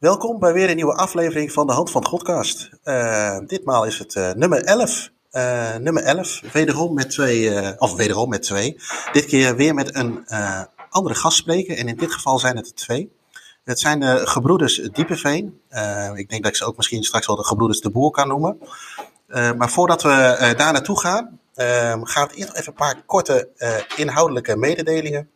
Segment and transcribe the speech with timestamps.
[0.00, 2.70] Welkom bij weer een nieuwe aflevering van de Hand van Godcast.
[2.84, 5.10] Uh, ditmaal is het uh, nummer 11.
[5.32, 8.76] Uh, nummer 11, wederom met twee, of wederom met twee.
[9.12, 10.26] Dit keer weer met een
[10.90, 13.12] andere gastspreker en in dit geval zijn het er twee.
[13.64, 15.60] Het zijn de gebroeders Diepeveen.
[16.14, 18.58] ik denk dat ik ze ook misschien straks wel de gebroeders De Boer kan noemen.
[19.56, 21.38] maar voordat we daar naartoe gaan,
[22.02, 23.48] gaan we eerst even een paar korte
[23.96, 25.30] inhoudelijke mededelingen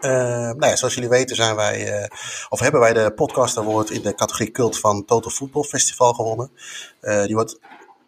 [0.00, 2.06] uh, nou zoals jullie weten zijn wij, uh,
[2.48, 6.50] of hebben wij de podcast award in de categorie cult van Total Football Festival gewonnen.
[7.00, 7.58] Uh, die wordt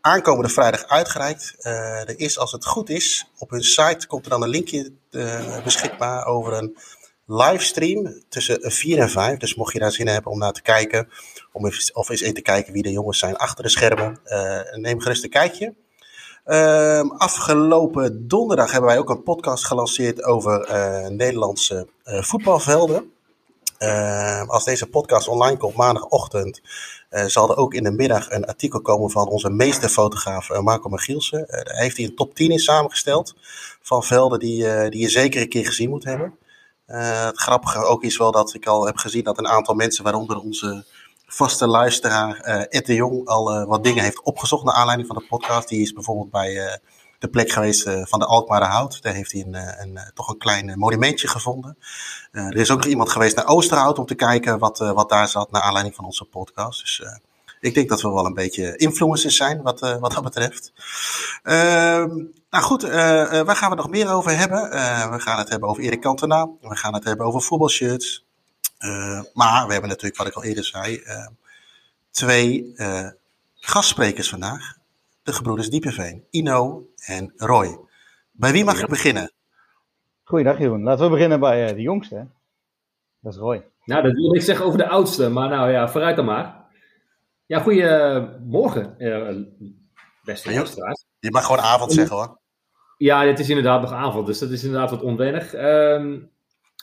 [0.00, 1.55] aankomende vrijdag uitgereikt.
[1.59, 4.92] er is, als het goed is, op hun site komt er dan een linkje
[5.64, 6.77] beschikbaar over een
[7.27, 9.38] livestream tussen 4 en 5.
[9.38, 11.09] Dus mocht je daar zin in hebben om naar te kijken,
[11.52, 14.20] om even, of eens in te kijken wie de jongens zijn achter de schermen,
[14.72, 15.74] neem gerust een kijkje.
[16.46, 23.12] Uh, afgelopen donderdag hebben wij ook een podcast gelanceerd over uh, Nederlandse uh, voetbalvelden.
[23.78, 26.61] Uh, als deze podcast online komt maandagochtend,
[27.08, 31.47] eh, zal er ook in de middag een artikel komen van onze meesterfotograaf Marco Magielsen.
[31.48, 33.34] daar heeft hij een top 10 in samengesteld
[33.83, 36.39] van velden die, die je zeker een keer gezien moet hebben.
[36.86, 40.39] het grappige ook is wel dat ik al heb gezien dat een aantal mensen, waaronder
[40.39, 40.84] onze
[41.34, 45.16] vaste luisteraar uh, Ed de Jong al uh, wat dingen heeft opgezocht naar aanleiding van
[45.16, 45.69] de podcast.
[45.69, 46.72] Die is bijvoorbeeld bij uh,
[47.19, 49.02] de plek geweest van de Alkmaar Hout.
[49.02, 51.78] Daar heeft hij een, een, toch een klein monumentje gevonden.
[52.30, 55.50] er is ook nog iemand geweest naar Oosterhout om te kijken wat, wat daar zat
[55.50, 56.80] naar aanleiding van onze podcast.
[56.80, 57.02] Dus
[57.61, 60.72] ik denk dat we wel een beetje influencers zijn wat, wat dat betreft.
[61.42, 62.08] Ehm,
[62.50, 64.70] nou goed, waar gaan we nog meer over hebben?
[65.11, 66.48] we gaan het hebben over Erik Cantona.
[66.61, 68.24] We gaan het hebben over voetbalshirts.
[68.84, 71.27] Uh, maar we hebben natuurlijk, wat ik al eerder zei, uh,
[72.11, 73.08] twee uh,
[73.55, 74.77] gastsprekers vandaag.
[75.22, 77.78] De gebroeders Diepeveen, Ino en Roy.
[78.30, 79.33] Bij wie mag ik beginnen?
[80.24, 80.83] Goeiedag Jeroen.
[80.83, 82.14] Laten we beginnen bij de jongste.
[82.14, 82.24] Hè?
[83.20, 83.66] Dat is Roy.
[83.84, 86.61] Nou, dat wilde ik zeggen over de oudste, maar nou ja, vooruit dan maar.
[87.46, 88.96] Ja, goedemorgen,
[90.24, 91.05] beste luisteraars.
[91.18, 92.39] Je mag gewoon avond zeggen hoor.
[92.96, 95.55] Ja, het is inderdaad nog avond, dus dat is inderdaad wat onwennig.
[95.55, 96.30] Um,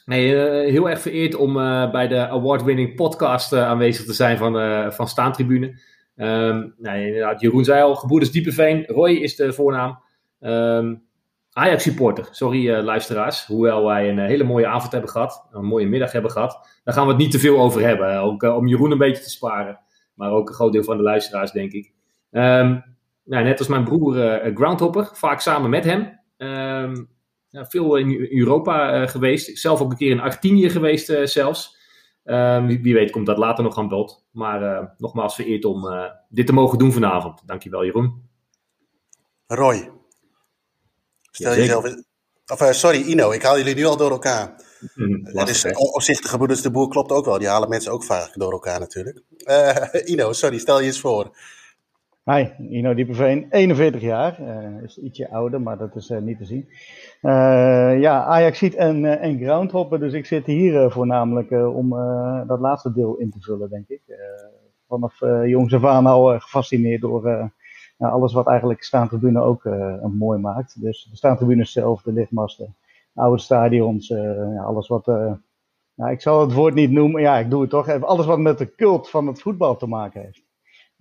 [0.10, 4.38] Nee, uh, heel erg vereerd om uh, bij de award-winning podcast uh, aanwezig te zijn
[4.38, 4.54] van,
[4.94, 5.68] van Staantribune.
[6.16, 8.86] Um, nou, inderdaad, Jeroen zei al, Gebroeders Diepeveen.
[8.86, 10.00] Roy is de voornaam.
[10.40, 11.04] Um,
[11.52, 13.46] Ajax-supporter, sorry luisteraars.
[13.46, 16.80] Hoewel wij een hele mooie avond hebben gehad, een mooie middag hebben gehad.
[16.84, 18.20] Daar gaan we het niet te veel over hebben.
[18.20, 19.80] Ook om Jeroen een beetje te sparen.
[20.14, 21.94] Maar ook een groot deel van de luisteraars, denk ik.
[22.32, 22.84] Um,
[23.24, 26.94] nou, net als mijn broer Groundhopper, vaak samen met hem ja,
[27.52, 29.58] veel in Europa uh, geweest.
[29.58, 31.78] Zelf ook een keer in Argentinië geweest uh, zelfs.
[32.26, 34.26] Uh, wie, wie, weet komt dat later nog aan bod.
[34.32, 35.88] Maar uh, nogmaals vereerd om
[36.30, 37.42] dit te mogen doen vanavond.
[37.46, 38.30] Dankjewel Jeroen.
[39.48, 39.92] Roy.
[41.32, 41.96] Stel ja, jezelf...
[42.48, 44.56] Of, sorry Ino, ik haal jullie nu al door elkaar.
[44.96, 47.38] Mm, het is opzichtige broeders de boer klopt ook wel.
[47.38, 49.22] Die halen mensen ook vaak door elkaar natuurlijk.
[50.12, 51.32] Ino, sorry, stel je eens voor.
[52.24, 54.40] Hi, Ino Diepeveen, 41 jaar.
[54.42, 56.70] Uh, is ietsje ouder, maar dat is uh, niet te zien.
[57.22, 61.90] Uh, ja, Ajax ziet en, en groundhoppen, dus ik zit hier voornamelijk om
[62.48, 64.02] dat laatste deel in te vullen, denk ik.
[64.88, 67.52] vanaf jongs af aan al gefascineerd door
[67.98, 69.64] alles wat eigenlijk staantribune ook
[70.18, 70.82] mooi maakt.
[70.82, 72.76] Dus de staantribune zelf, de lichtmasten,
[73.14, 75.08] oude stadions, ja, alles wat...
[76.10, 78.02] ik zal het woord niet noemen, ja, ik doe het toch.
[78.02, 80.49] Alles wat met de cult van het voetbal te maken heeft.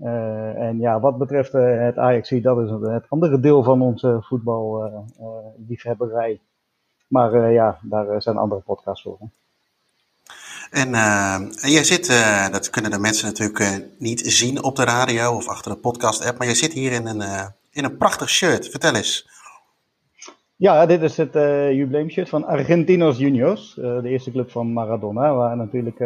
[0.05, 4.19] Uh, en ja, wat betreft uh, het Ajax, dat is het andere deel van onze
[4.21, 6.31] voetballiefhebberij.
[6.31, 6.39] Uh,
[7.09, 9.17] maar ja, daar zijn andere podcasts voor.
[9.21, 9.27] Hè.
[10.71, 10.95] En,
[11.61, 12.07] en jij zit,
[12.53, 16.47] dat kunnen de mensen natuurlijk niet zien op de radio of achter de podcast-app, maar
[16.47, 17.23] jij zit hier in een,
[17.71, 18.69] in een prachtig shirt.
[18.69, 19.29] Vertel eens.
[20.57, 21.33] Ja, dit is het
[21.73, 25.99] jubileumshirt van Argentinos Juniors, de eerste club van Maradona, waar natuurlijk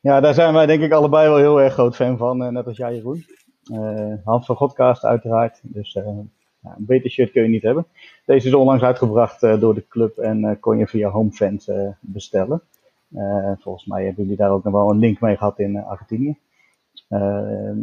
[0.00, 2.66] ja, daar zijn wij denk ik allebei wel heel erg groot fan van, eh, net
[2.66, 3.24] als jij Jeroen.
[3.72, 6.02] Uh, Hans van Godcast uiteraard, dus ja,
[6.76, 7.86] een beter shirt kun je niet hebben.
[8.24, 11.70] Deze is onlangs uitgebracht door de club en kon je via HomeFans
[12.00, 12.62] bestellen.
[13.58, 16.38] volgens mij hebben jullie daar ook nog wel een link mee gehad in Argentinië.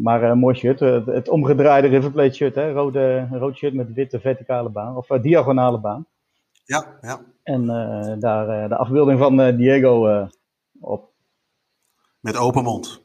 [0.02, 2.72] maar een mooi shirt, het, omgedraaide River Plate shirt, hè?
[2.72, 6.06] Rode, rood shirt met witte verticale baan, of diagonale baan.
[6.66, 7.20] Ja, ja.
[7.44, 7.66] En
[8.20, 10.28] daar de afbeelding van Diego
[10.80, 11.16] op.
[12.28, 13.02] Met open mond.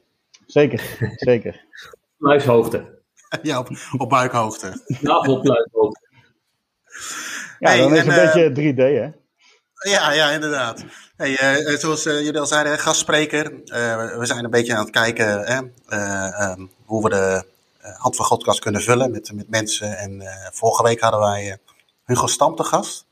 [0.46, 1.64] Zeker, zeker.
[2.18, 3.02] Pluishoogte.
[3.42, 4.82] ja, op, op buikhoogte.
[5.00, 6.08] Ja, op pluishoogte.
[7.58, 9.10] Ja, hey, dan is het een uh, beetje 3D, hè?
[9.90, 10.84] Ja, ja, inderdaad.
[11.16, 13.50] Hey, uh, zoals uh, jullie al zeiden, gastspreker.
[14.18, 15.58] we zijn een beetje aan het kijken hè,
[16.50, 17.44] um, hoe we de
[17.96, 19.98] Hand van Godkast kunnen vullen met, met mensen.
[19.98, 20.22] En
[20.52, 21.58] vorige week hadden wij
[22.04, 23.06] Hugo Stam te gast.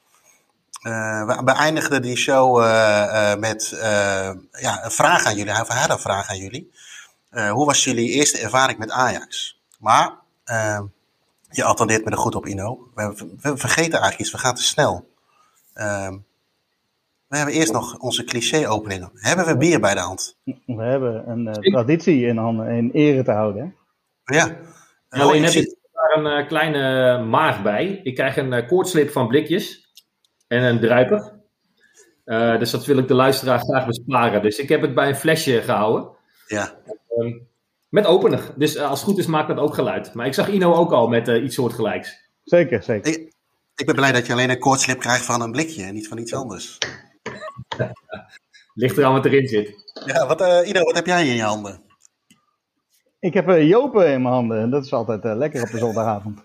[0.86, 3.68] Uh, we beëindigden die show uh, uh, met
[4.60, 5.52] ja, een vraag aan jullie.
[5.52, 6.70] Hij had een vraag aan jullie.
[7.30, 9.60] hoe was jullie eerste ervaring met Ajax?
[9.78, 10.12] Maar
[10.44, 10.84] ehm,
[11.50, 12.90] je attendeert me er goed op, Ino.
[12.94, 15.08] We, we, vergeten eigenlijk iets, we gaan te snel.
[15.74, 16.16] Ehm,
[17.28, 19.10] we hebben eerst nog onze cliché-openingen.
[19.14, 20.38] Hebben we bier bij de hand?
[20.66, 23.74] We hebben een uh, traditie in, handen, in ere te houden.
[24.24, 24.56] Ja.
[25.08, 28.00] Alleen heb ik daar een uh, kleine maag bij.
[28.02, 29.79] Ik krijg een uh, koortslip van blikjes
[30.50, 31.32] en een druiper.
[32.58, 34.42] dus dat wil ik de luisteraar graag besparen.
[34.42, 36.10] Dus ik heb het bij een flesje gehouden.
[36.46, 36.74] Ja.
[37.08, 37.38] Ehm,
[37.88, 38.52] met opener.
[38.56, 40.14] Dus als het goed is, maakt dat ook geluid.
[40.14, 42.28] Maar ik zag Ino ook al met iets soortgelijks.
[42.44, 43.12] Zeker, zeker.
[43.12, 43.32] Ik,
[43.76, 46.18] ik ben blij dat je alleen een koortslip krijgt van een blikje en niet van
[46.18, 46.78] iets anders.
[48.74, 49.92] Ligt er aan wat erin zit.
[50.06, 51.82] Ja, wat, uh, Ido, wat heb jij in je handen?
[53.20, 54.70] Ik heb uh, Jopen in mijn handen.
[54.70, 56.42] Dat is altijd uh, lekker op de zondagavond.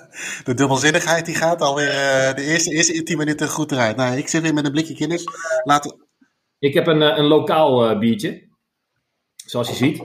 [0.44, 3.96] De dubbelzinnigheid die gaat alweer uh, de eerste, eerste 10 minuten goed eruit.
[3.96, 5.24] Nou, ik zit weer met een blikje kennis.
[5.64, 6.06] Laten...
[6.58, 8.50] Ik heb een, een lokaal biertje.
[9.46, 10.02] Zoals je ziet.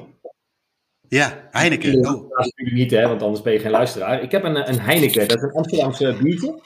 [1.09, 2.07] Ja, Heineken.
[2.07, 2.29] Oh.
[2.29, 4.21] Dat is niet, hè, want anders ben je geen luisteraar.
[4.21, 5.27] Ik heb een, een Heineken.
[5.27, 6.61] Dat is een Amsterdamse biertje.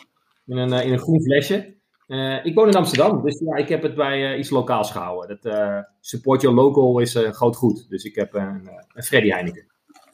[0.45, 1.79] In een, in een groen flesje.
[2.07, 5.39] Uh, ik woon in Amsterdam, dus ja, ik heb het bij uh, iets lokaals gehouden.
[5.41, 7.89] Dat, uh, support your local is een groot goed.
[7.89, 9.70] Dus ik heb een, een Freddy Heineken.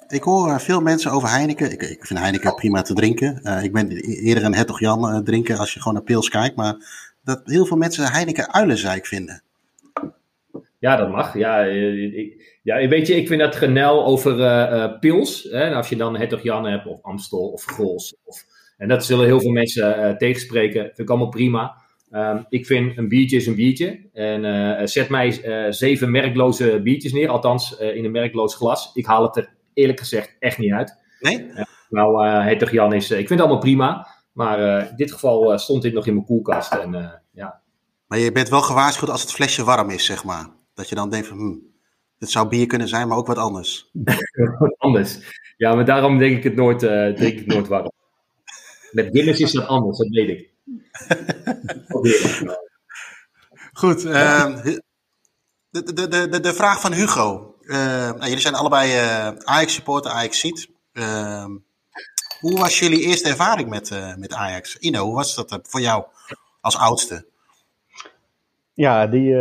[0.07, 1.71] Ik hoor veel mensen over Heineken.
[1.71, 3.41] Ik, ik vind Heineken prima te drinken.
[3.63, 6.55] ik ben eerder een Hertog Jan drinken als je gewoon naar pils kijkt.
[6.55, 6.75] Maar
[7.23, 9.43] dat heel veel mensen Heineken uilenzeik vinden.
[10.79, 11.37] Ja, dat mag.
[11.37, 15.43] Ja, ik, ja, weet je, ik vind dat genel over pils.
[15.43, 18.15] Hè, als je dan Hertog Jan hebt, of Amstel, of Grols.
[18.23, 18.45] Of,
[18.77, 20.81] en dat zullen heel veel mensen tegenspreken.
[20.83, 21.85] Vind ik allemaal prima.
[22.11, 23.99] Um, ik vind een biertje is een biertje.
[24.13, 28.91] En uh, zet mij uh, zeven merkloze biertjes neer, althans uh, in een merkloos glas.
[28.93, 30.97] Ik haal het er eerlijk gezegd echt niet uit.
[31.19, 31.51] Nee?
[31.89, 34.07] nou, uh, Jan is, ik vind het allemaal prima.
[34.31, 36.73] Maar in dit geval stond dit nog in mijn koelkast.
[36.73, 37.61] En, ja.
[38.07, 40.49] Maar je bent wel gewaarschuwd als het flesje warm is, zeg maar.
[40.73, 41.55] Dat je dan denkt van, hm,
[42.17, 43.89] dit zou bier kunnen zijn, maar ook wat anders.
[44.59, 45.19] wat anders.
[45.57, 47.91] Ja, maar daarom denk ik het nooit, drink ik het nooit warm.
[48.91, 50.55] Met Guinness is dat anders, dat weet ik.
[53.73, 54.05] Goed.
[54.05, 54.63] Uh,
[55.69, 57.55] de, de, de, de vraag van Hugo.
[57.67, 57.75] Uh,
[58.11, 60.69] nou, jullie zijn allebei uh, Ajax-supporter, Ajax-ziet.
[60.93, 61.51] Ehm,
[62.39, 64.77] hoe was jullie eerste ervaring met, eh, met Ajax?
[64.77, 66.03] Ino, hoe was dat voor jou
[66.61, 67.25] als oudste?
[68.73, 69.33] Ja, die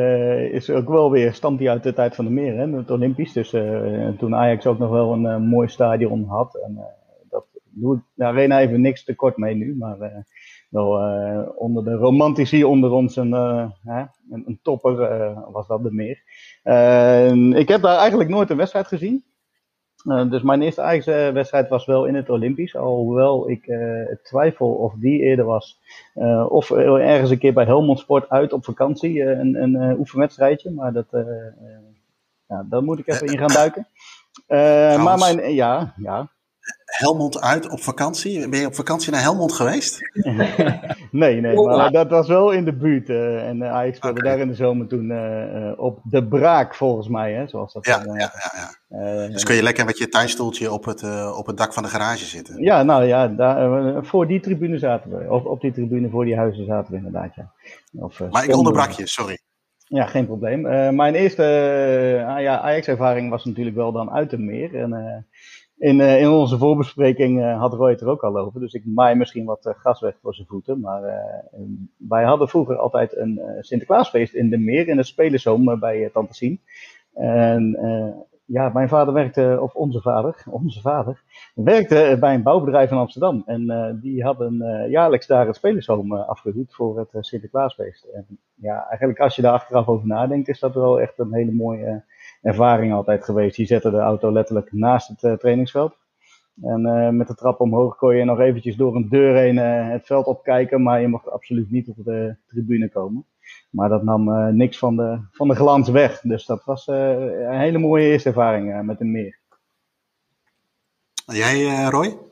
[0.50, 3.32] is ook wel weer, stamt die uit de tijd van de meer, hè, het Olympisch.
[3.32, 3.50] Dus
[4.19, 6.55] toen Ajax ook nog wel een mooi stadion had.
[6.64, 6.81] En
[7.28, 10.25] dat doet de arena even niks tekort mee nu, maar
[10.69, 13.69] wel uh, onder de romantici onder ons een, uh,
[14.31, 16.23] een, een, topper uh, was dat de meer.
[17.53, 19.25] Ik heb daar eigenlijk nooit een wedstrijd gezien.
[20.05, 22.77] dus mijn eerste eigen wedstrijd was wel in het Olympisch.
[22.77, 23.71] Alhoewel ik
[24.23, 25.81] twijfel of die eerder was.
[26.49, 29.23] of ergens een keer bij Helmond Sport uit op vakantie.
[29.23, 30.71] een, een oefenwedstrijdje.
[30.71, 31.07] Maar dat,
[32.47, 33.87] ja, daar moet ik even in gaan duiken.
[35.05, 36.29] maar mijn, ja, ja.
[36.97, 38.49] Helmond uit op vakantie?
[38.49, 40.01] Ben je op vakantie naar Helmond geweest?
[41.11, 43.09] nee, nee, maar dat was wel in de buurt.
[43.09, 44.31] Uh, en uh, Ajax speelde okay.
[44.31, 47.99] daar in de zomer toen uh, op de braak, volgens mij, hè, zoals dat Ja,
[47.99, 48.71] dan, ja, ja.
[48.89, 49.29] ja.
[49.29, 51.03] dus kun je lekker met je tuinstoeltje op het,
[51.35, 52.63] op het dak van de garage zitten?
[52.63, 55.31] Ja, nou ja, daar, voor die tribune zaten we.
[55.31, 57.53] Of op die tribune voor die huizen zaten we inderdaad, ja.
[57.93, 59.38] Of, maar ik onderbrak je, sorry.
[59.88, 60.61] Ja, geen probleem.
[60.97, 61.43] mijn eerste
[62.38, 64.75] ja, Ajax-ervaring was natuurlijk wel dan uit de meer.
[64.75, 65.36] En uh,
[65.78, 68.61] in onze voorbespreking uh, had Roy het er ook al over.
[68.61, 70.80] Dus ik maai misschien wat uh, gas weg voor zijn voeten.
[70.80, 71.02] Maar
[71.97, 76.61] wij hadden vroeger altijd een Sinterklaasfeest in de meer, in het Spelenzoom bij Tante Sien.
[77.14, 77.76] En
[78.45, 81.23] ja, mijn vader werkte, of onze vader, onze vader,
[81.54, 83.42] werkte bij een bouwbedrijf in Amsterdam.
[83.47, 84.56] En die hadden
[84.90, 88.04] jaarlijks daar het Spelenzoom afgehuurd voor het Sinterklaasfeest.
[88.04, 91.52] En ja, eigenlijk als je daar achteraf over nadenkt, is dat wel echt een hele
[91.52, 92.04] mooie
[92.47, 93.57] ervaring altijd geweest.
[93.57, 95.97] Die zette de auto letterlijk naast het uh, trainingsveld.
[96.62, 99.88] En uh, met de trap omhoog kon je nog eventjes door een deur heen uh,
[99.91, 103.26] het veld opkijken, maar je mocht absoluut niet op de tribune komen.
[103.71, 106.21] Maar dat nam niks van de, van de glans weg.
[106.21, 109.38] Dus dat was een hele mooie eerste ervaring met een meer.
[111.26, 112.25] Jij, Roy?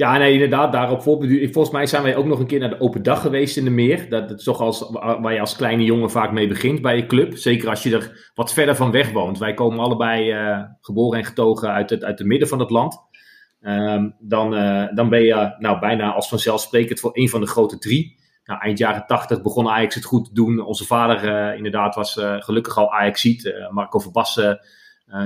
[0.00, 0.72] Ja, nee, inderdaad.
[0.72, 3.64] Daarop Volgens mij zijn wij ook nog een keer naar de open dag geweest in
[3.64, 4.08] de meer.
[4.08, 7.36] Dat, is toch als, waar je als kleine jongen vaak mee begint bij je club.
[7.36, 9.38] Zeker als je er wat verder van weg woont.
[9.38, 12.98] Wij komen allebei uh, geboren en getogen uit het, uit het midden van het land.
[13.60, 17.78] Um, dan, uh, dan ben je nou, bijna als vanzelfsprekend voor een van de grote
[17.78, 18.18] drie.
[18.44, 20.60] Nou, eind jaren tachtig begon Ajax het goed te doen.
[20.60, 23.54] Onze vader uh, inderdaad was gelukkig al Ajax-ziet.
[23.70, 24.60] Marco Verbassen,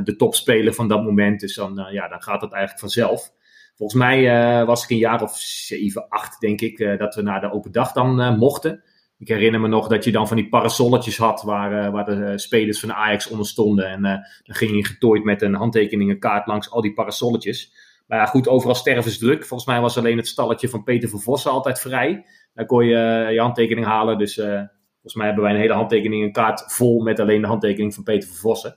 [0.05, 1.41] de topspeler van dat moment.
[1.41, 3.34] Dus dan, ja, dan gaat het eigenlijk vanzelf.
[3.77, 4.21] Volgens mij
[4.61, 7.53] uh, was ik een jaar of zeven, acht, denk ik, uh, dat we naar de
[7.53, 8.83] open dag dan uh, mochten.
[9.19, 12.81] ik herinner me nog dat je dan van die parasolletjes had waar, waar de spelers
[12.81, 13.89] van Ajax onder stonden.
[13.89, 14.03] En
[14.43, 17.73] dan ging je getooid met een handtekeningenkaart langs al die parasolletjes.
[18.07, 19.45] Maar ja, goed, overal stervensdruk.
[19.45, 22.27] Volgens mij was alleen het stalletje van Peter van Vossen altijd vrij.
[22.55, 24.19] Daar kon je je handtekening halen.
[24.19, 28.29] Dus volgens mij hebben wij een hele handtekeningenkaart vol met alleen de handtekening van Peter
[28.29, 28.77] van Vossen.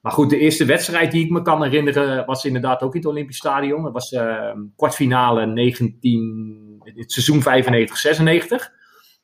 [0.00, 3.08] Maar goed, de eerste wedstrijd die ik me kan herinneren was inderdaad ook in het
[3.08, 3.82] Olympisch Stadion.
[3.82, 8.78] Dat was uh, kwartfinale 19, het seizoen 95-96.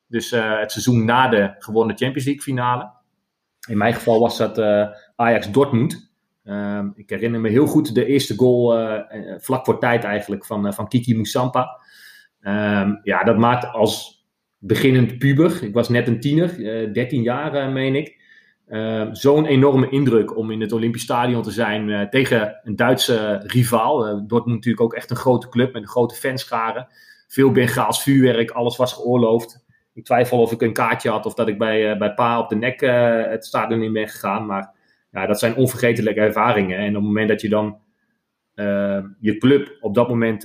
[0.06, 2.90] Dus uh, het seizoen na de gewonnen Champions League finale.
[3.68, 6.12] In mijn geval was dat uh, Ajax-Dortmund.
[6.44, 10.74] Ehm, ik herinner me heel goed de eerste goal eh, vlak voor tijd eigenlijk van,
[10.74, 11.80] van Kiki Moussampa.
[12.40, 14.24] Um, ja, dat maakt als
[14.58, 18.20] beginnend puber, ik was net een tiener, 13 jaar meen ik
[18.68, 23.40] uh, zo'n enorme indruk om in het Olympisch Stadion te zijn uh, tegen een Duitse
[23.44, 24.08] rivaal.
[24.08, 26.88] Uh, Dortmund natuurlijk ook echt een grote club met een grote fanschare.
[27.28, 29.64] Veel Bengaals vuurwerk, alles was geoorloofd.
[29.92, 32.56] Ik twijfel of ik een kaartje had of dat ik bij, bij Pa op de
[32.56, 32.80] nek
[33.30, 34.46] het stadion in ben gegaan.
[34.46, 34.74] Maar
[35.10, 36.78] ja, dat zijn onvergetelijke ervaringen.
[36.78, 37.78] En op het moment dat je dan
[39.20, 40.42] je club op dat moment,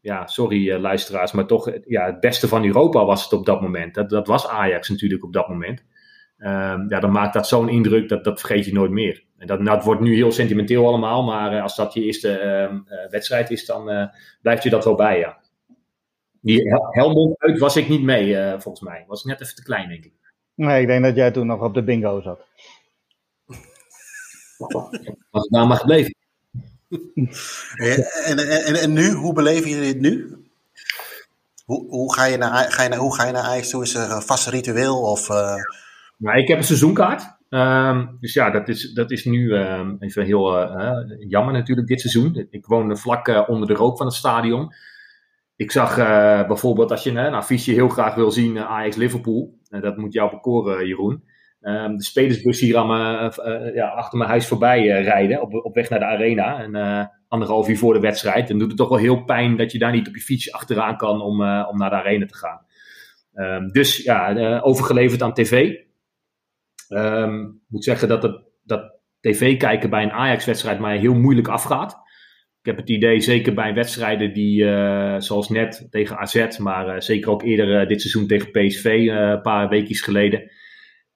[0.00, 3.94] ja, sorry luisteraars, maar toch ja, het beste van Europa was het op dat moment.
[3.94, 5.84] Dat, dat was Ajax natuurlijk op dat moment.
[6.42, 9.24] Um, ja, dan maakt dat zo'n indruk dat dat vergeet je nooit meer.
[9.38, 12.96] En dat, dat wordt nu heel sentimenteel allemaal, maar uh, als dat je eerste uh,
[12.96, 14.06] uh, wedstrijd is, dan uh,
[14.42, 15.38] blijft je dat wel bij, ja.
[16.40, 19.04] Die Hel Helmond uit was ik niet mee, volgens mij.
[19.06, 20.12] Was net even te klein, denk ik.
[20.54, 22.40] Nee, ik denk dat jij toen nog op de bingo zat.
[25.30, 26.14] Was ik daar maar gebleven.
[28.24, 30.36] en, en, en, nu, hoe beleven jullie dit nu?
[31.64, 33.82] Hoe, hoe, ga je naar, ga je naar, hoe ga je naar toe?
[33.82, 35.28] Is er een vast ritueel of...
[36.20, 37.38] Nou, ik heb een seizoenkaart.
[37.48, 40.98] Um, dus ja, dat is, dat is nu um, even heel uh,
[41.28, 42.46] jammer natuurlijk dit seizoen.
[42.50, 44.74] Ik woon vlak uh, onder de rook van het stadion.
[45.56, 45.96] Ik zag
[46.46, 49.58] bijvoorbeeld als je een affiche heel graag wil zien, Ajax Liverpool.
[49.68, 51.24] dat moet jou bekoren, Jeroen.
[51.60, 53.32] Um, de spelersbus hier aan
[53.74, 56.62] ja, achter mijn huis voorbij rijden, op, op weg naar de arena.
[56.62, 58.48] En anderhalf uur voor de wedstrijd.
[58.48, 60.96] Dan doet het toch wel heel pijn dat je daar niet op je fiets achteraan
[60.96, 62.60] kan om, om naar de arena te gaan.
[63.72, 65.74] dus ja, overgeleverd aan tv.
[66.90, 71.48] Um, ik moet zeggen dat, het, dat tv kijken bij een Ajax-wedstrijd mij heel moeilijk
[71.48, 71.92] afgaat.
[72.60, 77.00] Ik heb het idee, zeker bij wedstrijden die, uh, zoals net tegen AZ, maar uh,
[77.00, 80.50] zeker ook eerder uh, dit seizoen tegen PSV, een paar weekjes geleden.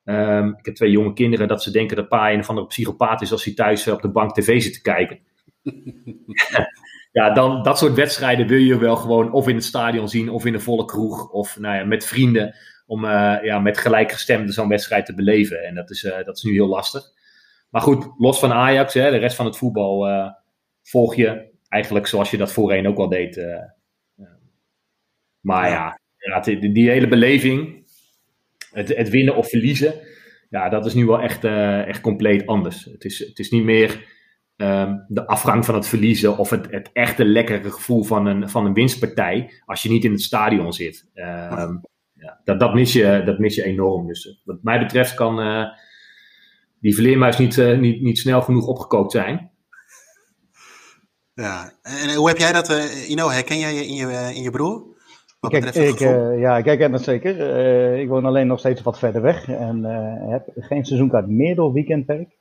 [0.04, 3.23] Um, ik heb twee jonge kinderen dat ze denken dat pa een of andere psychopaat
[3.23, 5.19] is als hij thuis op de bank tv zit te kijken.
[7.12, 10.45] ja, dan dat soort wedstrijden wil je wel gewoon of in het stadion zien, of
[10.45, 12.54] in een volle kroeg, of nou ja, met vrienden
[12.87, 15.64] om uh, ja, met gelijkgestemden zo'n wedstrijd te beleven.
[15.64, 17.03] En dat is, uh, dat is nu heel lastig.
[17.71, 20.31] Maar goed, los van Ajax, hè, de rest van het voetbal uh,
[20.83, 23.47] volg je eigenlijk zoals je dat voorheen ook al deed.
[25.41, 27.87] maar ja, ja die, die, hele beleving,
[28.73, 29.95] het, het, winnen of verliezen,
[30.50, 32.85] ja, dat is nu wel echt, echt compleet anders.
[32.85, 34.12] Het is, het is niet meer
[34.57, 38.67] um, de afgang van het verliezen of het, het echte lekkere gevoel van een, van
[38.67, 41.11] een winstpartij als je niet in het stadion zit.
[41.14, 41.81] Um,
[42.25, 44.07] ja, dat, dat, mis je, dat mis je enorm.
[44.07, 45.64] Dus eh, wat mij betreft kan uh,
[46.81, 49.50] die vleermuis niet, uh, niet, niet snel genoeg opgekookt zijn.
[51.35, 54.50] Ja, en hoe heb jij dat, uh, Ino, herken jij je in je, in je
[54.50, 54.83] broer?
[55.40, 57.37] Wat kijk, ik, uh, ja, ik herken dat zeker.
[57.37, 61.54] Uh, ik woon alleen nog steeds wat verder weg en uh, heb geen seizoenkaart meer
[61.54, 62.37] door weekendwerk.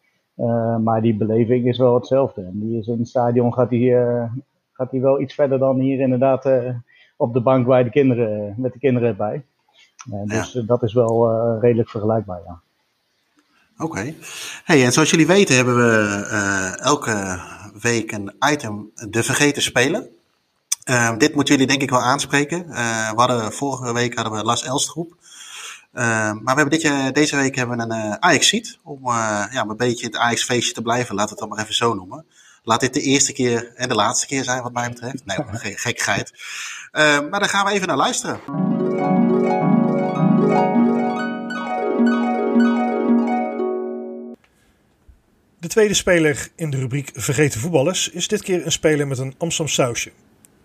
[0.84, 2.42] maar die beleving is wel hetzelfde.
[2.42, 3.96] En die is in het stadion gaat die,
[4.72, 6.50] gaat die wel iets verder dan hier inderdaad
[7.18, 9.46] op de bank bij de kinderen, met de kinderen bij.
[10.06, 10.62] Dus ja.
[10.62, 12.60] dat is wel uh, redelijk vergelijkbaar, ja.
[13.74, 13.84] Oké.
[13.84, 14.18] Okay.
[14.64, 17.40] Hey, en zoals jullie weten hebben we uh, elke
[17.82, 20.08] week een item de vergeten spelen.
[20.90, 22.68] Uh, dit moeten jullie denk ik wel aanspreken.
[22.68, 25.16] we hadden, vorige week hadden we Las Elstroep.
[25.92, 28.78] maar we hebben dit deze week hebben we een Ajax-seat.
[28.84, 32.26] Om ja, een beetje het Ajax-feestje te blijven, laat het dan maar even zo noemen.
[32.64, 35.26] Laat dit de eerste keer en de laatste keer zijn, wat mij betreft.
[35.26, 35.38] Nee,
[35.76, 36.32] gekkigheid.
[36.92, 38.40] maar dan gaan we even naar luisteren.
[45.64, 49.36] De tweede speler in de rubriek Vergeten voetballers is dit keer een speler met een
[49.38, 50.12] Amsterdam sausje.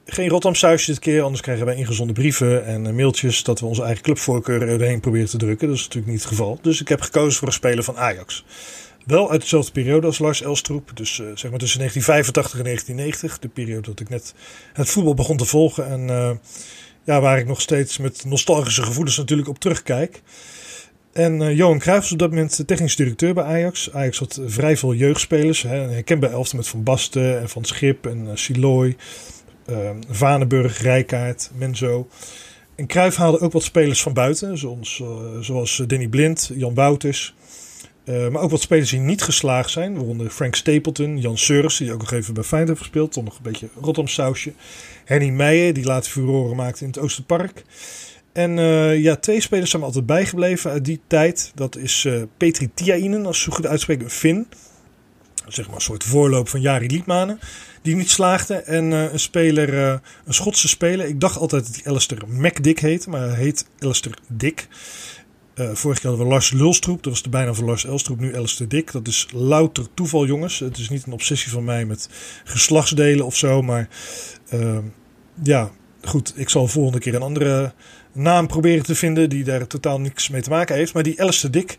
[0.06, 3.82] Geen Rotterdam sausje dit keer, anders krijgen wij ingezonden brieven en mailtjes dat we onze
[3.82, 5.68] eigen clubvoorkeur erheen proberen te drukken.
[5.68, 6.58] Dat is natuurlijk niet het geval.
[6.62, 8.44] Dus ik heb gekozen voor een speler van Ajax.
[9.06, 10.90] Wel uit dezelfde periode als Lars Elstroep.
[10.94, 13.38] Dus uh, zeg maar tussen 1985 en 1990.
[13.38, 14.34] De periode dat ik net
[14.72, 15.86] het voetbal begon te volgen.
[15.86, 16.30] En uh,
[17.04, 20.22] ja, waar ik nog steeds met nostalgische gevoelens natuurlijk op terugkijk.
[21.18, 23.92] En uh, Johan Cruijff was op dat moment technisch directeur bij Ajax.
[23.92, 25.62] Ajax had vrij veel jeugdspelers.
[25.62, 26.02] Hè.
[26.18, 28.96] bij elfte met Van Basten en Van Schip en uh, Siloy.
[29.70, 32.08] Uh, Vanenburg, Rijkaard, Menzo.
[32.74, 35.02] En Cruijff haalde ook wat spelers van buiten, zoals,
[35.40, 37.34] zoals Danny Blind, Jan Wouters.
[38.04, 42.00] maar ook wat spelers die niet geslaagd zijn, waaronder Frank Stapleton, Jan Seurs, die ook
[42.00, 44.52] nog even bij Feyenoord heeft gespeeld, toch nog een beetje Rotterdam sausje.
[45.04, 47.64] Henny Meijer, die later furoren maakte in het Oosterpark.
[48.38, 48.56] En
[49.00, 51.52] ja, twee spelers zijn me altijd bijgebleven uit die tijd.
[51.54, 54.46] Dat is uh, Petri Tiainen, als zo goed uitspreken, een
[55.48, 57.38] zeg maar een soort voorloop van Jari Liedmanen.
[57.82, 58.54] Die niet slaagde.
[58.54, 59.74] En uh, een speler,
[60.24, 61.06] een Schotse speler.
[61.06, 63.10] Ik dacht altijd dat hij Alistair McDick heette.
[63.10, 64.68] Maar hij heet Alistair Dick.
[65.54, 67.02] Uh, vorig jaar hadden we Lars Lulstroep.
[67.02, 68.20] Dat was de bijnaam van Lars Elstroep.
[68.20, 68.92] Nu Alistair Dick.
[68.92, 70.58] Dat is louter toeval jongens.
[70.58, 72.08] Het is niet een obsessie van mij met
[72.44, 73.62] geslachtsdelen of zo.
[73.62, 73.88] Maar
[75.42, 75.70] ja,
[76.02, 76.32] goed.
[76.36, 77.72] Ik zal volgende keer een andere
[78.18, 79.30] naam proberen te vinden.
[79.30, 80.94] Die daar totaal niks mee te maken heeft.
[80.94, 81.76] Maar die Alistair Dick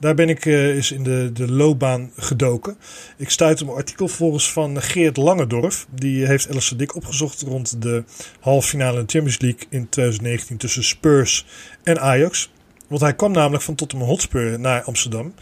[0.00, 2.76] daar ben ik uh, in de, de loopbaan gedoken.
[3.16, 5.86] Ik stuitte op een artikel volgens van Geert Langendorf.
[5.90, 8.04] Die heeft Alistair Dick opgezocht rond de
[8.40, 11.46] halve finale in de Champions League in 2019 tussen Spurs
[11.82, 12.50] en Ajax.
[12.88, 15.34] Want hij kwam namelijk van Tottenham Hotspur naar Amsterdam.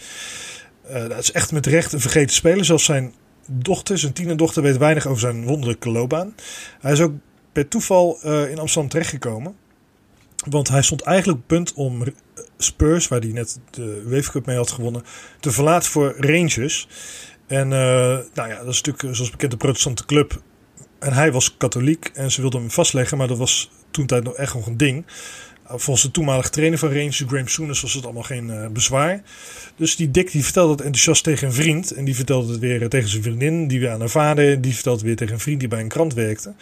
[0.90, 2.64] Uh, dat is echt met recht een vergeten speler.
[2.64, 3.12] Zelfs zijn
[3.47, 6.35] dochter, zijn tienerdochter, weet weinig over zijn wonderlijke loopbaan.
[6.81, 7.12] Hij is ook
[7.52, 9.55] per toeval uh, in Amsterdam terechtgekomen.
[10.47, 12.02] Want hij stond eigenlijk punt om
[12.57, 15.02] Spurs, waar hij net de UEFA Cup mee had gewonnen,
[15.40, 16.88] te verlaten voor Rangers.
[17.47, 20.42] En uh, nou ja, dat is natuurlijk zoals bekend een protestante club.
[20.99, 24.35] En hij was katholiek en ze wilden hem vastleggen, maar dat was toen tijd nog
[24.35, 25.04] echt nog een ding.
[25.69, 29.23] Volgens de toenmalige trainer van Rangers, Graham Souness, was het allemaal geen uh, bezwaar.
[29.77, 31.91] Dus die Dick die vertelde het enthousiast tegen een vriend.
[31.91, 34.61] En die vertelde het weer tegen zijn vriendin, die weer aan haar vader.
[34.61, 36.55] Die vertelde het weer tegen een vriend die bij een krant werkte.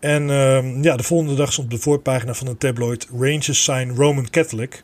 [0.00, 3.92] En uh, ja, de volgende dag stond op de voorpagina van de tabloid Rangers sign
[3.96, 4.82] Roman Catholic.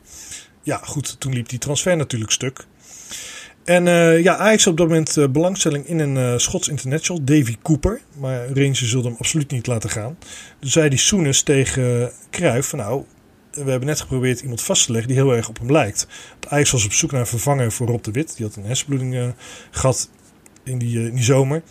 [0.63, 2.65] Ja, goed, toen liep die transfer natuurlijk stuk.
[3.65, 8.01] En uh, ja, Ajax op dat moment belangstelling in een uh, Schots international, Davy Cooper.
[8.17, 10.17] Maar Rangers zullen hem absoluut niet laten gaan.
[10.59, 13.03] Dus zei die Soenes tegen Cruijff van nou,
[13.53, 16.07] we hebben net geprobeerd iemand vast te leggen die heel erg op hem lijkt.
[16.47, 18.35] Ajax was op zoek naar een vervanger voor Rob de Wit.
[18.37, 19.33] Die had een hersenbloeding
[19.71, 20.09] gehad
[20.63, 21.63] in die, in die zomer.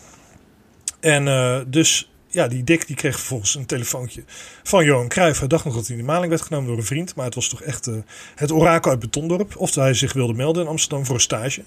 [0.99, 1.25] En
[1.69, 4.23] dus ja, die Dick die kreeg vervolgens een telefoontje
[4.63, 5.39] van Johan Cruijff.
[5.39, 7.15] Hij dacht nog dat hij in de maling werd genomen door een vriend.
[7.15, 7.89] Maar het was toch echt
[8.35, 9.57] het orakel uit Betondorp.
[9.57, 11.63] Of hij zich wilde melden in Amsterdam voor een stage.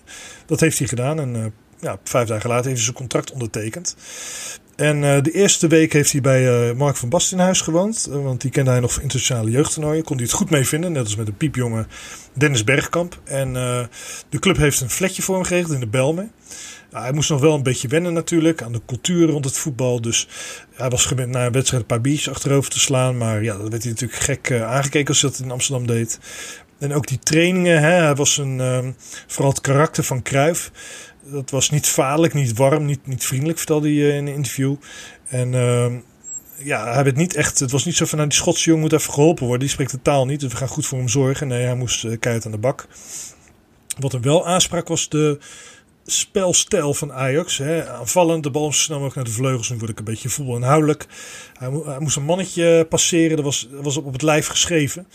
[0.47, 1.21] Dat heeft hij gedaan.
[1.21, 3.97] En ja, vijf dagen later heeft hij zijn contract ondertekend.
[4.77, 8.09] En uh, de eerste week heeft hij bij Mark van Basten in huis gewoond.
[8.11, 10.05] want die kende hij nog van internationale jeugdtoernooien.
[10.05, 10.93] Kon hij het goed mee vinden.
[10.93, 11.87] Net als met de piepjonge
[12.33, 13.21] Dennis Bergkamp.
[13.25, 13.53] En
[14.29, 16.33] de club heeft een flatje voor hem geregeld in de Belmen.
[16.91, 20.01] Hij moest nog wel een beetje wennen natuurlijk aan de cultuur rond het voetbal.
[20.01, 20.29] Dus
[20.75, 23.17] hij was gewend na een wedstrijd een paar biertjes achterover te slaan.
[23.17, 26.19] Maar ja, dat werd hij natuurlijk gek aangekeken als hij dat in Amsterdam deed.
[26.79, 28.95] En ook die trainingen, hè, hij was een,
[29.27, 30.71] vooral het karakter van Kruif.
[31.31, 34.75] Dat was niet vaarlijk, niet warm, niet, niet vriendelijk, vertelde hij uh, in een interview.
[35.29, 35.93] En uh,
[36.59, 38.93] ja, hij werd niet echt, het was niet zo van, nou, die Schotse jongen moet
[38.93, 39.61] even geholpen worden.
[39.61, 41.49] Die spreekt de taal niet, dus we gaan goed voor hem zorgen.
[41.49, 42.87] Nee, hij moest uh, keihard aan de bak.
[43.99, 45.39] Wat hem wel aansprak was de
[46.07, 47.59] spelstijl van Ajax.
[47.59, 47.89] Hè.
[47.89, 49.71] Aanvallend, de bal snel mogelijk naar de vleugels.
[49.71, 51.07] Nu word ik een beetje voetbalinhoudelijk.
[51.59, 55.07] Hij, hij moest een mannetje passeren, dat was, was op het lijf geschreven.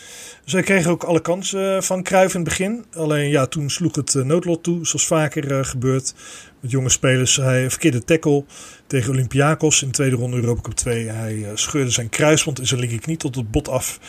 [0.44, 2.86] Dus hij kreeg ook alle kansen eh, van Cruijff in het begin.
[2.94, 6.14] Alleen ja, toen sloeg het eh, noodlot toe, zoals vaker uh, gebeurt
[6.60, 7.36] met jonge spelers.
[7.36, 8.44] Hij verkeerde tackle
[8.88, 11.08] tegen Olympiakos in de tweede ronde Europa Cup 2.
[11.08, 14.00] Hij scheurde zijn kruisband in zijn linkerknie tot het bot af.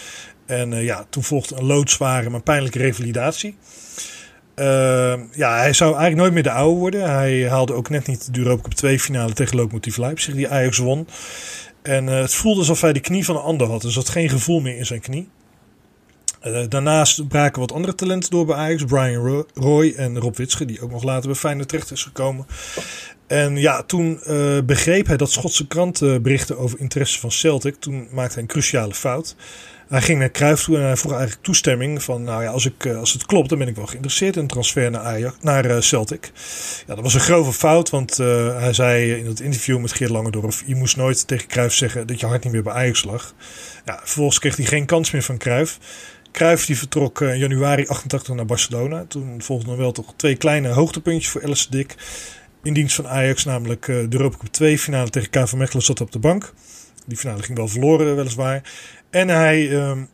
[0.47, 3.57] En ja, toen volgde een loodzware maar pijnlijke revalidatie.
[4.57, 7.11] Uh, ja, hij zou eigenlijk nooit meer de oude worden.
[7.11, 10.79] Hij haalde ook net niet de Europa Cup 2 finale tegen Lokomotiv Leipzig, die Ajax
[10.79, 11.09] won.
[11.83, 13.83] En uh, het voelde alsof hij de knie van een ander had.
[13.83, 15.29] Dus had geen gevoel meer in zijn knie.
[16.45, 18.85] Uh, daarnaast braken wat andere talenten door bij Ajax.
[18.85, 22.47] Brian Roy en Rob Witsche, die ook nog later bij Feyenoord terecht is gekomen.
[23.27, 27.75] En ja, toen uh, begreep hij dat Schotse kranten berichten over interesse van Celtic.
[27.75, 29.37] Toen maakte hij een cruciale fout.
[29.93, 32.85] Hij ging naar Cruijff toe en hij vroeg eigenlijk toestemming van, nou ja, als, ik,
[32.85, 35.67] eh, als het klopt, dan ben ik wel geïnteresseerd in een transfer naar, Ajax, naar
[35.67, 36.33] uh, Celtic.
[36.87, 40.11] Ja, dat was een grove fout, want uh, hij zei in het interview met Geert
[40.11, 43.35] Langendorf, je moest nooit tegen Cruijff zeggen dat je hart niet meer bij Ajax lag.
[43.85, 45.79] Ja, vervolgens kreeg hij geen kans meer van Cruijff.
[46.33, 49.05] Cruijff die vertrok in januari 88 naar Barcelona.
[49.09, 51.95] Toen volgden nog wel toch twee kleine hoogtepuntjes voor Alice Dick.
[52.63, 56.13] In dienst van Ajax, namelijk de Europa Cup 2 finale tegen KV Mechelen zat op
[56.13, 56.53] de bank.
[57.07, 58.63] Die finale ging wel verloren, weliswaar.
[59.13, 60.09] En hij um,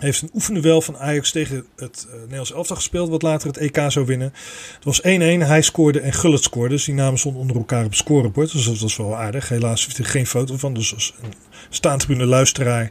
[0.00, 3.84] heeft een oefenduel van Ajax tegen het uh, Nederlands elftal gespeeld, wat later het EK
[3.88, 4.32] zou winnen.
[4.74, 5.04] Het was 1-1,
[5.48, 6.68] hij scoorde en Gullit scoorde.
[6.68, 8.52] Dus die namen stonden onder elkaar op het scorebord.
[8.52, 9.48] Dus dat was wel aardig.
[9.48, 10.74] Helaas heeft hij geen foto van.
[10.74, 11.32] Dus als een
[11.70, 12.90] staantribune luisteraar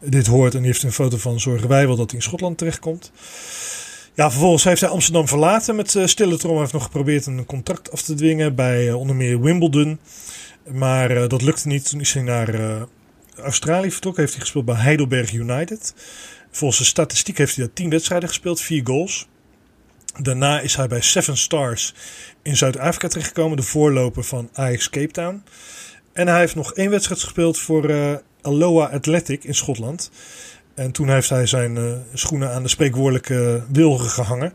[0.00, 2.58] dit hoort en die heeft een foto van, zorgen wij wel dat hij in Schotland
[2.58, 3.12] terechtkomt.
[4.14, 6.52] Ja, vervolgens heeft hij Amsterdam verlaten met uh, stille trom.
[6.52, 9.98] Hij heeft nog geprobeerd een contract af te dwingen bij uh, onder meer Wimbledon.
[10.72, 11.88] Maar dat lukte niet.
[11.90, 12.48] Toen is hij naar
[13.38, 14.22] Australië vertrokken.
[14.22, 15.94] Heeft hij gespeeld bij Heidelberg United.
[16.50, 19.28] Volgens de statistiek heeft hij daar 10 wedstrijden gespeeld, 4 goals.
[20.18, 21.94] Daarna is hij bij Seven Stars
[22.42, 25.42] in Zuid-Afrika terechtgekomen, de voorloper van Ajax Cape Town.
[26.12, 30.10] En hij heeft nog één wedstrijd gespeeld voor uh, Aloha Athletic in Schotland.
[30.74, 34.52] En toen heeft hij zijn uh, schoenen aan de spreekwoordelijke wilgen gehangen.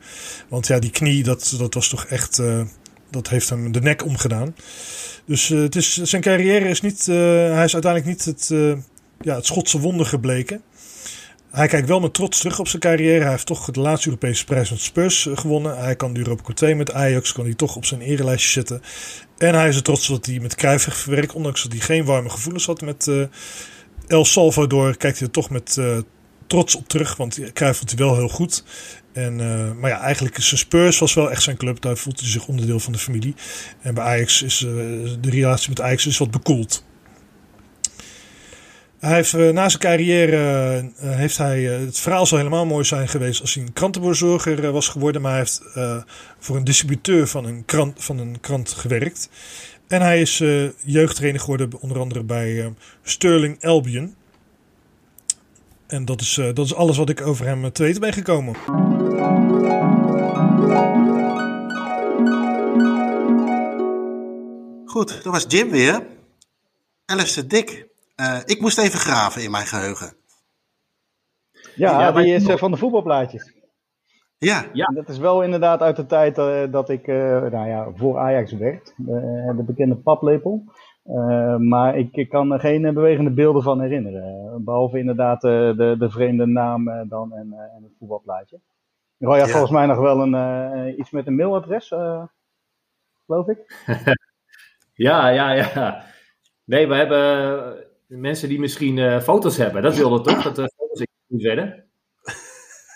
[0.47, 2.41] Want ja, die knie, dat, dat was toch echt.
[3.13, 4.55] Dat heeft hem de nek omgedaan.
[5.25, 7.05] Dus het is, zijn carrière is niet.
[7.05, 8.47] hij is uiteindelijk niet het,
[9.21, 10.61] ja, het Schotse wonder gebleken.
[11.51, 13.21] Hij kijkt wel met trots terug op zijn carrière.
[13.21, 15.77] Hij heeft toch de laatste Europese prijs met Spurs gewonnen.
[15.77, 18.81] Hij kan de Europa Cup 2 met Ajax, kan hij toch op zijn erelijstje zetten.
[19.37, 21.33] En hij is er trots dat hij met Cruijff heeft.
[21.33, 23.11] Ondanks dat hij geen warme gevoelens had met
[24.07, 25.77] El Salvador, kijkt hij toch met
[26.47, 27.15] trots op terug.
[27.15, 28.63] Want Cruijff vond hij wel heel goed.
[29.13, 31.81] En, uh, maar ja, eigenlijk zijn Spurs was wel echt zijn club.
[31.81, 33.35] Daar voelt hij zich onderdeel van de familie.
[33.81, 36.85] En bij Ajax is de relatie met Ajax is wat bekoeld.
[38.99, 43.41] Hij heeft, uh, na zijn carrière heeft hij, het verhaal zal helemaal mooi zijn geweest
[43.41, 45.21] als hij een krantenbezorger was geworden.
[45.21, 45.61] Maar hij heeft
[46.39, 49.29] voor een distributeur van een, krant, van een krant gewerkt.
[49.87, 50.43] En hij is
[50.83, 54.15] jeugdtrainer geworden, onder andere bij Sterling Albion.
[55.87, 58.55] En dat is, dat is alles wat ik over hem te weten ben gekomen.
[64.85, 66.01] Goed, dat was Jim weer.
[67.05, 67.87] Alistair Dick.
[68.15, 70.13] Uh, ik moest even graven in mijn geheugen.
[71.75, 73.53] Ja, ja die is uh, van de voetbalplaatjes.
[74.37, 74.65] Ja.
[74.73, 74.85] ja.
[74.85, 78.93] Dat is wel inderdaad uit de tijd uh, dat ik nou ja, voor Ajax werd.
[78.97, 80.63] de bekende paplepel.
[81.57, 84.63] Maar ik, ik, kan er geen bewegende beelden van herinneren.
[84.63, 88.59] Behalve inderdaad de, de vreemde naam dan en, en het voetbalplaatje.
[89.17, 89.51] Roy had ja.
[89.51, 91.87] volgens mij nog wel een, iets met een mailadres,
[93.25, 93.85] geloof ik.
[95.07, 96.03] ja, ja, ja.
[96.63, 99.81] Nee, we hebben mensen die misschien foto's hebben.
[99.81, 100.43] Dat wilde toch?
[100.43, 101.83] Dat de foto's in werden.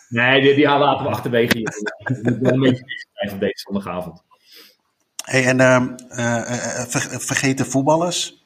[0.10, 1.74] Nee, die, die laten we achterwege hier.
[2.52, 2.84] een beetje
[3.30, 4.24] van deze zondagavond.
[5.28, 8.46] Hey, en uh, uh, ver, vergeten voetballers.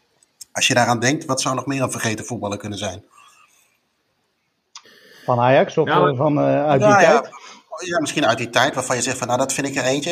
[0.52, 3.04] Als je daaraan denkt, wat zou nog meer een vergeten voetballer kunnen zijn?
[5.26, 7.26] Van Ajax of ja, van uit die nou, tijd?
[7.26, 7.30] Ja,
[7.86, 10.12] ja, misschien uit die tijd waarvan je zegt van nou dat vind ik er eentje.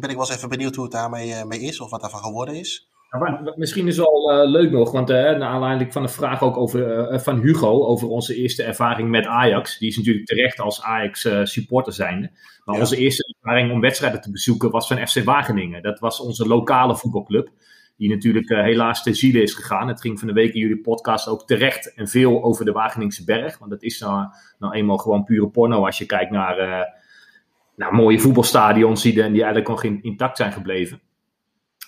[0.00, 2.54] ben ik wel eens even benieuwd hoe het daarmee mee is of wat daarvan geworden
[2.54, 2.88] is.
[3.10, 6.56] Ja, misschien is wel uh, leuk nog, want uh, naar aanleiding van de vraag ook
[6.56, 9.78] over, uh, van Hugo over onze eerste ervaring met Ajax.
[9.78, 12.30] Die is natuurlijk terecht als Ajax supporter zijnde.
[12.64, 12.80] Maar ja.
[12.80, 15.82] onze eerste ervaring om wedstrijden te bezoeken was van FC Wageningen.
[15.82, 17.48] Dat was onze lokale voetbalclub.
[17.96, 19.88] Die natuurlijk helaas te ziele is gegaan.
[19.88, 23.24] Het ging van de week in jullie podcast ook terecht en veel over de Wageningse
[23.24, 23.58] berg.
[23.58, 24.26] Want dat is nou,
[24.58, 26.56] nou eenmaal gewoon pure porno als je kijkt naar,
[27.76, 31.00] naar mooie voetbalstadions die, die eigenlijk nog intact zijn gebleven.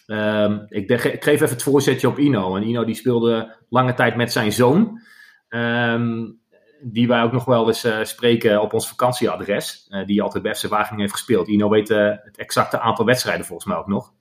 [0.06, 2.56] Um, ik, ik, geef even het voorzetje op Ino.
[2.56, 5.00] En Ino die speelde lange tijd met zijn zoon.
[5.48, 6.39] Um,
[6.82, 9.86] die wij ook nog wel eens uh, spreken op ons vakantieadres.
[9.90, 11.48] Uh, die altijd bij FC Wageningen heeft gespeeld.
[11.48, 14.12] Ino weet uh, het exacte aantal wedstrijden volgens mij ook nog.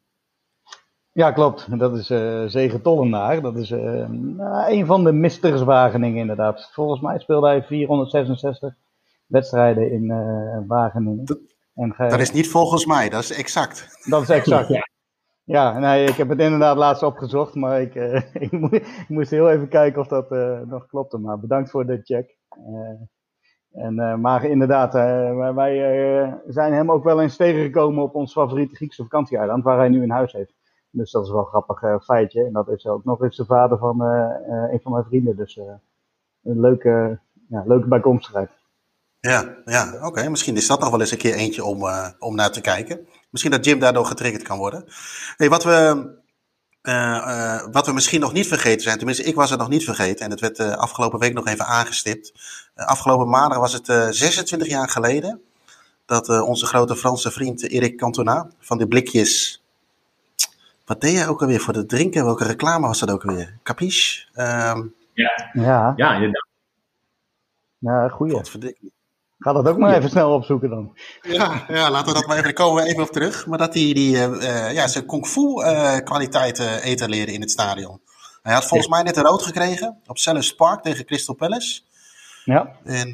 [1.12, 1.80] Ja, klopt.
[1.80, 3.42] Dat is uh, Zegen Tollenaar.
[3.42, 6.70] Dat is een van de misters Wageningen inderdaad.
[6.74, 8.74] Volgens mij speelde hij 466
[9.26, 10.08] wedstrijden in
[10.68, 11.26] Wageningen.
[11.26, 11.40] Dat,
[11.76, 14.06] en dat is niet volgens mij, dat is exact.
[14.10, 14.90] Dat is exact, ja.
[15.50, 19.30] Ja, nee, ik heb het inderdaad laatst opgezocht, maar ik, uh, ik, moest, ik, moest
[19.30, 21.18] heel even kijken of dat uh, nog klopte.
[21.18, 22.38] Maar bedankt voor de check.
[22.68, 24.94] Uh, en, maar inderdaad,
[25.54, 30.04] wij zijn hem ook wel eens tegengekomen op ons favoriete Griekse vakantieeiland, waar hij nu
[30.04, 30.54] een huis heeft.
[30.92, 32.46] Dus dat is wel een grappig feitje.
[32.46, 35.36] En dat is ook nog eens de vader van een van mijn vrienden.
[35.36, 35.60] Dus
[36.44, 37.20] een leuke,
[37.50, 38.50] ja, leuke bijkomstigheid.
[39.20, 40.30] Ja, ja oké.
[40.30, 41.84] Misschien is dat nog wel eens een keer eentje om,
[42.20, 43.08] om naar te kijken.
[43.30, 44.84] Misschien dat Jim daardoor getriggerd kan worden.
[45.38, 46.10] Hey, wat, we,
[46.82, 49.84] uh, uh, wat we misschien nog niet vergeten zijn, tenminste ik was het nog niet
[49.84, 52.34] vergeten en het werd uh, afgelopen week nog even aangestipt.
[52.76, 55.42] afgelopen maandag was het 26 jaar geleden
[56.06, 59.64] dat onze grote Franse vriend Eric Cantona van de blikjes...
[60.86, 62.26] Wat deed jij ook alweer voor de drinken?
[62.26, 63.58] Welke reclame was dat ook alweer?
[63.64, 64.26] Capiche?
[64.36, 65.50] Um, ja.
[65.54, 66.48] ja, ja, inderdaad.
[67.78, 68.42] Ja, goeie.
[69.40, 70.98] Ga dat ook maar even snel opzoeken dan.
[71.22, 73.46] Ja, ja laten we dat maar even, daar komen we even op terug.
[73.46, 77.52] Maar dat hij die, uh, ja, zijn kung fu uh, kwaliteit uh, etaleren in het
[77.52, 78.02] stadion.
[78.42, 81.82] Hij had volgens mij net een rood gekregen op Sellers Park tegen Crystal Palace.
[82.44, 82.72] Ja.
[82.84, 83.14] En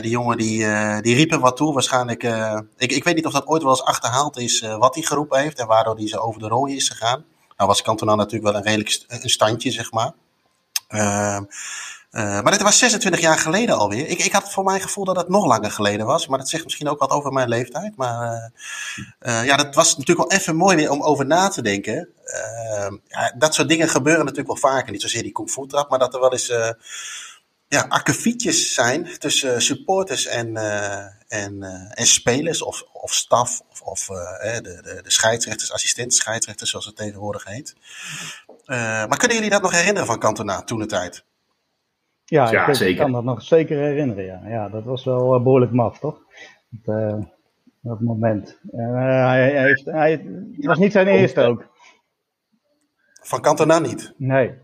[0.00, 0.58] die jongen die,
[1.00, 1.72] die riep hem wat toe.
[1.72, 2.22] Waarschijnlijk,
[2.76, 5.58] ik, ik weet niet of dat ooit wel eens achterhaald is wat hij geroepen heeft
[5.58, 7.24] en waardoor hij zo over de rode is gegaan.
[7.56, 10.12] Nou was Cantona natuurlijk wel een redelijk een standje, zeg maar.
[12.10, 14.06] Ehm, Uh, maar dit was 26 jaar geleden alweer.
[14.06, 16.26] Ik, ik had voor mijn gevoel dat het nog langer geleden was.
[16.26, 17.96] Maar dat zegt misschien ook wat over mijn leeftijd.
[17.96, 18.52] Maar
[19.20, 22.08] uh, ja, dat was natuurlijk wel even mooi om over na te denken.
[23.08, 24.92] ja, dat soort dingen gebeuren natuurlijk wel vaker.
[24.92, 26.52] Niet zozeer die kung trap, maar dat er wel eens
[27.68, 30.56] ja, akkefietjes zijn tussen supporters en,
[31.28, 36.86] en, en spelers of, of staf of, of de, de, de scheidsrechters, assistent scheidsrechters zoals
[36.86, 37.74] het tegenwoordig heet.
[39.08, 41.26] maar kunnen jullie dat nog herinneren van Cantona toen de tijd?
[42.30, 43.02] Ja, ja ik, zeker.
[43.02, 44.24] kan dat nog zeker herinneren.
[44.24, 46.20] Ja, ja dat was wel uh, behoorlijk maf, toch?
[46.68, 47.24] Dat, uh,
[47.80, 48.58] dat moment.
[48.74, 50.10] Uh, hij, hij, heeft, hij,
[50.56, 51.66] het was niet zijn eerste ook.
[53.22, 54.14] Van Cantona niet?
[54.16, 54.54] Nee.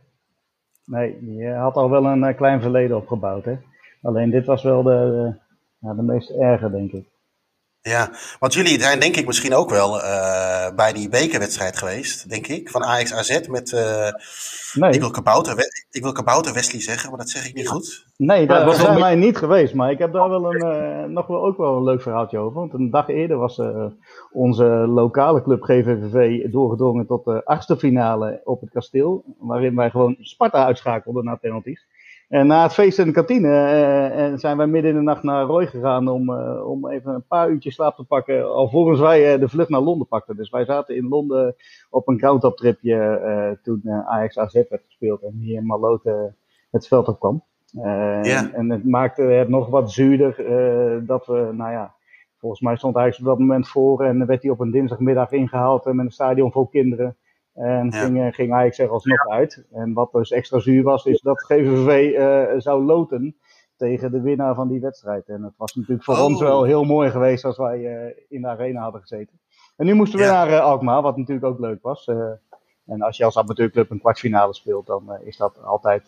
[0.84, 3.44] Nee, je had al wel een klein verleden opgebouwd.
[3.44, 3.56] Hè?
[4.02, 5.32] Alleen dit was wel de,
[5.78, 7.06] de, de meest erge, denk ik.
[7.88, 12.46] Ja, want jullie zijn denk ik misschien ook wel uh, bij die bekerwedstrijd geweest, denk
[12.46, 14.08] ik, van Ajax AZ met, uh,
[14.74, 14.90] nee.
[14.90, 15.56] ik, wil Kabouter,
[15.90, 18.06] ik wil Kabouter Wesley zeggen, maar dat zeg ik niet goed.
[18.16, 21.26] Nee, daar was zijn wij niet geweest, maar ik heb daar wel een, uh, nog
[21.26, 22.60] wel ook wel een leuk verhaaltje over.
[22.60, 23.60] Want een dag eerder was
[24.32, 30.16] onze lokale club GVVV doorgedrongen tot de achtste finale op het kasteel, waarin wij gewoon
[30.20, 31.86] Sparta uitschakelden na penalties.
[32.34, 35.44] En na het feest in de kantine uh, zijn wij midden in de nacht naar
[35.44, 38.54] Roy gegaan om, uh, om even een paar uurtjes slaap te pakken.
[38.54, 40.36] Alvorens wij de vlucht naar Londen pakten.
[40.36, 41.54] Dus wij zaten in Londen
[41.90, 46.34] op een groundhop tripje toen Ajax AZ werd gespeeld en hier in Malote
[46.70, 47.42] het veld op kwam.
[48.52, 50.36] En het maakte het nog wat zuurder
[51.06, 51.94] dat we, nou ja,
[52.38, 55.84] volgens mij stond Ajax op dat moment voor en werd hij op een dinsdagmiddag ingehaald
[55.84, 57.16] met een stadion vol kinderen.
[57.54, 59.64] En ging, ging Ajax er alsnog uit.
[59.72, 63.36] En wat dus extra zuur was, is dat GVV uh, eh, zou loten
[63.76, 65.28] tegen de winnaar van die wedstrijd.
[65.28, 66.48] En het was natuurlijk voor ons oh.
[66.48, 69.38] wel heel mooi geweest als wij uh, in de arena hadden gezeten.
[69.76, 72.08] En nu moesten we naar uh, Alkmaar, wat natuurlijk ook leuk was.
[72.86, 76.06] en als je als amateurclub een kwartfinale speelt, dan is dat altijd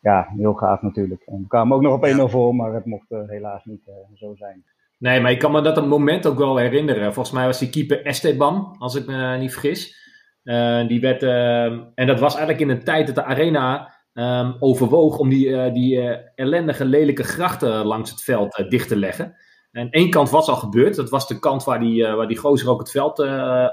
[0.00, 1.22] ja, heel gaaf natuurlijk.
[1.26, 4.64] En we kwamen ook nog op 1-0 voor, maar het mocht helaas niet zo zijn.
[4.98, 7.14] Nee, maar ik kan me dat een moment ook wel herinneren.
[7.14, 10.05] Volgens mij was die keeper Esteban, als ik me niet vergis.
[10.46, 14.56] Uh, die werd, uh, en dat was eigenlijk in een tijd dat de arena um,
[14.58, 19.36] overwoog om die, uh, die uh, ellendige, lelijke grachten langs het veld dicht te leggen.
[19.72, 20.96] En één kant was al gebeurd.
[20.96, 23.18] Dat was de kant waar die, waar die gozer ook het veld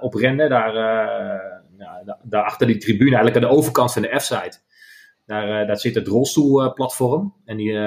[0.01, 0.47] op rende.
[0.47, 0.73] Daar,
[2.23, 4.59] daar achter die tribune, eigenlijk aan de overkant van de F-site.
[5.25, 7.33] Daar, daar zit het rolstoelplatform.
[7.45, 7.79] En die,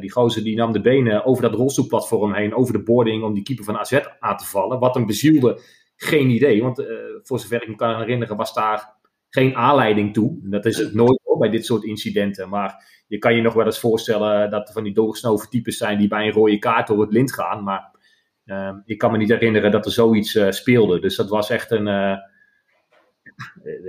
[0.00, 3.42] die gozer die nam de benen over dat rolstoelplatform heen, over de boarding, om die
[3.42, 4.78] keeper van AZ aan te vallen.
[4.78, 5.60] Wat hem bezielde
[6.02, 6.62] geen idee.
[6.62, 6.86] Want uh,
[7.22, 10.38] voor zover ik me kan herinneren, was daar geen aanleiding toe.
[10.42, 12.48] Dat is het nooit hoor, bij dit soort incidenten.
[12.48, 15.98] Maar je kan je nog wel eens voorstellen dat er van die doorgesnoven types zijn
[15.98, 17.64] die bij een rode kaart door het lint gaan.
[17.64, 17.98] Maar
[18.44, 21.00] uh, ik kan me niet herinneren dat er zoiets uh, speelde.
[21.00, 22.16] Dus dat was echt een uh,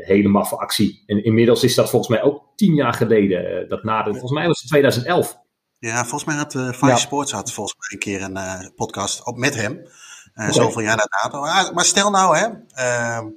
[0.05, 1.03] hele maffe actie.
[1.05, 3.69] En inmiddels is dat volgens mij ook tien jaar geleden.
[3.69, 5.39] dat volgens mij was het 2011.
[5.79, 6.95] Ja, volgens mij had Five ja.
[6.95, 9.85] Sports had volgens mij een keer een podcast op met hem.
[10.35, 11.45] Uh, Zoveel jaar na dato.
[11.45, 12.47] Ah, maar stel nou, hè.
[12.75, 13.27] Uh,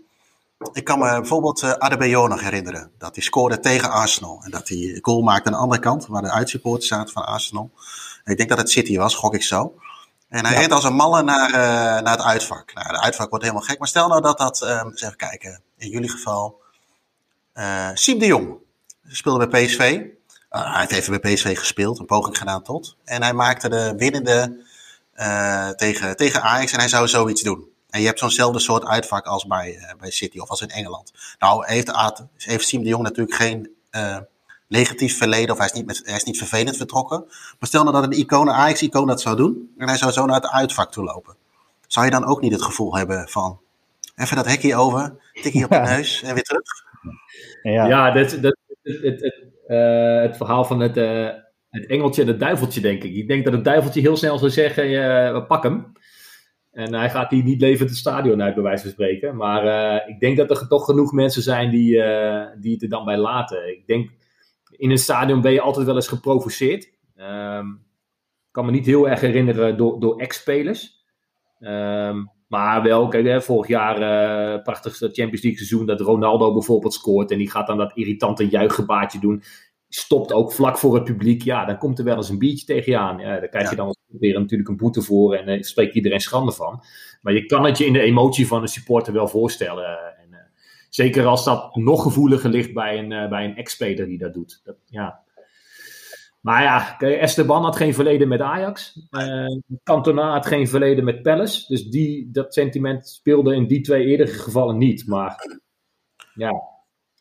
[0.72, 2.90] ik kan me bijvoorbeeld uh, Adebayo nog herinneren.
[2.98, 4.40] Dat hij scoorde tegen Arsenal.
[4.44, 7.70] En dat hij goal maakte aan de andere kant, waar de uitsupporters zaten van Arsenal.
[8.24, 9.74] Ik denk dat het City was, gok ik zo.
[10.28, 10.61] En hij ja.
[10.61, 12.74] reed als een malle naar, uh, naar het uitvak.
[12.74, 13.78] Nou, de uitvak wordt helemaal gek.
[13.78, 16.61] Maar stel nou dat dat, um, eens even kijken, in jullie geval,
[17.54, 18.57] uh, Siem de Jong
[19.07, 19.80] speelde bij PSV.
[19.80, 22.96] Uh, hij heeft even bij PSV gespeeld, een poging gedaan tot.
[23.04, 24.64] En hij maakte de winnende
[25.16, 27.68] uh, tegen, tegen Ajax en hij zou zoiets doen.
[27.90, 31.12] En je hebt zo'nzelfde soort uitvak als bij, uh, bij City of als in Engeland.
[31.38, 31.92] Nou, heeft,
[32.37, 34.16] heeft Siem de Jong natuurlijk geen uh,
[34.66, 37.24] negatief verleden of hij is, niet met, hij is niet vervelend vertrokken.
[37.29, 40.27] Maar stel nou dat een icoon, een Ajax-icoon dat zou doen en hij zou zo
[40.27, 41.37] naar het uitvak toe lopen.
[41.87, 43.61] Zou je dan ook niet het gevoel hebben van
[44.16, 46.62] even dat hekje over, tikje op de neus en weer terug?
[47.62, 50.96] Ja, ja dat, dat, het, het, het, uh, het verhaal van het
[51.75, 53.15] het engeltje en het duiveltje, denk ik.
[53.15, 55.93] Ik denk dat het duiveltje heel snel zou zeggen, uh, we pakken hem.
[56.73, 59.37] En hij gaat hier niet levend het stadion uit, bij wijze van spreken.
[59.37, 62.89] Maar uh, ik denk dat er toch genoeg mensen zijn die, uh, die het er
[62.89, 63.69] dan bij laten.
[63.69, 64.11] Ik denk,
[64.71, 66.93] in een stadion ben je altijd wel eens geprovoceerd.
[67.17, 67.83] Um,
[68.51, 71.05] kan me niet heel erg herinneren door, door ex-spelers.
[71.61, 76.95] Um, maar wel, kijk, hè, vorig jaar uh, prachtigste Champions League seizoen dat Ronaldo bijvoorbeeld
[76.95, 77.31] scoort.
[77.31, 79.43] En die gaat dan dat irritante juichgebaartje doen
[79.94, 81.42] stopt ook vlak voor het publiek.
[81.42, 83.18] Ja, dan komt er wel eens een biertje tegen je aan.
[83.18, 86.52] Ja, daar krijg je dan weer natuurlijk een boete voor en uh, spreekt iedereen schande
[86.52, 86.85] van.
[87.22, 89.98] Maar je kan het je in de emotie van een supporter wel voorstellen.
[90.18, 90.38] En, uh,
[90.88, 94.61] zeker als dat nog gevoeliger ligt bij een, uh, bij een ex-speler die dat doet.
[94.64, 95.22] Dat, ja.
[96.40, 99.00] Maar ja, Esteban had geen verleden met Ajax.
[99.85, 101.66] Cantona had geen verleden met Palace.
[101.66, 105.07] Dus die, dat sentiment speelde in die twee eerdere gevallen niet.
[105.07, 105.61] Maar
[106.35, 106.74] ja,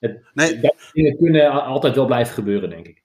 [0.03, 0.59] het, nee.
[0.59, 3.01] Dat dingen kunnen altijd wel blijven gebeuren, denk ik.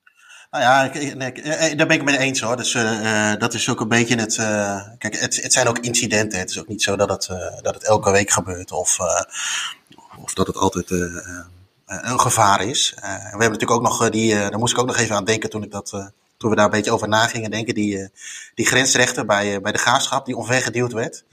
[0.51, 1.33] Nou ja, nee,
[1.77, 2.57] daar ben ik het mee eens hoor.
[2.57, 4.37] Dus uh, dat is ook een beetje het.
[4.37, 6.39] Uh, kijk, het, het, zijn ook incidenten.
[6.39, 8.99] Het is ook niet zo dat het, uh, dat het elke week gebeurt of,
[10.23, 10.91] of dat het altijd
[11.87, 12.95] een gevaar is.
[12.97, 14.35] we hebben natuurlijk ook nog die.
[14.35, 16.71] daar moest ik ook nog even aan denken toen ik dat toen we daar een
[16.71, 18.09] beetje over na gingen denken, die, eh,
[18.55, 21.25] die grensrechter bij, eh, bij de graafschap die onvergeduwd werd.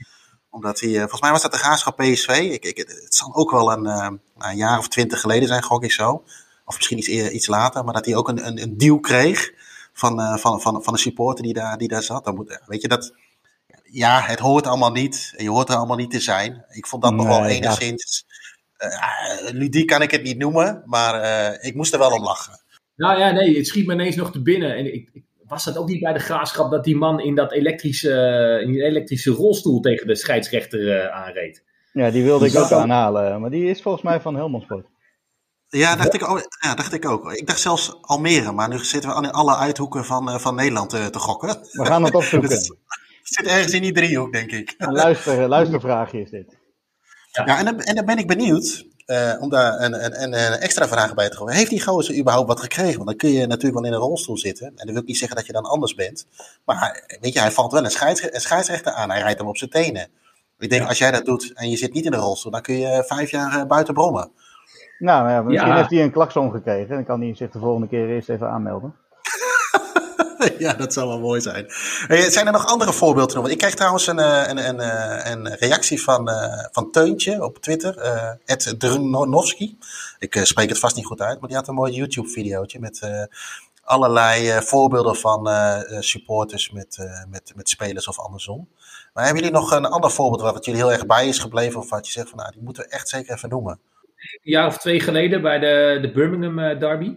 [0.56, 2.28] Omdat hij, eh, volgens mij was dat de graafschap PSV.
[2.28, 5.84] Ik, ik, het zal ook wel een, nou, een jaar of twintig geleden zijn, gok
[5.84, 6.24] ik zo.
[6.64, 9.52] Of misschien iets, iets later, maar dat hij ook een, een, een deal kreeg
[9.92, 12.24] van, van, van, van een supporter die daar, die daar zat.
[12.24, 13.14] Dan moet, weet je, dat,
[13.82, 15.34] ja, het hoort allemaal niet.
[15.36, 16.64] Je hoort er allemaal niet te zijn.
[16.68, 18.26] Ik vond dat nog wel enigszins.
[18.78, 21.14] Uh, ludiek kan ik het niet noemen, maar
[21.60, 22.60] ik moest er wel om lachen.
[22.96, 24.76] Nou ja, nee, het schiet me ineens nog te binnen.
[24.76, 25.10] En ik,
[25.48, 28.82] was dat ook niet bij de graafschap dat die man in dat elektrische, in die
[28.82, 31.64] elektrische rolstoel tegen de scheidsrechter uh, aanreed?
[31.92, 33.40] Ja, die wilde ik ook aanhalen.
[33.40, 34.86] Maar die is volgens mij van Helmond Sport.
[35.68, 37.32] Ja, dacht ik, ook, ja, dacht ik ook.
[37.32, 40.94] Ik dacht zelfs Almere, maar nu zitten we in alle uithoeken van, uh, van Nederland
[40.94, 41.48] uh, te gokken.
[41.72, 42.50] We gaan het opzoeken.
[42.50, 42.76] het
[43.22, 44.74] zit ergens in die driehoek, denk ik.
[44.78, 46.56] Een luister, luistervraagje is dit.
[47.30, 48.86] Ja, ja en, dan, en dan ben ik benieuwd.
[49.06, 51.56] Uh, om daar een, een, een, extra vraag bij te gooien.
[51.56, 52.94] Heeft die gozer überhaupt wat gekregen?
[52.94, 54.66] Want dan kun je natuurlijk wel in een rolstoel zitten.
[54.66, 56.26] En dat wil ik niet zeggen dat je dan anders bent.
[56.64, 59.10] Maar weet je, hij valt wel een, scheids, een scheidsrechter aan.
[59.10, 60.08] Hij rijdt hem op zijn tenen.
[60.58, 62.78] Ik denk, als jij dat doet en je zit niet in een rolstoel, dan kun
[62.78, 64.30] je vijf jaar uh, buiten brommen.
[64.98, 66.94] Nou, ja, misschien heeft hij een klakson gekregen.
[66.94, 68.94] Dan kan hij zich de volgende keer eerst even aanmelden.
[70.58, 71.66] ja, dat zou wel mooi zijn.
[72.30, 73.50] Zijn er nog andere voorbeelden?
[73.50, 77.58] Ik krijg trouwens een, eh, een, een, eh, een reactie van, uh, van Teuntje op
[77.58, 77.98] Twitter,
[78.44, 79.78] Ed Drunovski.
[80.18, 83.22] Ik spreek het vast niet goed uit, maar die had een mooi YouTube-videootje met uh,
[83.84, 85.48] allerlei voorbeelden van
[86.02, 86.98] supporters met,
[87.30, 88.68] met, met spelers of andersom.
[89.12, 91.90] Maar hebben jullie nog een ander voorbeeld wat jullie heel erg bij is gebleven of
[91.90, 93.78] wat je zegt van nou, die moeten we echt zeker even noemen?
[94.16, 97.16] Een jaar of twee geleden bij de, de Birmingham Derby.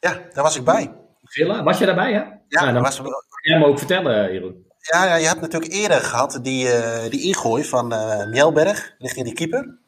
[0.00, 0.92] Ja, daar was ik bij.
[1.28, 2.20] Villa, was je daarbij hè?
[2.48, 3.00] Ja, nou, dan was...
[3.40, 4.66] Jij me ook vertellen, Jeroen?
[4.92, 9.24] Ja, ja, je had natuurlijk eerder gehad die, uh, die ingooi van uh, Mjelberg richting
[9.24, 9.78] die keeper.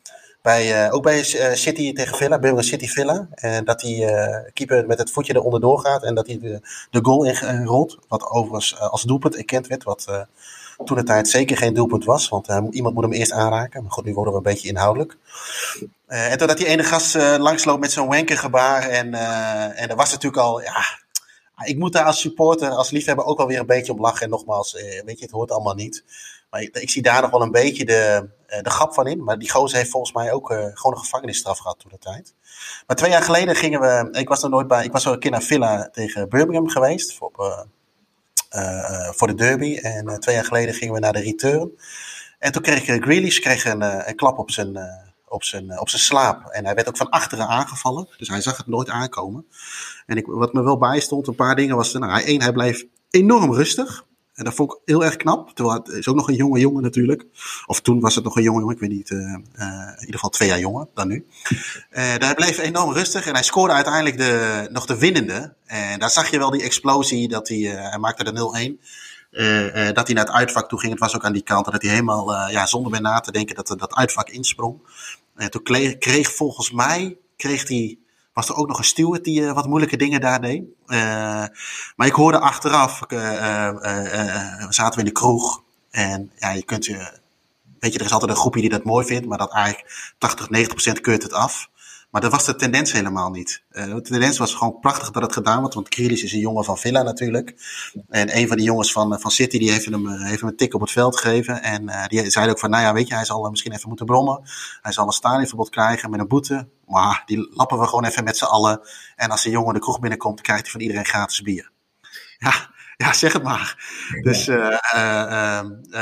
[0.43, 1.23] Bij, uh, ook bij
[1.55, 3.29] City tegen Villa, Birmingham City Villa.
[3.31, 4.07] En dat die
[4.53, 7.99] keeper met het voetje eronder doorgaat en dat hij de, de goal inrolt.
[8.09, 10.27] Wat overigens als doelpunt erkend werd, wat
[10.85, 12.29] toen de tijd zeker geen doelpunt was.
[12.29, 13.83] Want iemand moet hem eerst aanraken.
[13.83, 15.17] Maar goed, nu worden we een beetje inhoudelijk.
[16.07, 18.83] en doordat die ene gast langsloopt met zo'n wenkergebaar.
[18.83, 19.15] En,
[19.75, 20.85] en er was natuurlijk al, ja,
[21.65, 24.23] ik moet daar als supporter, als liefhebber ook wel weer een beetje om lachen.
[24.23, 26.05] En nogmaals, eh, weet je, het hoort allemaal niet.
[26.51, 29.25] Maar ik, zie daar nog wel een beetje de, eh, de grap van in.
[29.25, 32.35] Maar die gozer heeft volgens mij ook uh, gewoon een gevangenisstraf gehad toen de tijd.
[32.87, 35.19] Maar twee jaar geleden gingen we, ik was er nooit bij, ik was al een
[35.19, 37.15] keer naar Villa tegen Birmingham geweest.
[37.15, 37.67] Voor,
[39.11, 39.77] voor de derby.
[39.77, 41.79] En twee jaar geleden gingen we naar de return.
[42.39, 44.79] En toen kreeg Grealish kreeg een, een klap op zijn
[45.29, 46.47] op zijn, op zijn slaap.
[46.47, 48.09] En hij werd ook van achteren aangevallen.
[48.17, 49.47] Dus hij zag het nooit aankomen.
[50.07, 51.93] En ik, wat me wel bijstond, een paar dingen was...
[51.93, 54.07] Nou, één, hij bleef enorm rustig.
[54.39, 55.51] En dat vond ik heel erg knap.
[55.55, 57.25] Terwijl het is ook nog een jonge jongen natuurlijk.
[57.67, 59.11] Of toen was het nog een jonge jongen, ik weet niet.
[59.11, 59.35] Uh, uh,
[59.95, 61.27] in ieder geval twee jaar jonger dan nu.
[61.91, 65.55] Uh, hij bleef enorm rustig en hij scoorde uiteindelijk de, nog de winnende.
[65.67, 68.87] En daar zag je wel die explosie, dat hij, hij maakte de 0-1.
[69.31, 70.93] Uh, uh, dat hij naar het uitvak toe ging.
[70.93, 71.65] Het was ook aan die kant.
[71.65, 74.81] Dat hij helemaal, ja, zonder meer na te denken, dat dat uitvak insprong.
[75.39, 75.63] En toen
[75.99, 77.99] kreeg, volgens mij, kreeg hij,
[78.33, 80.63] was er ook nog een steward die wat moeilijke dingen daar deed.
[81.97, 82.99] maar ik hoorde achteraf,
[84.69, 85.63] zaten we in de kroeg.
[85.91, 87.19] En ja, je kunt je,
[87.79, 89.27] weet je, er is altijd een groepje die dat mooi vindt.
[89.27, 91.69] Maar dat eigenlijk 80, 90 procent keurt het af.
[92.11, 93.63] Maar dat was de tendens helemaal niet.
[93.71, 95.75] Uh, de tendens was gewoon prachtig dat het gedaan wordt.
[95.75, 97.55] Want Krilis is een jongen van Villa natuurlijk.
[98.09, 100.57] En een van die jongens van, van City die heeft hem, eh, heeft hem een
[100.57, 101.63] tik op het veld gegeven.
[101.63, 104.43] En die zei ook van, nou ja, weet je, hij zal misschien even moeten brommen.
[104.83, 106.69] Hij zal een stadionverbod krijgen met een boete.
[106.87, 108.81] Maar die lappen we gewoon even met z'n allen.
[109.17, 111.71] En als de jongen de kroeg binnenkomt, krijgt hij van iedereen gratis bier.
[112.39, 112.53] Ja,
[113.07, 113.77] ja, zeg het maar.
[114.23, 114.49] Dus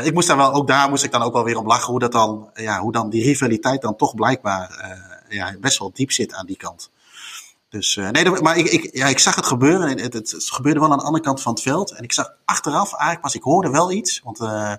[0.04, 2.00] ik moest daar wel, ook daar moest ik dan ook wel weer om lachen hoe
[2.00, 6.34] dat dan, ja, hoe dan die rivaliteit dan toch blijkbaar ja, best wel diep zit
[6.34, 6.90] aan die kant.
[7.68, 9.88] Dus, uh, nee, maar ik, ik, ja, ik zag het gebeuren.
[9.88, 11.90] En het, het, het, gebeurde wel aan de andere kant van het veld.
[11.90, 14.20] En ik zag achteraf eigenlijk pas, ik hoorde wel iets.
[14.24, 14.72] Want uh,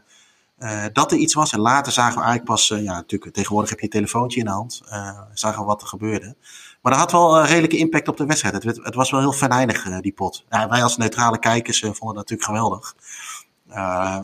[0.60, 1.52] uh, dat er iets was.
[1.52, 4.52] En later zagen we eigenlijk pas, ja, natuurlijk, tegenwoordig heb je een telefoontje in de
[4.52, 4.82] hand.
[5.34, 6.36] zagen we wat er gebeurde.
[6.82, 8.63] Maar dat had wel een redelijke impact op de wedstrijd.
[8.63, 10.46] Het, het was wel heel venijnig, die pot.
[10.50, 12.96] Wij als neutrale kijkers vonden het natuurlijk geweldig.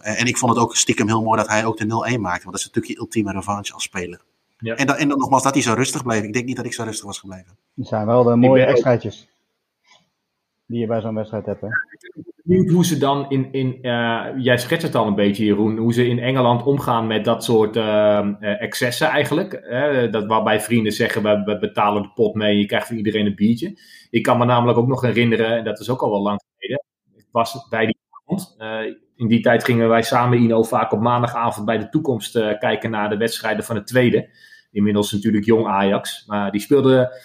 [0.02, 2.44] en ik vond het ook stiekem heel mooi dat hij ook de 0-1 maakte.
[2.44, 4.22] Want dat is natuurlijk je ultieme revanche als speler.
[4.64, 4.76] Ja.
[4.76, 6.24] En, dan, en dan nogmaals dat hij zo rustig bleef.
[6.24, 7.58] Ik denk niet dat ik zo rustig was gebleven.
[7.74, 9.28] Dat zijn wel de mooie extraatjes.
[10.66, 11.62] die je bij zo'n wedstrijd hebt.
[11.62, 11.68] Hè?
[12.44, 13.78] benieuwd hoe ze dan in, in
[14.42, 17.78] jij schetst het al een beetje Jeroen, hoe ze in Engeland omgaan met dat soort
[18.40, 19.52] excessen eigenlijk.
[20.12, 23.36] dat, waarbij vrienden zeggen, we, we, betalen de pot mee, je krijgt voor iedereen een
[23.36, 23.78] biertje.
[24.10, 26.84] Ik kan me namelijk ook nog herinneren, en dat is ook al wel lang geleden,
[27.16, 28.56] ik was bij die avond,
[29.16, 32.90] in die tijd gingen wij samen, Ino, vaak op maandagavond bij de toekomst uh, kijken
[32.90, 34.30] naar de wedstrijden van het tweede.
[34.74, 36.26] Inmiddels natuurlijk jong Ajax.
[36.28, 37.22] Maar die speelde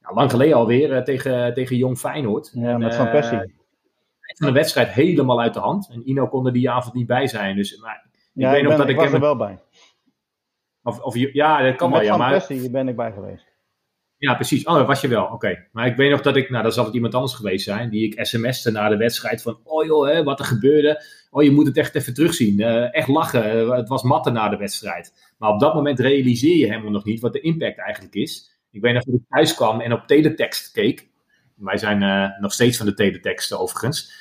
[0.00, 2.50] ja, lang geleden alweer uh, tegen, tegen jong Feyenoord.
[2.54, 3.60] Ja, met Van Persie.
[4.36, 5.88] Van de wedstrijd helemaal uit de hand.
[5.92, 7.56] En Ino kon er die avond niet bij zijn.
[7.56, 9.58] Dus, maar, ik weet ik nog dat ik, ik was er wel bij.
[10.82, 12.08] Of, of, ja, dat kan met wel.
[12.08, 13.50] Ja, Van Persie ben ik bij geweest.
[14.16, 14.64] Ja, precies.
[14.64, 15.24] Oh, was je wel.
[15.24, 15.66] Oké.
[15.72, 18.04] Maar ik weet nog dat ik, nou, dat zal het iemand anders geweest zijn, die
[18.04, 21.04] ik sms'te na de wedstrijd van, oh joh, hè, wat er gebeurde.
[21.34, 22.60] Oh, je moet het echt even terugzien.
[22.60, 23.70] Uh, echt lachen.
[23.70, 25.32] het was matten na de wedstrijd.
[25.38, 28.60] Maar op dat moment realiseer je helemaal nog niet wat de impact eigenlijk is.
[28.70, 31.08] Ik weet nog dat ik thuis kwam en op teletext keek.
[31.54, 34.20] Wij zijn uh, nog steeds van de teletext overigens.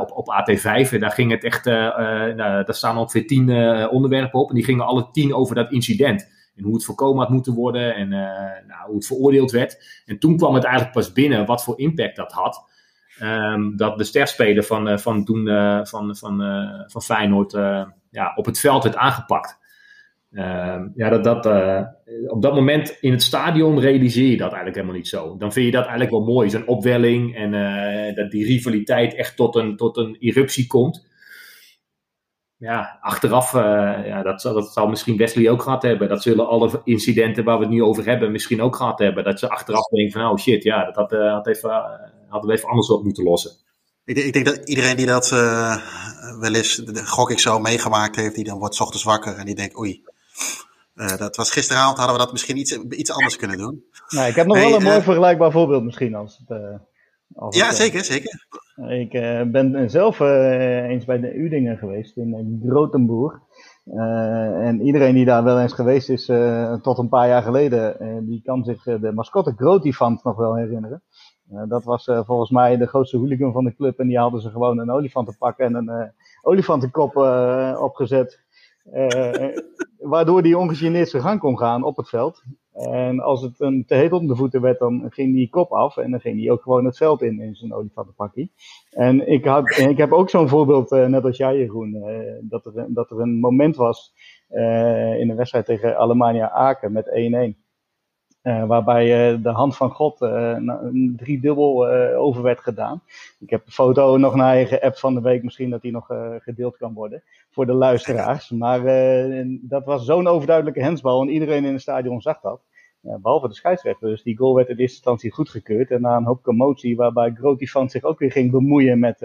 [0.00, 0.90] Op, op AT5.
[0.90, 3.50] En daar ging het echt, nou, daar staan ongeveer tien
[3.88, 4.48] onderwerpen op.
[4.48, 6.28] En die gingen alle tien over dat incident.
[6.56, 10.02] En hoe het voorkomen had moeten worden en nou, hoe het veroordeeld werd.
[10.06, 12.71] En toen kwam het eigenlijk pas binnen wat voor impact dat had.
[13.22, 16.42] Um, dat de sterspeler van, uh, van toen uh, van, van,
[16.86, 17.52] van Feyenoord
[18.10, 19.58] ja, op het veld werd aangepakt.
[20.30, 21.46] Um, ja, dat, dat,
[22.26, 25.36] op dat moment in het stadion realiseer je dat eigenlijk helemaal niet zo.
[25.36, 27.50] Dan vind je dat eigenlijk wel mooi, zo'n opwelling en
[28.14, 31.10] dat die rivaliteit echt tot een, tot een eruptie komt
[32.56, 36.08] ja, achteraf, ja, dat, dat zal misschien Wesley ook gehad hebben.
[36.08, 39.24] Dat zullen alle incidenten waar we het nu over hebben misschien ook gehad hebben.
[39.24, 41.70] Dat ze achteraf denken van, oh shit, ja, dat had, had even,
[42.32, 43.50] hadden we even anders op moeten lossen.
[44.04, 45.28] Ik, ik denk dat iedereen die dat
[46.40, 49.78] wel eens, gok ik zo, meegemaakt heeft, die dan wordt ochtends wakker en die denkt,
[49.78, 50.02] oei,
[50.94, 53.84] dat was gisteravond, hadden we dat misschien iets, iets anders kunnen doen.
[54.08, 56.80] Nou, ik heb nog wel een mooi vergelijkbaar voorbeeld misschien als het...
[57.50, 58.46] ja, zeker, zeker.
[58.88, 63.38] Ik uh, ben zelf uh, eens bij de Udingen geweest in Grotenburg.
[63.84, 66.30] Uh, en iedereen die daar wel eens geweest is,
[66.82, 71.02] tot een paar jaar geleden, die kan zich de mascotte Grotifant nog wel herinneren.
[71.68, 73.98] Dat was volgens mij de grootste hooligan van de club.
[73.98, 77.16] En die hadden ze gewoon een olifant te pakken en een olifantenkop
[77.80, 78.40] opgezet.
[79.98, 82.42] waardoor die ongegeneerd zijn gang kon gaan op het veld.
[82.72, 85.96] En als het een te heet om de voeten werd, dan ging die kop af
[85.96, 88.52] en dan ging hij ook gewoon het veld in, in zijn olifantenpakkie.
[88.90, 92.86] En ik, had, ik heb ook zo'n voorbeeld, net als jij Jeroen, uh, dat, er,
[92.88, 94.12] dat er een moment was
[95.18, 97.06] in een wedstrijd tegen Alemannia Aken met
[97.56, 97.61] 1-1.
[98.42, 100.56] Uh, waarbij uh, de hand van God uh,
[101.16, 103.02] driedubbel over werd gedaan.
[103.40, 106.06] Ik heb de foto nog naar je geappt van de week, misschien dat die nog
[106.38, 108.50] gedeeld kan worden voor de luisteraars.
[108.50, 108.80] Maar
[109.60, 112.60] dat was zo'n overduidelijke hensbal en iedereen in het stadion zag dat.
[113.00, 114.08] behalve de scheidsrechter.
[114.08, 115.90] Dus die goal werd in eerste instantie goedgekeurd.
[115.90, 119.18] En na een hoop commotie, waarbij Grotifant zich ook weer ging bemoeien met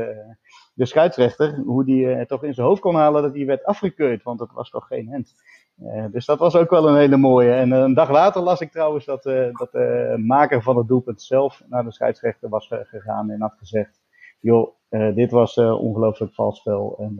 [0.73, 1.61] de scheidsrechter.
[1.65, 4.69] Hoe die toch in zijn hoofd kon halen dat hij werd afgekeurd, want het was
[4.69, 5.35] toch geen hens.
[5.83, 7.51] Uh, dus dat was ook wel een hele mooie.
[7.51, 10.87] En uh, een dag later las ik trouwens dat, uh, dat de maker van het
[10.87, 14.01] doelpunt zelf naar de scheidsrechter was gegaan en had gezegd:
[14.39, 14.75] Joh,
[15.15, 16.97] dit was ongelooflijk vals spel.
[16.99, 17.15] En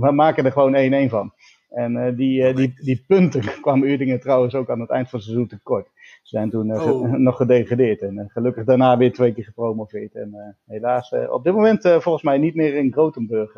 [0.00, 1.32] we maken er gewoon 1-1 van.
[1.70, 5.48] En die, die, die punten kwam Udingen trouwens ook aan het eind van het seizoen
[5.48, 5.88] tekort.
[6.22, 7.12] Ze zijn toen oh.
[7.28, 10.14] nog gedegradeerd en gelukkig daarna weer twee keer gepromoveerd.
[10.14, 13.56] En helaas op dit moment volgens mij niet meer in Grotenburg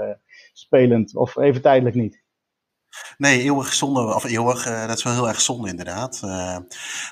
[0.53, 2.27] spelend, of even tijdelijk niet.
[3.17, 6.21] Nee, eeuwig zonde, of eeuwig, uh, dat is wel heel erg zonde inderdaad.
[6.25, 6.65] Uh, nou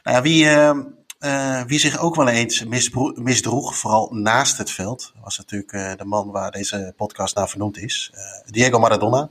[0.02, 2.64] ja, wie, uh, wie zich ook wel eens
[3.14, 8.12] misdroeg, vooral naast het veld, was natuurlijk de man waar deze podcast naar vernoemd is.
[8.46, 9.28] Diego Maradona.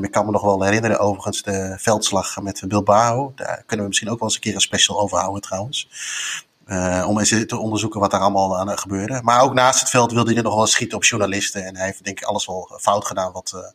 [0.00, 3.32] ik kan me nog wel herinneren overigens de veldslag met Bilbao.
[3.34, 5.88] Daar kunnen we misschien ook wel eens een keer een special over houden trouwens.
[6.70, 9.20] Uh, om eens te onderzoeken wat daar allemaal aan gebeurde.
[9.22, 11.64] Maar ook naast het veld wilde hij nog wel schieten op journalisten.
[11.64, 13.72] En hij heeft denk ik alles wel fout gedaan wat,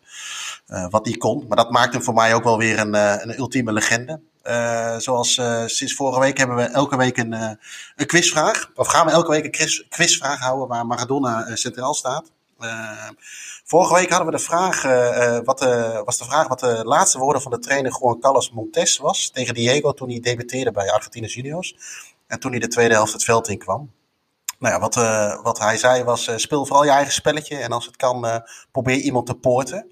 [0.90, 1.46] wat hij kon.
[1.48, 4.20] Maar dat maakt hem voor mij ook wel weer een, een ultieme legende.
[4.98, 7.34] zoals sinds vorige week hebben we elke week een,
[7.96, 8.72] een quizvraag.
[8.76, 12.32] Of gaan we elke week een quizvraag houden waar Maradona centraal staat.
[13.66, 14.82] vorige week hadden we de vraag,
[15.44, 15.60] wat
[16.06, 19.54] was de vraag wat de laatste woorden van de trainer Juan Carlos Montes was tegen
[19.54, 21.76] Diego toen hij debuteerde bij Argentinos Juniors.
[22.28, 23.92] En toen hij de tweede helft het veld in kwam.
[24.60, 27.58] Nou ja, wat, uh, wat hij zei was: uh, speel vooral je eigen spelletje.
[27.58, 28.38] En als het kan, uh,
[28.72, 29.88] probeer iemand te poorten.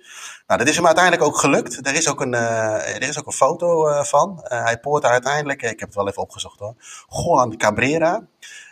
[0.48, 1.88] Nou, dat is hem uiteindelijk ook gelukt.
[1.88, 4.40] Er is ook een, er is ook een foto van.
[4.44, 6.76] hij poort uiteindelijk, ik heb het wel even opgezocht hoor.
[7.08, 8.28] Juan Cabrera.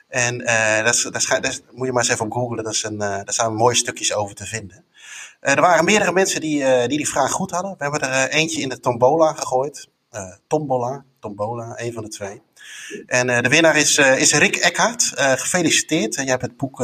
[0.08, 0.38] En
[0.84, 2.64] dat, is, dat, dat moet je maar eens even op googlen.
[2.64, 4.86] Dat is een, daar staan mooie stukjes over te vinden.
[5.40, 7.76] er waren meerdere mensen die, die die vraag goed hadden.
[7.78, 9.90] We hebben er eentje in de tombola gegooid.
[10.48, 11.04] tombola.
[11.20, 12.42] tombola, een van de twee.
[13.06, 15.12] En de winnaar is, is Rick Eckhart.
[15.16, 16.16] gefeliciteerd.
[16.16, 16.78] je hebt het boek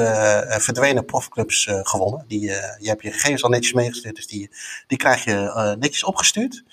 [0.47, 2.25] Verdwenen Profclubs gewonnen.
[2.27, 2.41] Die,
[2.79, 4.49] je hebt je gegevens al netjes meegestuurd, dus die,
[4.87, 6.63] die krijg je netjes opgestuurd.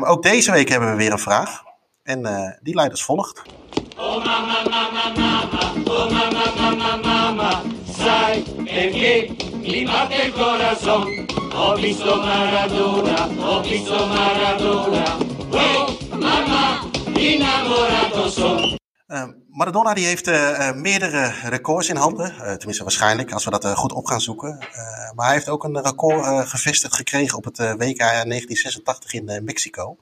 [0.00, 1.62] Ook deze week hebben we weer een vraag.
[2.02, 3.42] En die luidt als volgt.
[3.96, 5.74] Oh mama, mama, mama,
[6.96, 7.62] mama,
[10.32, 11.26] corazon.
[14.08, 15.18] Maradona,
[16.10, 16.93] mama.
[19.08, 22.34] Uh, Maradona die heeft uh, meerdere records in handen.
[22.36, 24.58] Tenminste waarschijnlijk, als we dat goed op gaan zoeken.
[25.14, 29.96] maar hij heeft ook een record gevestigd gekregen op het WK 1986 in Mexico.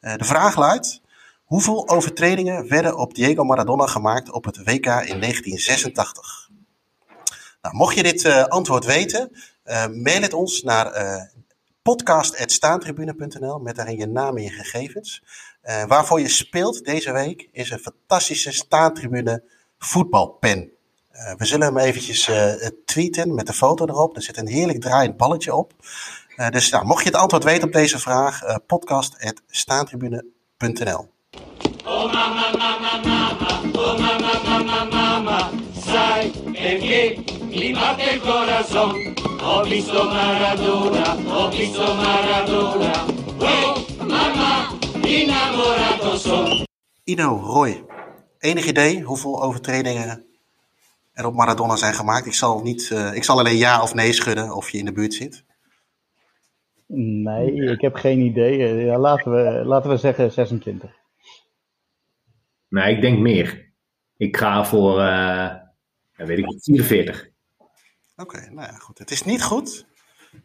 [0.00, 1.00] de vraag luidt,
[1.44, 6.50] hoeveel overtredingen werden op Diego Maradona gemaakt op het WK in 1986?
[7.62, 9.30] Nou, mocht je dit antwoord weten,
[9.90, 10.92] mail het ons naar
[11.82, 15.22] podcast.staantribune.nl met daarin je naam en je gegevens.
[15.64, 19.42] Uh, waarvoor je speelt deze week is een fantastische staantribune
[19.78, 20.70] voetbalpen.
[21.12, 22.52] Uh, we zullen hem eventjes uh,
[22.84, 24.16] tweeten met de foto erop.
[24.16, 25.72] Er zit een heerlijk draaiend balletje op.
[26.50, 31.10] dus nou, mocht je het antwoord weten op deze vraag, podcast.staantribune.nl
[31.84, 35.50] Oh mama, mama, mama, oh mama, mama, mama,
[43.38, 44.68] oh mama,
[45.04, 46.66] Innamorato son.
[47.04, 47.84] Ino, Roy,
[48.38, 50.24] enig idee hoeveel overtredingen
[51.12, 52.26] er op Maradona zijn gemaakt?
[52.26, 54.92] Ik zal, niet, uh, ik zal alleen ja of nee schudden of je in de
[54.92, 55.44] buurt zit.
[56.96, 58.62] Nee, ik heb geen idee.
[58.62, 60.90] Eh, ja, laten, we, laten we zeggen 26.
[62.68, 63.72] Nee, ik denk meer.
[64.16, 65.54] Ik ga voor, uh,
[66.16, 67.30] weet ik 44.
[68.16, 68.98] Oké, nou ja, goed.
[68.98, 69.86] Het is niet goed.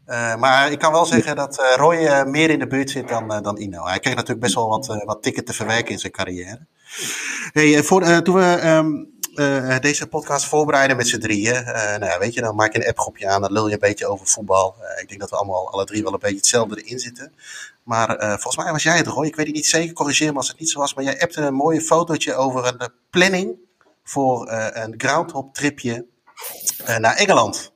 [0.07, 3.07] Uh, maar ik kan wel zeggen dat uh, Roy uh, meer in de buurt zit
[3.07, 3.85] dan, dan Ino.
[3.85, 6.65] Hij kreeg natuurlijk best wel wat, wat tikken te verwerken in zijn carrière.
[7.51, 9.09] Hey, voor, toen we um,
[9.81, 11.63] deze podcast voorbereiden met z'n drieën,
[11.99, 14.27] nou weet je, dan maak je een appgroepje aan, dan lul je een beetje over
[14.27, 14.75] voetbal.
[15.01, 17.33] ik denk dat we allemaal alle drie wel een beetje hetzelfde erin zitten.
[17.83, 19.25] Maar volgens mij was jij het, Roy.
[19.25, 20.93] Ik weet het niet zeker, corrigeer me als het niet zo was.
[20.93, 23.55] Maar jij appte een mooie fotootje over een planning
[24.03, 26.05] voor een groundhop tripje
[26.97, 27.71] naar Engeland.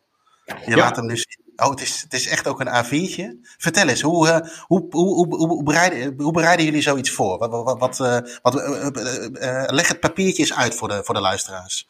[0.66, 1.28] Je laat hem dus
[1.64, 3.40] Oh, het is, het is echt ook een A4'tje.
[3.58, 7.38] Vertel eens, hoe, uh, hoe, hoe, hoe, hoe, bereiden, hoe bereiden jullie zoiets voor?
[7.38, 11.22] Wat, wat, wat, uh, wat uh, leg het papiertje eens uit voor de, voor de
[11.22, 11.88] luisteraars.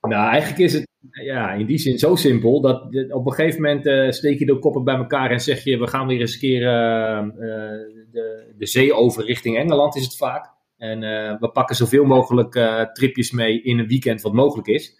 [0.00, 4.14] Nou, eigenlijk is het ja, in die zin zo simpel dat op een gegeven moment
[4.14, 6.60] steek je de koppen bij elkaar en zeg je: we gaan weer eens een
[8.12, 10.50] de, de zee over richting Engeland, is het vaak.
[10.76, 11.00] En
[11.40, 12.52] we pakken zoveel mogelijk
[12.92, 14.96] tripjes mee in een weekend wat mogelijk is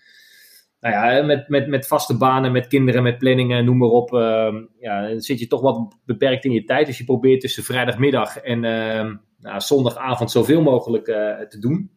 [0.81, 4.12] nou ja, met, met, met vaste banen, met kinderen, met planningen, noem maar op.
[4.12, 6.87] Uh, ja, dan zit je toch wat beperkt in je tijd.
[6.87, 11.91] Dus je probeert tussen vrijdagmiddag en uh, nou, zondagavond zoveel mogelijk uh, te doen.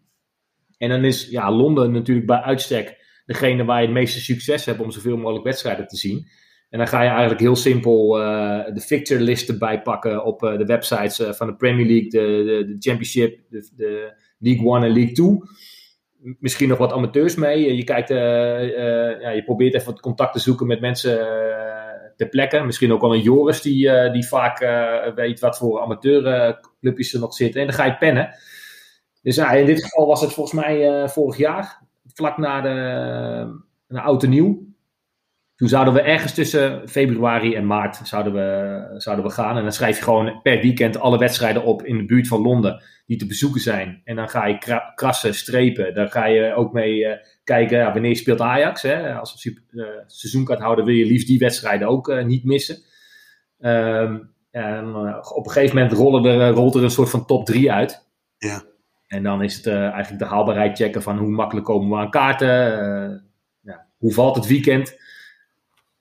[0.78, 4.80] En dan is ja, Londen natuurlijk bij uitstek degene waar je het meeste succes hebt
[4.80, 6.28] om zoveel mogelijk wedstrijden te zien.
[6.70, 10.66] En dan ga je eigenlijk heel simpel uh, de fixture listen bijpakken op uh, de
[10.66, 15.12] websites van de Premier League, de, de, de Championship, de, de League One en League
[15.12, 15.44] Two
[16.40, 17.76] misschien nog wat amateurs mee.
[17.76, 22.10] Je, kijkt, uh, uh, ja, je probeert even wat contact te zoeken met mensen uh,
[22.16, 22.64] ter plekke.
[22.64, 24.60] Misschien ook wel een Joris die, die vaak
[25.16, 27.62] weet wat voor amateurclubjes er nog zitten.
[27.62, 28.36] En dan ga je pennen.
[29.22, 31.82] Dus ja, in dit geval was het volgens mij vorig jaar,
[32.14, 32.70] vlak na de,
[33.88, 34.71] na Oud en Nieuw.
[35.62, 39.58] Toen zouden we ergens tussen februari en maart zouden we, zouden we gaan.
[39.58, 42.84] En dan schrijf je gewoon per weekend alle wedstrijden op in de buurt van Londen
[43.06, 44.02] die te bezoeken zijn.
[44.04, 45.94] En dan ga je krassen, strepen.
[45.94, 48.82] Dan ga je ook mee uh, kijken ja, wanneer speelt Ajax.
[48.82, 49.14] Hè?
[49.14, 52.78] Als we uh, seizoenkaart houden wil je liefst die wedstrijden ook uh, niet missen.
[53.60, 54.96] Um, en
[55.36, 58.08] op een gegeven moment rollen er, rolt er een soort van top 3 uit.
[58.38, 58.64] Ja.
[59.08, 62.48] En dan is het eigenlijk de haalbaarheid checken van hoe makkelijk komen we aan kaarten.
[63.62, 65.00] ja, hoe valt het weekend?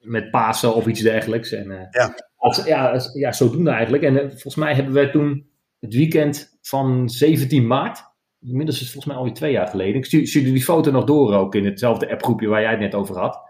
[0.01, 1.53] Met Pasen of iets dergelijks.
[1.53, 2.15] En, uh, ja.
[2.37, 4.03] Als, ja, ja, zodoende eigenlijk.
[4.03, 5.47] En uh, volgens mij hebben we toen
[5.81, 8.05] het weekend van 17 maart,
[8.41, 9.95] inmiddels is het volgens mij alweer twee jaar geleden.
[9.95, 13.19] Ik stuurde die foto nog door ook in hetzelfde appgroepje waar jij het net over
[13.19, 13.41] had.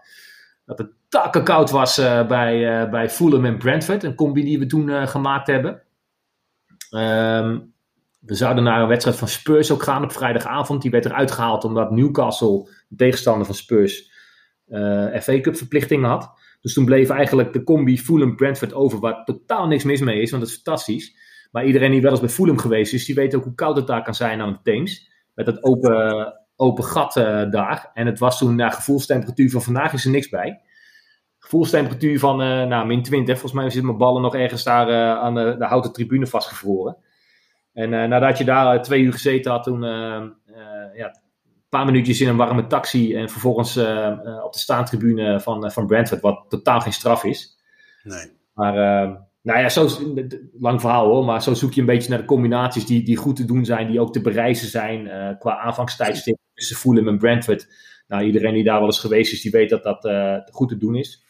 [0.65, 4.65] Dat het takken koud was uh, bij, bij Fulham en Brentford, een combi die we
[4.65, 5.81] toen gemaakt hebben.
[6.91, 7.73] Um,
[8.19, 10.81] we zouden naar een wedstrijd van Spurs ook gaan op vrijdagavond.
[10.81, 14.11] Die werd eruit gehaald omdat Newcastle, de tegenstander van Spurs,
[15.19, 16.40] FA Cup verplichtingen had.
[16.61, 20.43] Dus toen bleef eigenlijk de combi Fulham-Brentford over, waar totaal niks mis mee is, want
[20.43, 21.15] het is fantastisch.
[21.51, 23.87] Maar iedereen die wel eens bij Fulham geweest is, die weet ook hoe koud het
[23.87, 25.11] daar kan zijn aan de Theems.
[25.33, 27.91] Met dat open, open gat uh, daar.
[27.93, 30.61] En het was toen, naar gevoelstemperatuur van vandaag is er niks bij.
[31.37, 33.39] Gevoelstemperatuur van uh, nou, min 20.
[33.39, 36.97] Volgens mij zitten mijn ballen nog ergens daar uh, aan de, de, houten tribune vastgevroren.
[37.73, 39.81] En nadat je daar twee uur gezeten had, toen
[40.93, 41.20] ja,
[41.71, 43.77] paar minuutjes in een warme taxi en vervolgens
[44.43, 47.57] op de staantribune van, van Brentford, wat totaal geen straf is.
[48.03, 48.31] Nee.
[48.53, 48.73] Maar
[49.41, 49.89] nou ja, zo,
[50.59, 53.35] lang verhaal hoor, maar zo zoek je een beetje naar de combinaties die, die goed
[53.35, 55.09] te doen zijn, die ook te bereizen zijn
[55.39, 57.67] qua aanvangstijdstip tussen Fulham en Brentford.
[58.07, 60.09] Nou, iedereen die daar wel eens geweest is, die weet dat dat
[60.51, 61.29] goed te doen is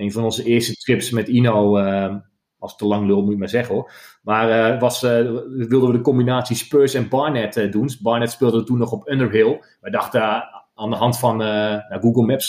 [0.00, 2.14] een van onze eerste trips met Ino, uh,
[2.60, 3.92] als te lang lul moet ik maar zeggen hoor.
[4.22, 5.10] Maar uh, was, uh,
[5.68, 7.90] wilden we de combinatie Spurs en Barnet uh, doen.
[8.00, 9.60] Barnet speelde toen nog op Underhill.
[9.80, 10.22] We dachten
[10.74, 11.40] aan de hand van
[12.00, 12.48] Google Maps,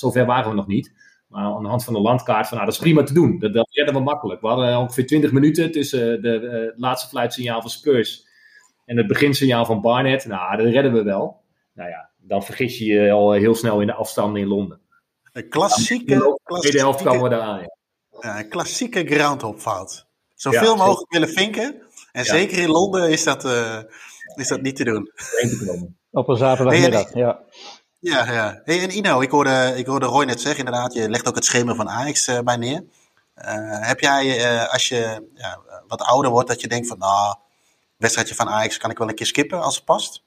[0.00, 0.94] zover waren we nog niet.
[1.28, 3.38] Maar aan de hand van de landkaart, van, nou, dat is prima te doen.
[3.38, 4.40] Dat, dat redden we makkelijk.
[4.40, 8.26] We hadden ongeveer 20 minuten tussen de laatste fluitsignaal van Spurs
[8.84, 10.26] en het beginsignaal van Barnet.
[10.26, 11.40] Nou, dat redden we wel.
[11.74, 14.80] Nou ja, dan vergis je je al heel snel in de afstanden in Londen.
[15.32, 16.38] Een klassieke...
[16.44, 17.76] De tweede helft komen we eraan, ja.
[18.22, 18.38] Ja.
[18.38, 20.06] Een klassieke groundhopfout.
[20.34, 21.82] Zoveel ja, mogelijk willen vinken.
[22.12, 22.32] En ja.
[22.32, 23.78] zeker in Londen is dat, uh,
[24.34, 25.10] is dat niet te doen.
[26.10, 27.40] Op een zaterdagmiddag, ja.
[28.00, 28.60] Ja, ja.
[28.64, 31.44] Hey, en Ino, ik hoorde, ik hoorde Roy net zeggen, inderdaad, je legt ook het
[31.44, 32.84] schema van Ajax uh, bij neer.
[33.36, 37.36] Uh, heb jij, uh, als je ja, wat ouder wordt, dat je denkt van, nou,
[37.96, 40.22] wedstrijdje van Ajax kan ik wel een keer skippen als het past?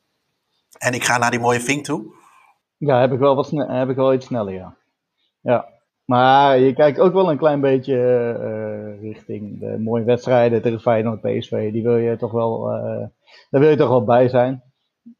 [0.77, 2.13] En ik ga naar die mooie vink toe?
[2.77, 4.75] Ja, heb ik wel, wat heb ik wel iets sneller, ja.
[5.41, 5.74] Ja,
[6.05, 7.95] maar je kijkt ook wel een klein beetje
[8.39, 11.71] uh, richting de mooie wedstrijden tegen Feyenoord, PSV.
[11.71, 13.05] Die wil je toch wel, uh,
[13.49, 14.63] daar wil je toch wel bij zijn.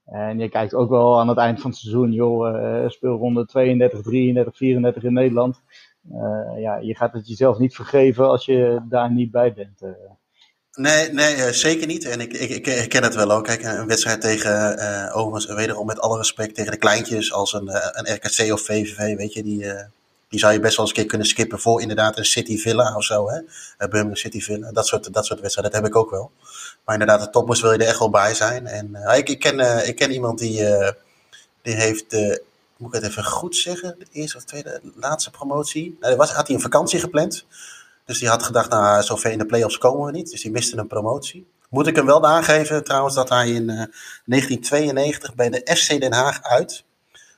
[0.06, 4.02] En je kijkt ook wel aan het eind van het seizoen, joh, uh, speelronde 32,
[4.02, 5.62] 33, 34 in Nederland.
[6.58, 9.82] ja, je gaat het jezelf niet vergeven als je daar niet bij bent.
[10.72, 12.06] Nee, nee zeker niet.
[12.06, 13.44] En ik, ik, ik herken het wel ook.
[13.44, 14.78] Kijk, een wedstrijd tegen,
[15.14, 19.34] overigens, wederom met alle respect, tegen de kleintjes als een, een RKC of VVV, weet
[19.34, 19.66] je, die
[20.36, 22.96] die zou je best wel eens een keer kunnen skippen voor inderdaad een City Villa
[22.96, 23.30] of zo.
[23.30, 23.40] Hè?
[23.78, 24.72] Birmingham City Villa.
[24.72, 26.32] Dat soort, dat soort wedstrijden, dat heb ik ook wel.
[26.86, 28.68] Maar inderdaad, de toppers wil je er echt wel bij zijn.
[28.68, 30.64] En uh, ik, ik, ken, uh, ik ken iemand die,
[31.62, 32.12] die heeft,
[32.78, 35.98] moet ik het even goed zeggen, de eerste of tweede, laatste promotie.
[36.00, 37.46] Nou, was, had hij een vakantie gepland.
[38.06, 40.32] Dus die had gedacht, nou, zover in de play-offs komen we niet.
[40.32, 41.48] Dus die miste een promotie.
[41.70, 46.44] Moet ik hem wel aangeven trouwens dat hij in 1992 bij de FC Den Haag
[46.44, 46.84] uit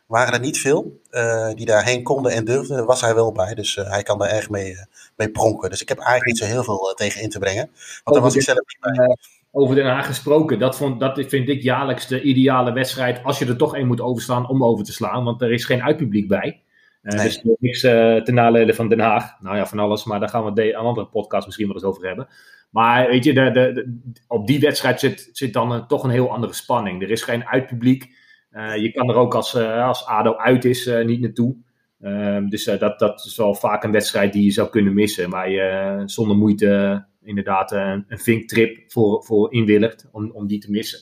[0.08, 2.86] waren er niet veel uh, die daarheen konden en durfden.
[2.86, 3.54] was hij wel bij.
[3.54, 4.80] Dus uh, hij kan daar erg mee, uh,
[5.16, 5.70] mee pronken.
[5.70, 7.70] Dus ik heb eigenlijk niet zo heel veel tegen in te brengen.
[8.04, 9.18] Want daar was ik zelf niet bij.
[9.52, 10.60] over Den Haag gesproken.
[10.60, 13.24] Dat, vond, dat vind ik jaarlijks de ideale wedstrijd.
[13.24, 15.24] Als je er toch één moet overslaan om over te slaan.
[15.24, 16.62] Want er is geen uitpubliek bij.
[17.02, 17.24] Nee.
[17.26, 19.42] Dus niks ten nadele van Den Haag.
[19.42, 20.04] Nou ja, van alles.
[20.04, 22.28] Maar daar gaan we een andere podcast misschien wel eens over hebben.
[22.70, 26.32] Maar weet je, de, de, de, op die wedstrijd zit, zit dan toch een heel
[26.32, 27.02] andere spanning.
[27.02, 28.16] Er is geen uitpubliek.
[28.58, 31.56] Uh, je kan er ook als, uh, als ADO uit is uh, niet naartoe.
[32.02, 35.30] Ehm, dus dat, dat is wel vaak een wedstrijd die je zou kunnen missen.
[35.30, 40.72] Maar je zonder moeite inderdaad een, een vinktrip voor, voor inwilligt om, om die te
[40.72, 41.00] missen.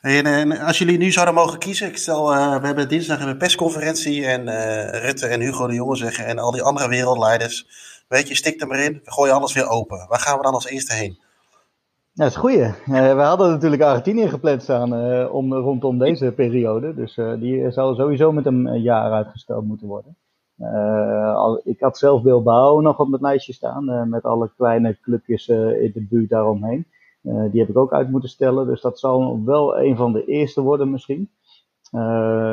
[0.00, 2.28] En, en, als jullie nu zouden mogen kiezen, ik stel,
[2.60, 4.44] we hebben dinsdag een persconferentie en
[5.00, 7.66] Rutte en Hugo de Jonge zeggen en al die andere wereldleiders,
[8.08, 10.06] weet je, stik er maar in, we gooien alles weer open.
[10.08, 11.24] Waar gaan we dan als eerste heen?
[12.16, 12.52] Dat is goed.
[12.52, 16.94] Uh, we hadden natuurlijk Argentinië gepland staan uh, om, rondom deze periode.
[16.94, 20.16] Dus uh, die zou sowieso met een jaar uitgesteld moeten worden.
[21.64, 24.08] Ik had zelf Bilbao nog op het lijstje staan.
[24.08, 26.86] met alle kleine clubjes in de buurt daaromheen.
[27.22, 28.66] die heb ik ook uit moeten stellen.
[28.66, 31.30] Dus dat zal wel een van de eerste worden misschien.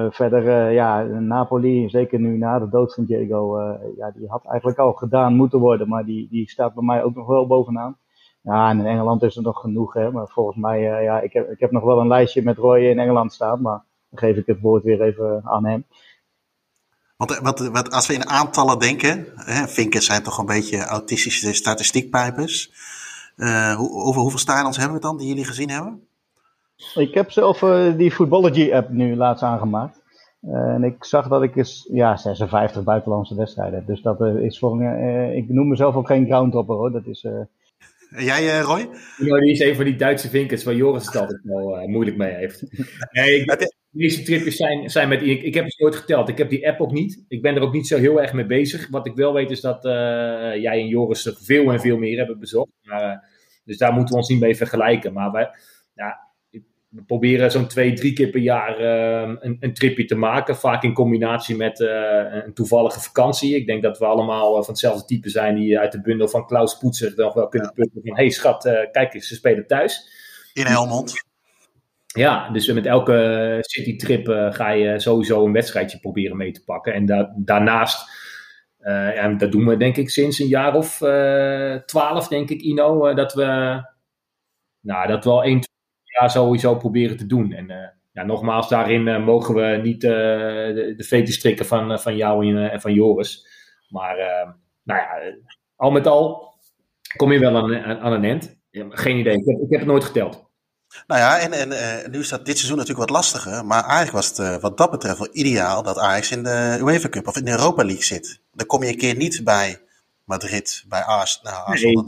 [0.09, 3.59] verder, ja, Napoli, zeker nu na de dood van Diego.
[3.97, 5.87] ja, die had eigenlijk al gedaan moeten worden.
[5.87, 7.97] Maar die, die staat bij mij ook nog wel bovenaan.
[8.43, 10.11] Ja, en in Engeland is er nog genoeg, hè.
[10.11, 12.79] Maar volgens mij, uh, ja, ik heb, ik heb nog wel een lijstje met Roy
[12.79, 15.85] in Engeland staan, maar dan geef ik het woord weer even aan hem.
[17.17, 21.53] Want wat, wat, als we in aantallen denken, hè, vinkers zijn toch een beetje autistische
[21.53, 22.71] statistiekpijpers.
[23.37, 26.07] Uh, hoe, over hoeveel stadions hebben we dan die jullie gezien hebben?
[26.95, 30.01] Ik heb zelf uh, die Footballogy-app nu laatst aangemaakt.
[30.41, 33.87] en ik zag dat ik eens, ja, 56 buitenlandse wedstrijden heb.
[33.87, 34.83] Dus dat is voor,
[35.33, 36.91] ik noem mezelf ook geen groundhopper hoor.
[36.91, 37.25] Dat is
[38.13, 38.89] en jij, uh, Roy?
[39.17, 42.17] Nou, die is een van die Duitse vinkers waar Joris het altijd wel uh, moeilijk
[42.17, 42.63] mee heeft.
[43.11, 45.21] Nee, ik, de meeste tripjes zijn, zijn met...
[45.21, 46.29] Ik, ik heb het nooit geteld.
[46.29, 47.23] Ik heb die app ook niet.
[47.27, 48.89] Ik ben er ook niet zo heel erg mee bezig.
[48.89, 49.91] Wat ik wel weet is dat uh,
[50.55, 52.71] jij en Joris er veel en veel meer hebben bezocht.
[52.81, 53.29] Maar,
[53.65, 55.13] dus daar moeten we ons niet mee vergelijken.
[55.13, 55.49] Maar wij,
[55.93, 56.32] ja,
[56.93, 60.55] we proberen zo'n twee, drie keer per jaar uh, een, een, tripje te maken.
[60.55, 61.89] Vaak in combinatie met uh,
[62.29, 63.55] een toevallige vakantie.
[63.55, 66.45] Ik denk dat we allemaal uh, van hetzelfde type zijn die uit de bundel van
[66.45, 68.15] Klaus Poetser nog wel kunnen putten van...
[68.15, 70.09] hey schat, kijk eens, ze spelen thuis.
[70.53, 71.13] In Helmond.
[72.05, 76.93] Ja, dus met elke citytrip ga je sowieso een wedstrijdje proberen mee te pakken.
[76.93, 78.09] En da daarnaast,
[78.79, 80.97] en dat doen we denk ik sinds een jaar of
[81.85, 83.81] twaalf, denk ik Ino, dat we
[84.79, 85.61] nou, dat wel één,
[86.19, 87.51] jaar sowieso proberen te doen.
[87.51, 92.81] En ja, nogmaals, daarin mogen we niet de, de veten strikken van, van jou en,
[92.81, 93.47] van Joris.
[93.89, 94.15] Maar
[94.83, 95.35] nou ja,
[95.75, 96.53] al met al
[97.15, 98.57] kom je wel aan, aan een end.
[98.89, 100.51] geen idee, ik heb, ik heb het nooit geteld.
[101.07, 103.65] Nou ja, en, en uh, nu is dat dit seizoen natuurlijk wat lastiger.
[103.65, 107.09] Maar eigenlijk was het uh, wat dat betreft wel ideaal dat Ajax in de UEFA
[107.09, 108.41] Cup of in de Europa League zit.
[108.51, 109.81] Dan kom je een keer niet bij
[110.23, 112.03] Madrid, bij Ars, nou, Arsenal.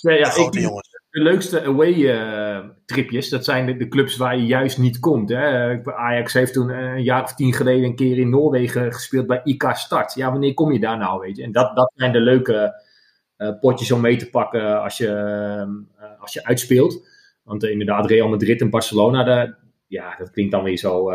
[0.00, 0.18] Nee.
[0.18, 0.93] Ja, grote ik, jongens.
[1.14, 5.28] De leukste away-tripjes, uh, dat zijn de, clubs waar je juist niet komt.
[5.28, 5.78] Hè.
[5.92, 9.70] Ajax heeft toen een jaar of tien geleden een keer in Noorwegen gespeeld bij IK
[9.72, 10.14] Start.
[10.14, 11.42] Ja, wanneer kom je daar nou, weet je?
[11.42, 12.82] En dat, dat zijn de leuke
[13.60, 15.10] potjes om mee te pakken als je,
[16.18, 17.08] als je uitspeelt.
[17.42, 19.56] Want inderdaad, Real Madrid en Barcelona,
[19.86, 21.12] ja, dat klinkt dan weer zo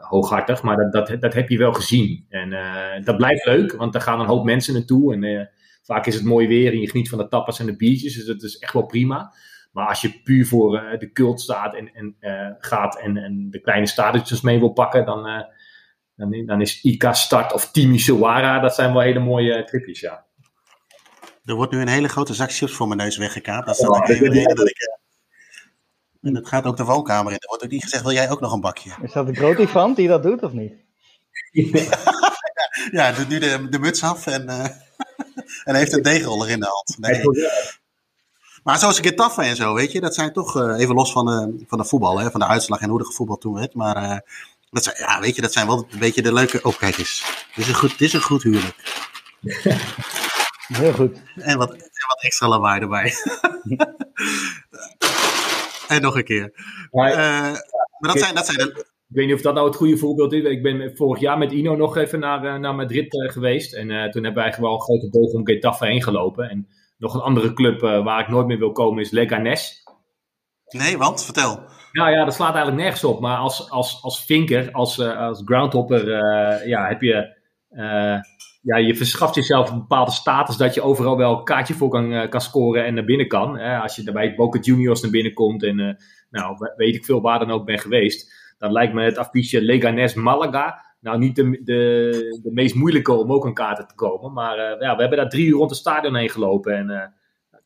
[0.00, 2.26] hooghartig, maar dat, dat, dat heb je wel gezien.
[2.28, 2.50] En
[3.04, 5.12] dat blijft leuk, want daar gaan een hoop mensen naartoe.
[5.12, 5.50] En
[5.86, 8.26] vaak is het mooi weer en je geniet van de tapas en de biertjes, dus
[8.26, 9.32] dat is echt wel prima.
[9.72, 12.16] Maar als je puur voor de cult staat en, en
[12.58, 15.46] gaat en, en de kleine stadions mee wil pakken, dan,
[16.14, 20.24] dan, dan, is IK Start of Timi Sawara, dat zijn wel hele mooie tripjes, ja.
[21.44, 23.66] Er wordt nu een hele grote zak chips voor mijn neus weggekaapt.
[23.66, 24.96] Dat is dan even reden dat ik
[26.26, 27.38] en dat gaat ook de woonkamer in.
[27.38, 28.90] Er wordt ook niet gezegd, wil jij ook nog een bakje?
[29.02, 30.85] Is dat de grote die dat doet of niet?
[32.98, 34.64] ja, doet nu de, de muts af en, uh,
[35.64, 36.96] en heeft een deegroller in de hand.
[36.98, 37.22] Nee.
[38.62, 41.64] Maar zoals Getafe en zo, weet je, dat zijn toch, uh, even los van de,
[41.68, 43.74] van de voetbal, hè, van de uitslag en hoe de voetbal toen werd.
[43.74, 44.18] Maar uh,
[44.70, 46.62] dat zijn, ja, weet je, dat zijn wel een beetje de leuke...
[46.62, 47.24] Oh, kijk eens.
[47.54, 48.76] Dit is een goed, dit is een goed huwelijk.
[50.66, 51.18] Heel goed.
[51.34, 53.14] En wat, en wat extra lawaai erbij.
[55.88, 56.52] En nog een keer.
[56.90, 57.16] Maar,
[57.98, 58.86] maar dat, zijn, dat zijn de...
[59.08, 60.44] Ik weet niet of dat nou het goede voorbeeld is.
[60.44, 63.74] Ik ben vorig jaar met Ino nog even naar, uh, naar Madrid uh, geweest.
[63.74, 66.50] En toen hebben eigenlijk wel een grote boog om Getafe heen gelopen.
[66.50, 69.82] En nog een andere club waar ik nooit meer wil komen is Leganes.
[70.68, 71.24] Nee, want?
[71.24, 71.60] Vertel.
[71.92, 73.20] Nou ja, dat slaat eigenlijk nergens op.
[73.20, 76.08] Maar als, als, als vinker, als, als groundhopper,
[76.68, 77.34] ja, heb je
[78.62, 82.28] ja, je verschaft jezelf een bepaalde status dat je overal wel een kaartje voor kan,
[82.28, 83.58] kan scoren en naar binnen kan.
[83.58, 85.98] Als je bij Boca Juniors naar binnen komt en
[86.30, 90.14] nou, weet ik veel waar dan ook ben geweest, dan lijkt me het affiche Leganes
[90.14, 94.32] Malaga nou niet de, de, de meest moeilijke om ook aan kaarten te komen.
[94.32, 97.14] Maar uh, ja, we hebben daar drie uur rond het stadion heen gelopen en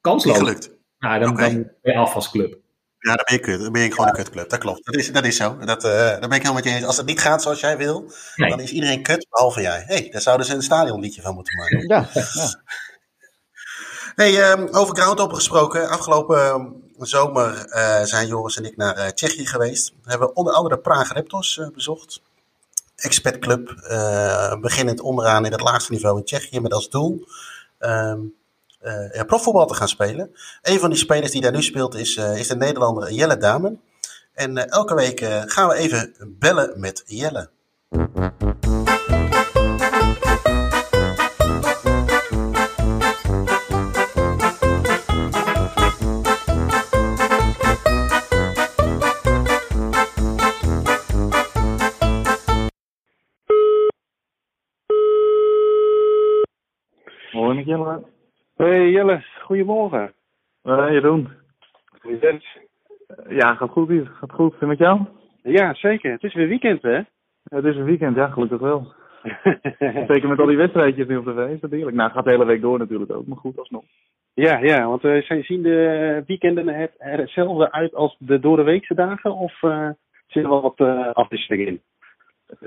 [0.01, 0.39] kansloos.
[0.39, 0.79] Gelukt.
[0.99, 1.53] Nou, dan, okay.
[1.53, 2.59] dan ben je af als club.
[2.99, 4.49] Ja, dan ben je, kut, dan ben je gewoon een kutclub.
[4.49, 4.85] Dat klopt.
[4.85, 5.59] Dat is, dat is zo.
[5.59, 6.85] Dat, uh, daar ben ik helemaal met je eens.
[6.85, 9.83] Als het niet gaat zoals jij wil, dan is iedereen kut, behalve jij.
[9.87, 11.89] Hé, hey, daar zouden ze een stadionliedje van moeten maken.
[11.89, 12.63] Ja, ja.
[14.15, 15.89] Hey, um, over gesproken.
[15.89, 19.93] Afgelopen ehm, zomer uh, zijn Joris en ik naar uh, Tsjechië geweest.
[20.03, 22.23] We hebben onder andere Praag Reptos bezocht.
[22.97, 23.75] Expat club,
[24.61, 27.27] beginnend onderaan in het laagste niveau in Tsjechië met als doel...
[28.83, 30.31] Uh, ja, profvoetbal te gaan spelen.
[30.63, 33.81] Een van die spelers die daar nu speelt is, uh, is de Nederlander Jelle Damen.
[34.33, 37.51] En uh, elke week gaan we even bellen met Jelle.
[57.61, 58.03] Hoi, Jelle.
[58.57, 60.13] Hey Jelle, goedemorgen.
[60.63, 61.29] Hey Jeroen.
[62.01, 62.45] Hoe is het?
[63.29, 64.07] Ja, gaat goed hier.
[64.07, 64.55] Gaat goed.
[64.61, 65.01] En met jou?
[65.43, 66.13] Ja, zeker.
[66.13, 67.01] Het is weer weekend, hè?
[67.45, 68.93] Het is een weekend, ja, gelukkig wel.
[70.11, 71.97] zeker met al die wedstrijdjes nu op de is dat heerlijk.
[71.97, 73.85] Nou, het gaat de hele week door natuurlijk ook, maar goed alsnog.
[74.35, 78.95] Ja, ja, want uh, zien de weekenden er hetzelfde uit als de door de weekse
[78.95, 79.35] dagen?
[79.35, 79.89] Of uh,
[80.27, 81.81] zit er wel wat uh, afwisseling in?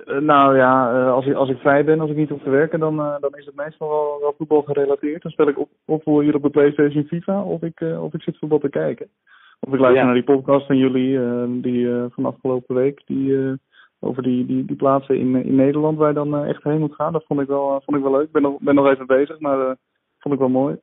[0.05, 2.49] Uh, nou ja, uh, als, ik, als ik vrij ben, als ik niet hoef te
[2.49, 5.21] werken, dan, uh, dan is het meestal wel, wel voetbal gerelateerd.
[5.21, 8.38] Dan speel ik op, of hier op de PlayStation FIFA, of ik, of ik zit
[8.38, 9.07] voetbal te kijken.
[9.59, 10.05] Of ik luister ja.
[10.05, 11.19] naar die podcast van jullie,
[11.61, 13.57] die van afgelopen week, die
[13.99, 17.13] over die, die, die plaatsen in, in Nederland waar je dan echt heen moet gaan.
[17.13, 18.25] Dat vond ik wel, vond ik wel leuk.
[18.25, 19.75] Ik ben nog, ben nog even bezig, maar
[20.19, 20.77] vond ik wel mooi.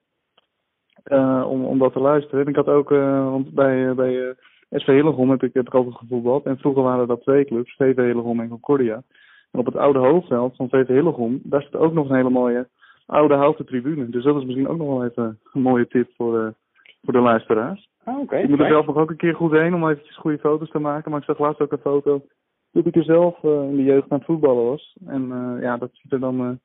[1.44, 2.40] om, om dat te luisteren.
[2.40, 4.34] En ik had ook, want bij, bij
[4.70, 6.44] SV Hillegom heb ik, ik altijd gevoetbald.
[6.44, 9.02] En vroeger waren dat twee clubs, VV Hillegom en Concordia.
[9.50, 12.68] En op het oude hoofdveld van VV Hillegom, daar zit ook nog een hele mooie
[13.06, 14.08] oude houten tribune.
[14.08, 16.48] Dus dat is misschien ook nog wel even een mooie tip voor, uh,
[17.02, 17.88] voor de luisteraars.
[18.04, 18.22] Ah, oké.
[18.22, 20.70] Okay, ik moet er zelf nog ook een keer goed heen om eventjes goede foto's
[20.70, 21.10] te maken.
[21.10, 22.22] Maar ik zag laatst ook een foto
[22.72, 24.96] dat ik er zelf uh, in de jeugd aan het voetballen was.
[25.06, 26.58] En uh, ja, dat ziet er dan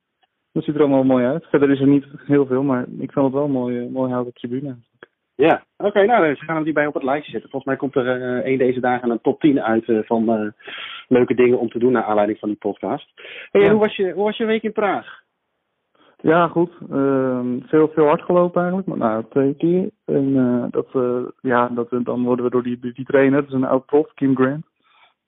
[0.56, 1.44] dat ziet er allemaal mooi uit.
[1.44, 4.32] Verder is er niet heel veel, maar ik vond het wel een mooie, mooie houten
[4.32, 4.76] tribune.
[5.36, 7.50] Ja, oké, okay, nou, we gaan hem die bij op het lijstje zetten.
[7.50, 10.50] Volgens mij komt er uh, een deze dagen een top 10 uit uh, van uh,
[11.08, 13.12] leuke dingen om te doen naar aanleiding van die podcast.
[13.50, 13.70] Hey, ja.
[13.70, 15.24] hoe, was je, hoe was je week in Praag?
[16.26, 16.70] Ja, goed.
[16.90, 19.90] Ehm, veel, veel hard gelopen eigenlijk, maar nou, twee keer.
[20.04, 23.54] En eh, dat, eh, ja, dat, dan worden we door die, die trainer, dat is
[23.54, 24.64] een oud prof, Kim Grant.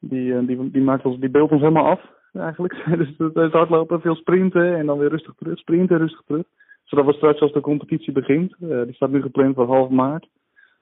[0.00, 2.00] Die, eh, die, die, maakt ons, die beeldt ons helemaal af,
[2.32, 2.84] eigenlijk.
[2.98, 6.46] dus het is hardlopen, veel sprinten en dan weer rustig terug, sprinten, rustig terug.
[6.88, 10.28] Zodat we straks als de competitie begint, die staat nu gepland voor half maart.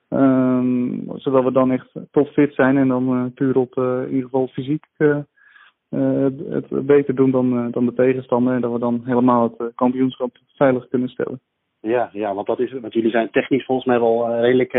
[0.08, 4.46] Ehm, zodat we dan echt top fit zijn en dan puur op in ieder geval
[4.46, 8.54] fysiek uh, het beter doen dan, dan de tegenstander.
[8.54, 11.40] En dat we dan helemaal het kampioenschap veilig kunnen stellen.
[11.80, 14.72] Ja, ja, want dat is, want jullie zijn technisch volgens mij wel redelijk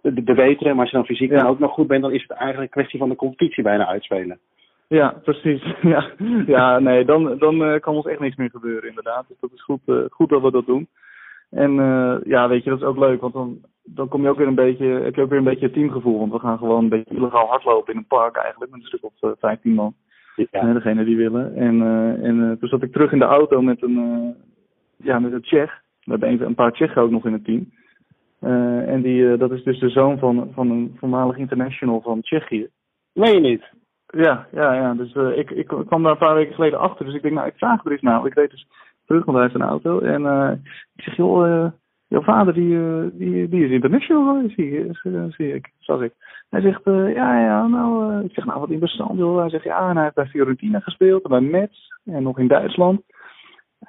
[0.00, 0.70] de, de betere.
[0.70, 2.80] Maar als je dan fysiek dan ook nog goed bent, dan is het eigenlijk een
[2.80, 4.38] kwestie van de competitie bijna uitspelen.
[4.90, 5.74] Ja, precies.
[5.82, 6.10] Ja,
[6.46, 9.28] ja nee, dan, dan kan ons echt niks meer gebeuren inderdaad.
[9.28, 9.80] Dus dat is goed,
[10.10, 10.88] goed dat we dat doen.
[11.50, 11.74] En
[12.24, 13.60] ja, weet je, dat is ook leuk, want dan
[13.94, 16.18] dan kom je ook weer een beetje, heb je ook weer een beetje het teamgevoel.
[16.18, 18.70] Want we gaan gewoon een beetje illegaal hardlopen in een park eigenlijk.
[18.70, 19.94] Met een stuk of uh, eh, 15 man.
[20.50, 20.72] Ja.
[20.72, 21.54] degene die willen.
[21.56, 24.34] En, uh, en toen zat ik terug in de auto met een,
[24.96, 25.80] ja, met een Tsjech.
[26.04, 27.72] We hebben een, een paar Tsjechen ook nog in het team.
[28.86, 32.68] en die, dat is dus de zoon van, van een voormalig international van Tsjechië.
[33.12, 33.62] Nee, niet?
[34.10, 34.94] Ja, ja, ja.
[34.94, 37.04] Dus ik, ik kwam daar een paar weken geleden achter.
[37.04, 38.26] Dus ik denk, nou, ik vraag er eens nou.
[38.26, 38.66] Ik reed dus
[39.06, 39.98] terug, want hij heeft een auto.
[39.98, 40.22] En
[40.96, 41.72] ik zeg, joh
[42.10, 44.90] jouw vader die, eh, die, die is international, zie,
[45.28, 46.12] zie ik, zag ik.
[46.48, 49.38] Hij zegt, uh, ja, ja, nou, uh, ik zeg, nou, wat interessant, joh.
[49.38, 53.02] Hij zegt, ja, en hij heeft bij Fiorentina gespeeld, bij Metz en nog in Duitsland.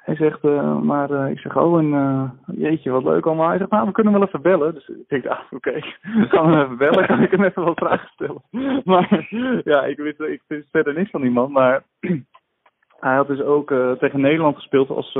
[0.02, 3.48] Hij zegt, uh, maar ik zeg, oh, en jeetje, wat leuk allemaal.
[3.48, 4.74] Hij zegt, nou, we kunnen wel even bellen.
[4.74, 5.80] Dus ik denk, ah, oké, okay.
[6.32, 8.42] gaan we even bellen, kan ik hem even wat vragen stellen.
[8.84, 9.26] Maar
[9.64, 11.82] ja, ik wist, ik wist verder niks van die man, maar
[13.00, 15.14] hij had dus ook tegen Nederland gespeeld als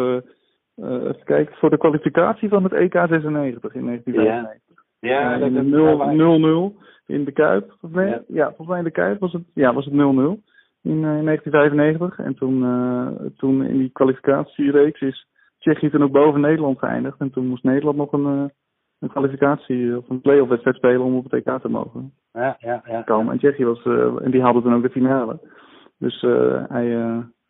[0.76, 4.72] even kijken, voor de kwalificatie van het EK 96 in 1995.
[5.02, 6.76] Ja, uh, 0-0
[7.06, 7.68] in de Kuip.
[7.68, 8.22] Volgens mij, ja.
[8.26, 8.46] ja.
[8.46, 10.42] volgens mij in de Kuip was het, ja, was het 0-0
[10.82, 12.18] in, in 1995.
[12.18, 15.26] En toen, uh, toen in die kwalificatiereeks is
[15.58, 17.18] Tsjechië toen ook boven Nederland geëindigd.
[17.18, 18.44] En toen moest Nederland nog een, uh,
[18.98, 22.82] een kwalificatie of een play-off wedstrijd spelen om op het EK te mogen ja, ja,
[22.86, 23.02] ja.
[23.02, 23.32] komen.
[23.32, 23.84] En Tsjechië was,
[24.22, 25.38] en die haalde toen ook de finale.
[25.98, 26.20] Dus
[26.68, 26.86] hij,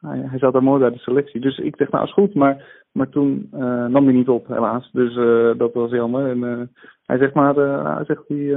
[0.00, 1.40] hij, hij zat daar mooi bij de selectie.
[1.40, 3.48] Dus ik dacht, nou is goed, maar maar toen
[3.88, 4.90] nam hij niet op, helaas.
[4.92, 5.14] Dus
[5.58, 6.30] dat was jammer.
[6.30, 6.70] En
[7.06, 7.54] hij zegt maar,
[7.96, 8.56] hij zegt die,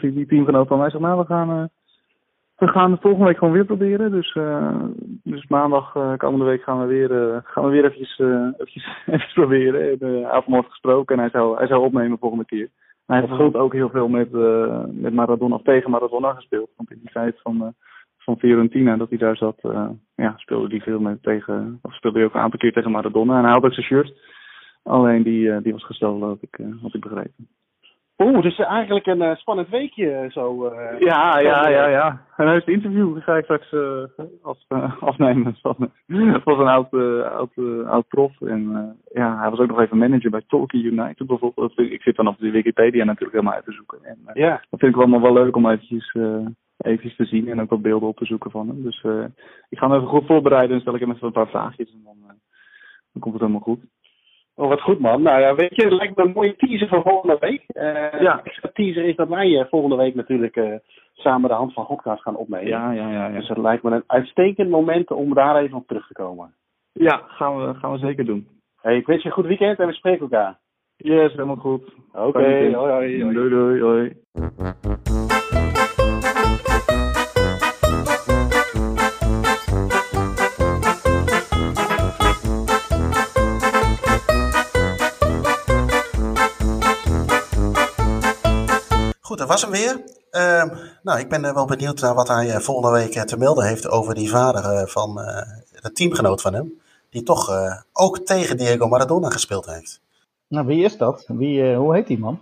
[0.00, 1.68] die, die, teamgenoot van mij, zegt nou we gaan,
[2.58, 4.10] we gaan het volgende week gewoon weer proberen.
[4.10, 4.38] Dus,
[5.22, 10.00] dus maandag, komende week gaan we weer, gaan we weer eventjes, eventjes, eventjes proberen.
[10.00, 12.68] En, hij had gesproken en hij zou, hij zou opnemen volgende keer.
[13.06, 14.32] hij heeft ook heel veel met,
[14.92, 16.70] met Maradona, of tegen Maradona gespeeld.
[16.76, 17.74] Want in die tijd van
[18.28, 22.18] van Fiorentina, dat hij daar zat, uh, ja, speelde hij veel met tegen, of speelde
[22.18, 23.36] hij ook een aantal keer tegen Maradona.
[23.36, 24.12] En hij had ook zijn shirt.
[24.82, 27.48] Alleen die, uh, die was gestolen, had ik, uh, had ik begrepen.
[28.18, 30.72] Oeh, dus eigenlijk een spannend weekje zo.
[30.98, 32.20] ja, ja, ja, ja.
[32.36, 33.74] En het interview ga ik straks
[34.42, 34.58] af,
[35.00, 35.76] afnemen van,
[36.44, 36.92] van een oud,
[37.24, 37.50] oud,
[37.86, 38.40] oud prof.
[38.40, 41.78] En ja, hij was ook nog even manager bij Tolkien United bijvoorbeeld.
[41.78, 43.98] Ik zit dan op de Wikipedia natuurlijk helemaal uit te zoeken.
[44.02, 44.62] En ja.
[44.70, 46.14] dat vind ik allemaal wel leuk om eventjes
[46.78, 48.82] even te zien en ook wat beelden op te zoeken van hem.
[48.82, 49.24] Dus uh,
[49.68, 52.00] ik ga hem even goed voorbereiden en stel ik hem even een paar vraagjes en
[52.04, 52.28] dan, uh,
[53.12, 53.80] dan komt het helemaal goed.
[54.58, 55.22] Oh, wat goed man.
[55.22, 57.62] Nou ja, weet je, het lijkt me een mooie teaser voor volgende week.
[57.68, 58.42] Uh, ja.
[58.60, 60.80] De teaser is dat wij volgende week natuurlijk
[61.14, 62.66] samen de hand van Godcast gaan opnemen.
[62.66, 63.38] Ja, ja, ja, ja.
[63.38, 66.54] Dus het lijkt me een uitstekend moment om daar even op terug te komen.
[66.92, 68.48] Ja, gaan we, gaan we zeker doen.
[68.80, 70.58] Hey, ik wens je een goed weekend en we spreken elkaar.
[70.96, 71.94] Yes, helemaal goed.
[72.12, 73.34] Oké, okay, hoi, hoi, hoi.
[73.34, 74.12] Doei, doei, hoi.
[89.28, 90.02] Goed, dat was hem weer.
[90.32, 90.64] Uh,
[91.02, 93.88] nou, ik ben wel benieuwd naar wat hij eh, volgende week eh, te melden heeft
[93.88, 95.14] over die vader uh, van
[95.82, 96.80] de teamgenoot van hem.
[97.10, 97.50] Die toch
[97.92, 100.00] ook tegen Diego Maradona gespeeld heeft.
[100.48, 101.24] Nou, wie is dat?
[101.26, 102.38] Wie, hoe heet die man?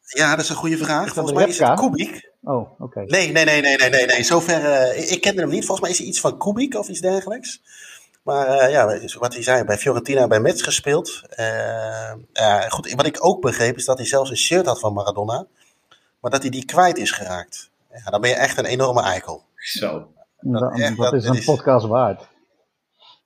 [0.00, 1.12] Ja, dat is een goede vraag.
[1.12, 2.32] Volgens mij is het Kubik.
[2.42, 3.00] Oh, oké.
[3.00, 4.22] Nee, nee, nee, nee, nee, nee, nee.
[4.22, 5.64] Zover, ik, ik kende hem niet.
[5.64, 7.62] Volgens mij is hij iets van Kubik of iets dergelijks.
[8.22, 11.22] Maar ja, wat hij zei, bij Fiorentina bij Metz gespeeld.
[12.68, 15.46] goed, wat ik ook begreep is dat hij zelfs een shirt had van Maradona
[16.22, 17.70] maar dat hij die kwijt is geraakt.
[18.04, 19.44] Ja, dan ben je echt een enorme eikel.
[19.54, 20.12] Zo.
[20.40, 22.28] Dat, dat, is een podcast waard.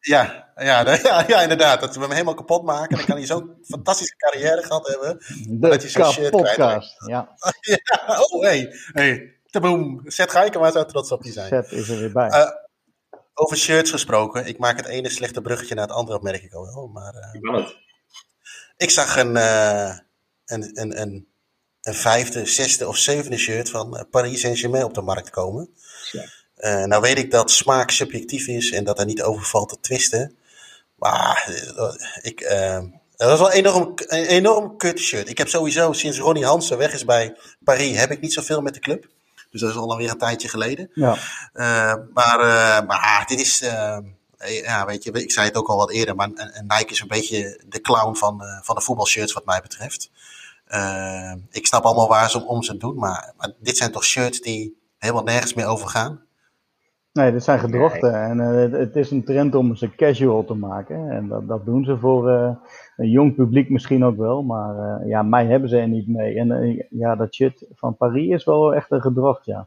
[0.01, 1.81] Ja, ja, ja, ja, inderdaad.
[1.81, 2.97] Dat we hem helemaal kapot maken.
[2.97, 5.19] Dan kan hij zo'n fantastische carrière gehad hebben.
[5.49, 7.37] De dat hij podcast, ja.
[7.61, 8.21] ja.
[8.31, 9.35] Oh, hey, hey.
[9.51, 10.03] Taboom.
[10.05, 11.49] Zet maar zo trots op die zijn.
[11.49, 12.29] Zet is er weer bij.
[12.29, 12.51] Uh,
[13.35, 14.47] over shirts gesproken.
[14.47, 16.87] Ik maak het ene slechte bruggetje naar het andere, merk ik al wel.
[16.87, 17.69] Maar, uh,
[18.77, 19.99] ik zag een, uh,
[20.45, 21.29] een, een, een
[21.87, 25.69] een vijfde, zesde of zevende shirt van eh, Paris Saint-Germain op de markt komen.
[26.13, 26.25] Ja.
[26.59, 29.81] Uh, nou weet ik dat smaak subjectief is en dat er niet over valt te
[29.81, 30.37] twisten.
[30.95, 31.51] Maar
[32.23, 32.41] ik,
[33.17, 35.29] dat was wel een enorm, een enorm kut shirt.
[35.29, 38.75] Ik heb sowieso sinds Ronnie Hansen weg is bij Paris, heb ik niet zoveel met
[38.75, 39.09] de club.
[39.51, 40.91] Dus dat is alweer een tijdje geleden.
[40.95, 41.19] Ja.
[42.13, 42.39] maar,
[42.87, 43.65] maar dit is
[44.45, 46.29] ja, weet je, ik zei het ook al wat eerder, maar
[46.67, 50.11] Nike is een beetje de clown van, van de voetbalshirts wat mij betreft.
[50.69, 54.05] Uh, ik snap allemaal waar ze om, om ze doen, maar, maar, dit zijn toch
[54.05, 56.21] shirts die helemaal nergens meer overgaan?
[57.13, 61.11] Nee, dit zijn gedrochten en uh, het is een trend om ze casual te maken.
[61.11, 62.51] En dat, dat doen ze voor uh,
[62.97, 66.39] een jong publiek misschien ook wel, maar ja, mij hebben ze er niet mee.
[66.39, 69.67] En ja, dat shit van Paris is wel echt een gedrocht, ja.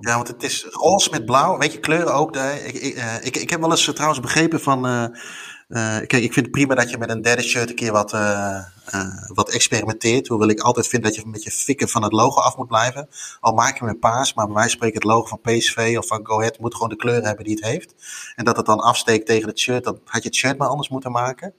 [0.00, 2.36] ja, want het is roze met blauw, weet je, kleuren ook.
[2.36, 5.06] ik, ik, ik, ik heb wel eens trouwens begrepen van uh,
[6.06, 8.58] kijk, ik vind het prima dat je met een derde shirt een keer wat, uh,
[8.94, 10.26] uh, wat experimenteert.
[10.26, 13.08] Hoewel ik altijd vind dat je met je fikken van het logo af moet blijven.
[13.40, 16.06] Al maak je hem in paas, maar bij van spreken het logo van PSV of
[16.06, 17.94] van Go Ahead moet gewoon de kleur hebben die het heeft.
[18.34, 20.88] En dat het dan afsteekt tegen het shirt, dan had je het shirt maar anders
[20.88, 21.54] moeten maken.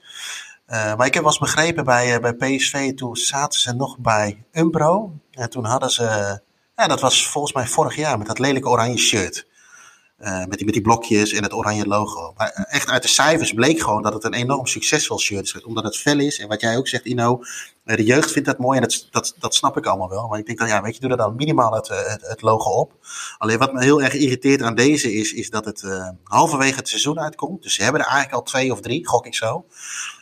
[0.68, 5.14] maar ik heb wel eens begrepen bij, bij PSV, toen zaten ze nog bij Umbro.
[5.32, 6.03] En toen hadden ze,
[6.76, 9.47] ja, dat was volgens mij vorig jaar met dat lelijke oranje shirt.
[10.20, 12.34] Uh, met, die, met die blokjes en het oranje logo.
[12.38, 15.63] Maar eh, echt uit de cijfers bleek gewoon dat het een enorm succesvol shirt is.
[15.63, 16.39] Omdat het fel is.
[16.39, 17.41] En wat jij ook zegt, Ino.
[17.86, 18.78] Uh, de jeugd vindt dat mooi.
[18.78, 20.28] En dat, dat, dat snap ik allemaal wel.
[20.28, 22.70] Maar ik denk dan, ja, weet je, doe er dan minimaal het, het, het, logo
[22.70, 22.93] op.
[23.38, 27.20] Alleen wat me heel erg irriteert aan deze is, is dat het halverwege het seizoen
[27.20, 27.63] uitkomt.
[27.63, 29.65] Dus ze hebben er eigenlijk al twee of drie, gok ik zo.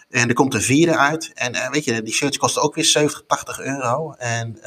[0.10, 1.32] En er komt een vierde uit.
[1.34, 4.12] En weet je, die shirts kosten ook weer 70, 80 euro.
[4.12, 4.60] En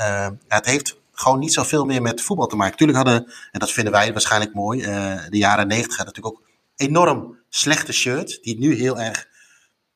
[0.49, 2.77] het heeft gewoon niet zoveel meer met voetbal te maken.
[2.77, 4.87] Tuurlijk hadden, en dat vinden wij waarschijnlijk mooi, uh,
[5.29, 9.29] de jaren negentig hadden natuurlijk ook enorm slechte shirts, die nu heel erg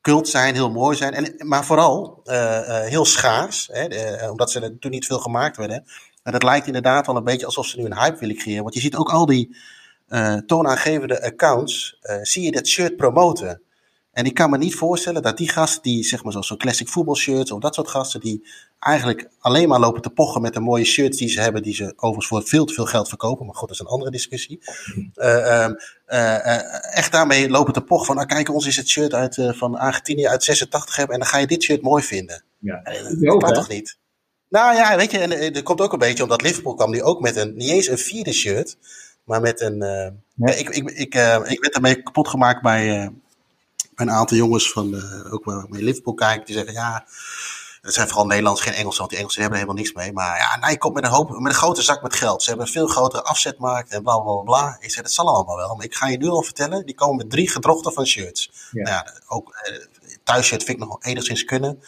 [0.01, 4.77] cult zijn, heel mooi zijn, en, maar vooral uh, uh, heel schaars, hè, omdat ze
[4.79, 5.85] toen niet veel gemaakt werden.
[6.23, 8.63] En dat lijkt inderdaad wel een beetje alsof ze nu een hype willen creëren.
[8.63, 9.57] Want je ziet ook al die
[10.45, 13.61] toonaangevende accounts, zie je dat shirt promoten.
[14.13, 17.51] En ik kan me niet voorstellen dat die gasten, die zeg maar zo'n classic voetbalshirts
[17.51, 18.47] of dat soort gasten, die
[18.79, 21.93] eigenlijk alleen maar lopen te pochen met de mooie shirts die ze hebben, die ze
[21.95, 24.59] overigens voor veel te veel geld verkopen, maar goed, dat is een andere discussie.
[25.15, 25.67] Uh,
[26.07, 29.75] uh, echt daarmee lopen te pochen van, ah, kijk, ons is het shirt uit, van
[29.75, 32.43] Argentinië uit 86 hebben en dan ga je dit shirt mooi vinden.
[32.59, 32.81] Ja,
[33.19, 33.97] dat kan toch niet?
[34.49, 37.21] Nou ja, weet je, en er komt ook een beetje omdat Liverpool kwam nu ook
[37.21, 38.77] met een, niet eens een vierde shirt,
[39.23, 39.77] maar met een,
[40.35, 40.53] ja.
[40.53, 41.13] ik, ik, ik,
[41.45, 43.11] ik werd daarmee kapot gemaakt bij
[43.95, 47.05] een aantal jongens van, uh, ook waar ik mee Liverpool kijk, die zeggen ja,
[47.83, 50.13] het zijn vooral Nederlands, geen Engelsen, want die Engelsen hebben er helemaal niks mee.
[50.13, 52.43] Maar ja, Nike komt met een, hoop, met een grote zak met geld.
[52.43, 54.77] Ze hebben een veel grotere afzetmarkt en bla bla bla.
[54.79, 55.75] Ik zeg, het zal allemaal wel.
[55.75, 58.51] Maar ik ga je nu al vertellen, die komen met drie gedrochten van shirts.
[58.71, 58.83] Ja.
[58.83, 59.77] Nou ja, ook uh,
[60.23, 61.83] thuisshirt vind ik nog enigszins kunnen.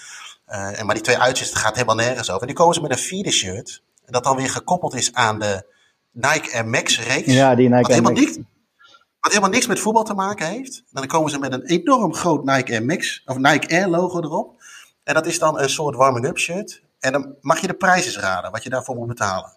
[0.49, 2.41] Uh, en maar die twee uitzichten gaat helemaal nergens over.
[2.41, 3.82] En die komen ze met een vierde shirt.
[4.06, 5.66] Dat dan weer gekoppeld is aan de
[6.12, 7.34] Nike Air Max reeks.
[7.34, 8.20] Ja, die Nike Air Max.
[8.20, 8.39] Niet,
[9.26, 10.84] wat helemaal niks met voetbal te maken heeft.
[10.92, 14.64] Dan komen ze met een enorm groot Nike Air Max, of Nike Air logo erop.
[15.04, 16.84] En dat is dan een soort warming-up shirt.
[17.00, 19.52] En dan mag je de prijzen raden, wat je daarvoor moet betalen.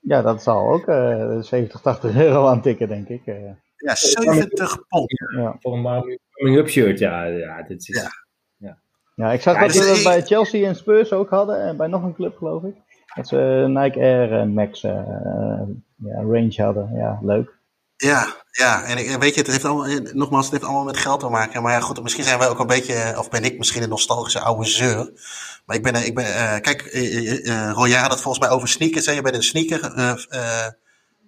[0.00, 3.26] Ja, dat zal ook uh, 70, 80 euro aan tikken, denk ik.
[3.26, 3.36] Uh.
[3.76, 5.12] Ja, 70 pond.
[5.36, 7.24] Ja, voor een warming-up shirt, ja.
[7.24, 8.10] Ja, dit is, ja.
[8.56, 8.78] ja.
[9.14, 11.60] ja ik zag ja, dat dus we dat bij Chelsea en Spurs ook hadden.
[11.60, 12.74] En bij nog een club, geloof ik.
[13.14, 14.92] Dat ze Nike Air Max uh,
[15.96, 16.90] ja, range hadden.
[16.94, 17.53] Ja, leuk.
[17.96, 21.28] Ja, ja, en weet je, het heeft allemaal, nogmaals, het heeft allemaal met geld te
[21.28, 21.62] maken.
[21.62, 24.40] Maar ja, goed, misschien zijn wij ook een beetje, of ben ik misschien een nostalgische
[24.40, 25.10] oude zeur.
[25.66, 28.68] Maar ik ben, ik ben uh, kijk, uh, uh, Roy, had het volgens mij over
[28.68, 29.06] sneakers.
[29.06, 29.80] En je bent een sneaker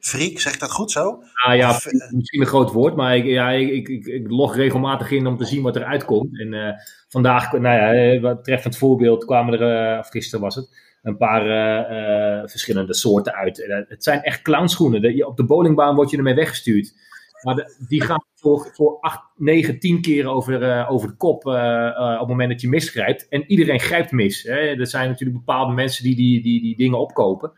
[0.01, 1.23] freak, zeg ik dat goed zo?
[1.33, 5.11] Ah ja, of, misschien een groot woord, maar ik, ja, ik, ik, ik, log regelmatig
[5.11, 6.41] in om te zien wat er uitkomt.
[6.41, 6.77] En
[7.09, 12.49] vandaag, nou ja, wat treffend voorbeeld, kwamen er, of gisteren was het, een paar uh,
[12.49, 13.59] verschillende soorten uit.
[13.59, 15.01] Uh, het zijn echt clownschoenen.
[15.01, 16.95] De, op de bowlingbaan word je ermee weggestuurd.
[17.43, 22.19] Maar de, die gaan voor, voor 8, 9, 10 keer over, over de kop op
[22.19, 23.29] het moment dat je misgrijpt.
[23.29, 24.43] En iedereen grijpt mis.
[24.43, 24.59] Hè.
[24.59, 27.53] Er zijn natuurlijk bepaalde mensen die die, die, die dingen opkopen.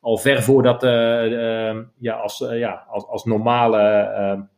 [0.00, 0.82] Al ver voordat
[1.98, 4.48] ja, als, ja, als, als normale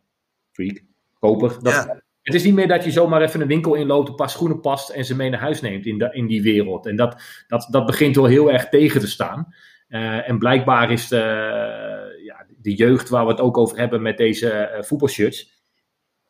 [0.53, 0.82] freak,
[1.18, 2.01] koper, dat, ja.
[2.29, 4.89] Het is niet meer dat je zomaar even een winkel inloopt, een paar schoenen past
[4.91, 6.87] en ze mee naar huis neemt in, de, in die wereld.
[6.87, 9.55] En dat, dat, dat begint wel heel erg tegen te staan.
[9.89, 11.16] Uh, en blijkbaar is de,
[12.24, 15.62] ja, de jeugd waar we het ook over hebben met deze uh, voetbalshirts,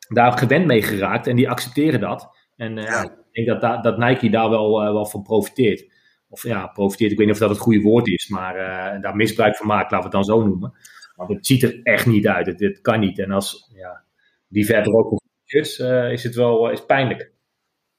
[0.07, 2.37] daar gewend mee geraakt en die accepteren dat.
[2.55, 3.03] En uh, ja.
[3.31, 5.91] ik denk dat, dat Nike daar wel, wel van profiteert.
[6.29, 8.53] Of ja, profiteert, ik weet niet of dat het goede woord is, maar
[9.01, 10.73] daar misbruik van maakt, laten we het dan zo noemen.
[11.15, 13.19] Want het ziet er echt niet uit, het, het kan niet.
[13.19, 14.03] En als ja,
[14.47, 15.18] die verder ook
[15.53, 17.31] is, uh, is het wel is pijnlijk.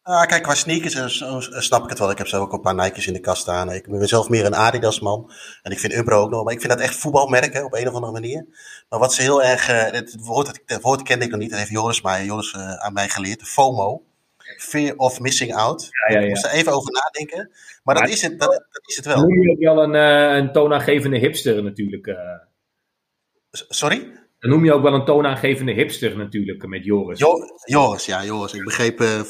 [0.03, 2.11] Ah, kijk, qua sneakers eh, snap ik het wel.
[2.11, 3.73] Ik heb zo ook een paar Nike's in de kast staan.
[3.73, 5.31] Ik ben zelf meer een Adidas man.
[5.63, 6.45] En ik vind Umbro ook nog.
[6.45, 8.47] Maar ik vind dat echt voetbalmerken op een of andere manier.
[8.89, 9.71] Maar wat ze heel erg...
[9.71, 11.51] Uh, het, woord, het woord kende ik nog niet.
[11.51, 13.43] Dat heeft Joris, mij, Joris uh, aan mij geleerd.
[13.43, 14.03] FOMO.
[14.59, 15.89] Fear of missing out.
[15.91, 16.25] Ja, ja, ja.
[16.25, 17.51] Ik moest er even over nadenken.
[17.83, 19.17] Maar, dat, is het, dat, dat, is het wel.
[19.17, 19.95] Dan noem je wel een,
[20.37, 22.17] een toonaangevende hipster natuurlijk.
[23.51, 24.20] Sorry?
[24.41, 27.19] Dan noem je ook wel een toonaangevende hipster natuurlijk met Joris.
[27.19, 28.53] Jo Joris, ja, Joris.
[28.53, 29.21] Ik begreep uh,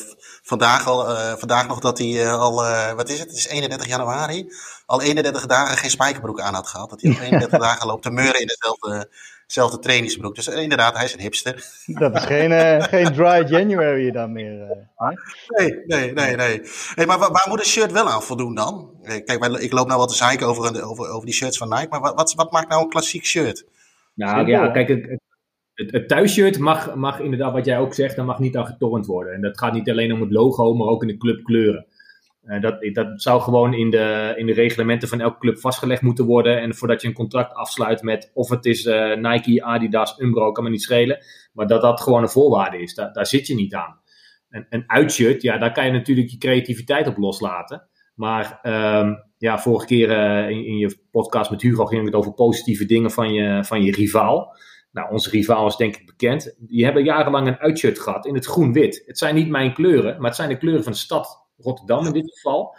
[0.43, 2.55] vandaag, al, uh, vandaag nog dat hij uh, al,
[2.97, 3.29] wat is het?
[3.29, 4.53] Het is 31 januari.
[4.87, 6.91] Al 31 dagen geen spijkerbroek aan had gehad.
[6.91, 9.11] Dat hij al 31 dagen loopt te meuren in dezelfde,
[9.47, 10.35] dezelfde trainingsbroek.
[10.35, 11.65] Dus inderdaad, hij is een hipster.
[11.87, 14.89] Dat is geen, geen dry January dan meer.
[15.47, 16.37] nee, nee, nee.
[16.37, 16.61] nee.
[16.95, 18.91] Hey, maar waar, waar, moet een shirt wel aan voldoen dan?
[19.03, 21.89] Kijk, ik loop nou wat te zeiken over, over, over die shirts van Nike.
[21.89, 23.65] Maar wat, wat, wat maakt nou een klassiek shirt?
[24.21, 25.19] Nou ja, kijk, het,
[25.75, 29.07] het, het thuisshirt mag, mag inderdaad, wat jij ook zegt, daar mag niet aan getornd
[29.07, 29.33] worden.
[29.33, 31.87] En dat gaat niet alleen om het logo, maar ook in de clubkleuren.
[32.45, 36.25] Uh, dat, dat zou gewoon in de, in de reglementen van elke club vastgelegd moeten
[36.25, 36.61] worden.
[36.61, 40.65] En voordat je een contract afsluit met of het is uh, Nike, Adidas, Umbro, kan
[40.65, 41.19] me niet schelen.
[41.53, 42.95] Maar dat dat gewoon een voorwaarde is.
[42.95, 44.01] Daar, daar zit je niet aan.
[44.49, 47.89] En een uitshirt, ja, daar kan je natuurlijk je creativiteit op loslaten.
[48.15, 52.87] Maar um, ja, vorige keer uh, in, je podcast met Hugo ging het over positieve
[52.87, 54.57] dingen van je, van je rivaal.
[54.93, 56.55] Nou, onze rivaal is denk ik bekend.
[56.59, 59.03] Die hebben jarenlang een uitshirt gehad in het groen-wit.
[59.07, 62.13] Het zijn niet mijn kleuren, maar het zijn de kleuren van de stad Rotterdam in
[62.13, 62.77] dit geval.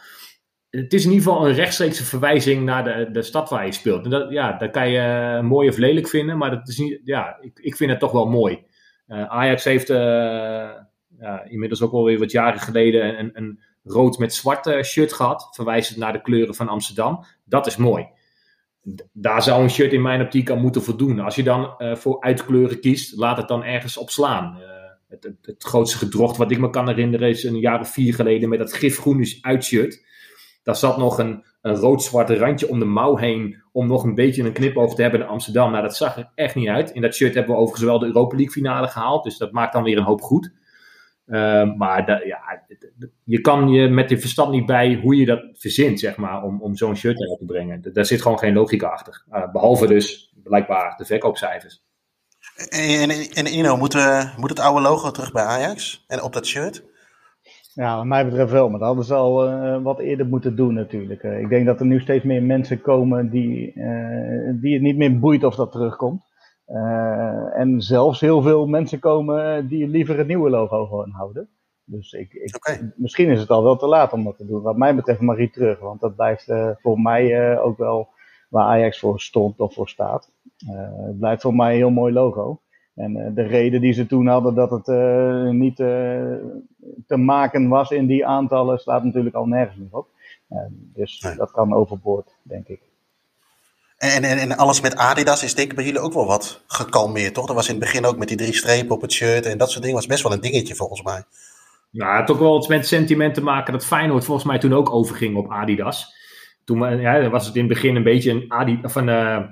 [0.70, 4.03] Het is in ieder geval een rechtstreekse verwijzing naar de, de stad waar je speelt.
[4.03, 7.38] En dat, ja, dat kan je mooi of lelijk vinden, maar dat is niet, ja,
[7.41, 8.64] ik, ik vind het toch wel mooi.
[9.07, 14.86] Uh, Ajax heeft ja, inmiddels ook alweer wat jaren geleden een, een rood met zwart
[14.86, 17.26] shirt gehad, verwijzend naar de kleuren van Amsterdam.
[17.44, 18.08] Dat is mooi.
[19.12, 21.20] Daar zou een shirt in mijn optiek aan moeten voldoen.
[21.20, 24.58] Als je dan uh, voor uitkleuren kiest, laat het dan ergens op slaan.
[24.60, 24.64] Uh,
[25.08, 28.50] het, het, grootste gedrocht wat ik me kan herinneren is een jaar of vier geleden
[28.50, 30.06] met dat gifgroene uitshirt.
[30.64, 33.62] Daar zat nog een, rood-zwart randje om de mouw heen.
[33.72, 35.72] Om nog een beetje een knip over te hebben in Amsterdam.
[35.72, 36.92] Nou, dat zag er echt niet uit.
[36.92, 39.24] In dat shirt hebben we overigens wel de Europa League finale gehaald.
[39.24, 40.52] Dus dat maakt dan weer een hoop goed.
[41.32, 42.64] Uh, maar ja,
[43.24, 46.62] je kan je met je verstand niet bij hoe je dat verzint, zeg maar, om,
[46.62, 47.94] om zo'n shirt eruit te brengen.
[47.94, 49.24] Daar zit gewoon geen logica achter.
[49.32, 51.84] Uh, behalve dus blijkbaar de verkoopcijfers.
[52.70, 56.34] En, en, en Ino, moet, uh, moet het oude logo terug bij Ajax en op
[56.34, 56.84] dat shirt?
[57.74, 60.74] Ja, wat mij betreft wel, maar dat hadden ze al uh, wat eerder moeten doen
[60.74, 61.24] natuurlijk.
[61.24, 63.74] Uh, ik denk dat er nu steeds meer mensen komen die,
[64.62, 66.30] die het niet meer boeit of dat terugkomt.
[66.74, 71.49] Uh, en zelfs heel veel mensen komen die liever het nieuwe logo gewoon houden.
[71.84, 72.91] Dus ik, ik okay.
[72.95, 74.61] misschien is het al wel te laat om dat te doen.
[74.61, 78.07] Wat mij betreft mag hij terug, want dat blijft uh, voor mij uh, ook wel
[78.49, 80.32] waar Ajax voor stond of voor staat.
[81.05, 82.61] het blijft voor mij een heel mooi logo.
[82.95, 84.88] En de reden die ze toen hadden dat het
[85.53, 85.76] niet
[87.07, 90.07] te maken was in die aantallen, staat natuurlijk al nergens meer op.
[90.93, 91.36] dus nee.
[91.36, 92.91] dat kan overboord, denk ik.
[94.02, 97.34] En, en, en alles met Adidas is denk ik bij jullie ook wel wat gekalmeerd,
[97.34, 97.45] toch?
[97.45, 99.70] Dat was in het begin ook met die drie strepen op het shirt en dat
[99.70, 101.24] soort dingen was best wel een dingetje volgens mij.
[101.91, 104.93] Ja, het ook wel iets met sentiment te maken dat Feyenoord volgens mij toen ook
[104.93, 106.16] overging op Adidas.
[106.64, 109.45] Toen ja, was het in het begin een beetje een, Adi, of een, uh,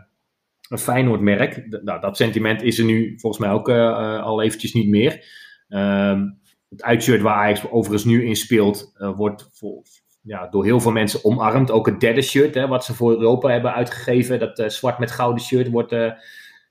[0.70, 1.82] een Feyenoord-merk.
[1.84, 5.26] Nou, dat sentiment is er nu volgens mij ook uh, al eventjes niet meer.
[5.70, 6.22] Uh,
[6.70, 9.84] het uitshirt waar Ajax overigens nu in speelt, uh, wordt vol,
[10.30, 11.72] ja, door heel veel mensen omarmd.
[11.72, 14.40] Ook het derde shirt, hè, wat ze voor Europa hebben uitgegeven.
[14.40, 16.12] Dat uh, zwart met gouden shirt wordt, uh,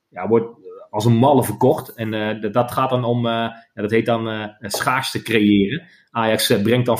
[0.09, 0.47] ja, wordt
[0.91, 1.95] als een malle verkocht.
[1.95, 5.83] En dat gaat dan om, ja, dat heet dan schaarste creëren.
[6.11, 6.99] Ajax brengt dan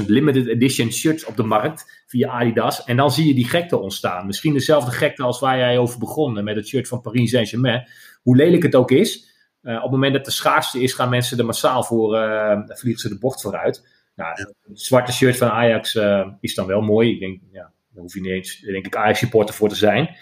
[0.00, 2.84] 50.000 limited edition shirts op de markt via Adidas.
[2.84, 4.26] En dan zie je die gekte ontstaan.
[4.26, 7.88] Misschien dezelfde gekte als waar jij over begon met het shirt van Paris Saint-Germain.
[8.22, 9.32] Hoe lelijk het ook is.
[9.62, 12.18] op het moment dat de schaarste is, gaan mensen er massaal voor,
[12.66, 13.93] vliegen ze de bocht vooruit.
[14.14, 14.30] Nou,
[14.62, 17.10] het zwarte shirt van Ajax uh, is dan wel mooi.
[17.10, 20.16] Ik denk, ja, daar hoef je niet eens, denk ik, Ajax-supporter voor te zijn.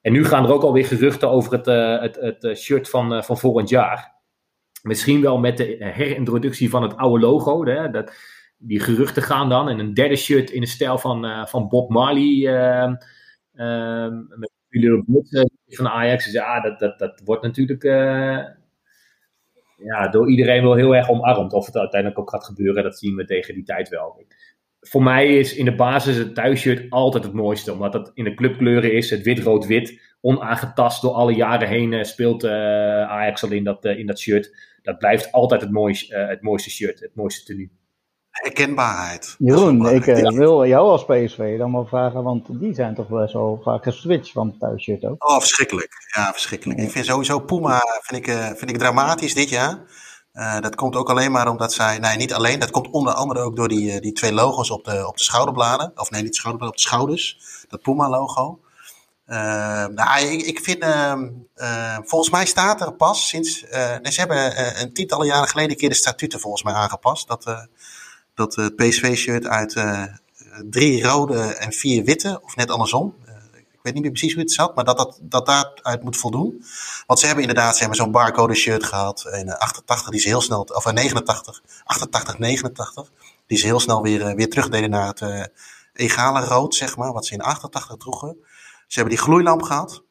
[0.00, 3.38] En nu gaan er ook alweer geruchten over het, uh, het, het shirt van, van
[3.38, 4.14] volgend jaar.
[4.82, 7.64] Misschien wel met de herintroductie van het oude logo.
[7.64, 8.12] Hè, dat,
[8.58, 9.68] die geruchten gaan dan.
[9.68, 12.46] En een derde shirt in de stijl van, van Bob Marley.
[12.46, 12.94] Ehm,
[13.54, 16.24] ehm, met de van Ajax.
[16.24, 17.84] Dus ja, dat, dat, dat wordt natuurlijk
[19.76, 21.52] ja, door iedereen wel heel erg omarmd.
[21.52, 24.24] Of het uiteindelijk ook gaat gebeuren, dat zien we tegen die tijd wel.
[24.80, 27.72] Voor mij is in de basis het thuisshirt altijd het mooiste.
[27.72, 29.10] Omdat het in de clubkleuren is.
[29.10, 30.14] Het wit-rood-wit.
[30.20, 32.50] Onaangetast door alle jaren heen uh, speelt uh,
[33.02, 34.76] Ajax in dat, uh, in dat shirt.
[34.82, 37.00] Dat blijft altijd het mooiste, het mooiste shirt.
[37.00, 37.70] Het mooiste tenue.
[38.42, 39.34] Herkenbaarheid.
[39.38, 40.32] Jeroen, ik ja.
[40.32, 44.32] wil jou als PSV dan wel vragen, want die zijn toch best wel vaak geswitcht
[44.32, 45.28] van het thuisshirt ook.
[45.30, 45.92] Oh, verschrikkelijk.
[46.14, 46.80] Ja, verschrikkelijk.
[46.80, 49.78] Ik vind sowieso Puma vind ik, uh, vind ik dramatisch dit jaar.
[50.34, 53.40] Uh, dat komt ook alleen maar omdat zij, nee niet alleen, dat komt onder andere
[53.40, 55.92] ook door die, die twee logos op de, op de schouderbladen.
[55.94, 57.38] Of nee, niet de schouderbladen, op de schouders.
[57.68, 58.60] Dat Puma logo.
[59.26, 59.36] Uh,
[59.86, 63.64] nou, ik, ik vind, uh, volgens mij staat er pas sinds,
[64.02, 67.28] nee, ze hebben een tientallen jaren geleden een keer de statuten volgens mij aangepast.
[67.28, 67.68] Dat,
[68.36, 69.76] dat het PSV-shirt uit
[70.70, 73.14] drie rode en vier witte, of net andersom
[73.86, 76.64] weet niet meer precies hoe het zat, maar dat dat, dat daaruit moet voldoen.
[77.06, 80.40] Want ze hebben inderdaad ze hebben zo'n barcode shirt gehad in 88, die ze heel
[80.40, 83.10] snel, of in 89, 88, 89,
[83.46, 85.44] die ze heel snel weer, weer terugdeden naar het uh,
[85.92, 88.36] egale rood, zeg maar, wat ze in 88 droegen.
[88.86, 90.02] Ze hebben die gloeilamp gehad.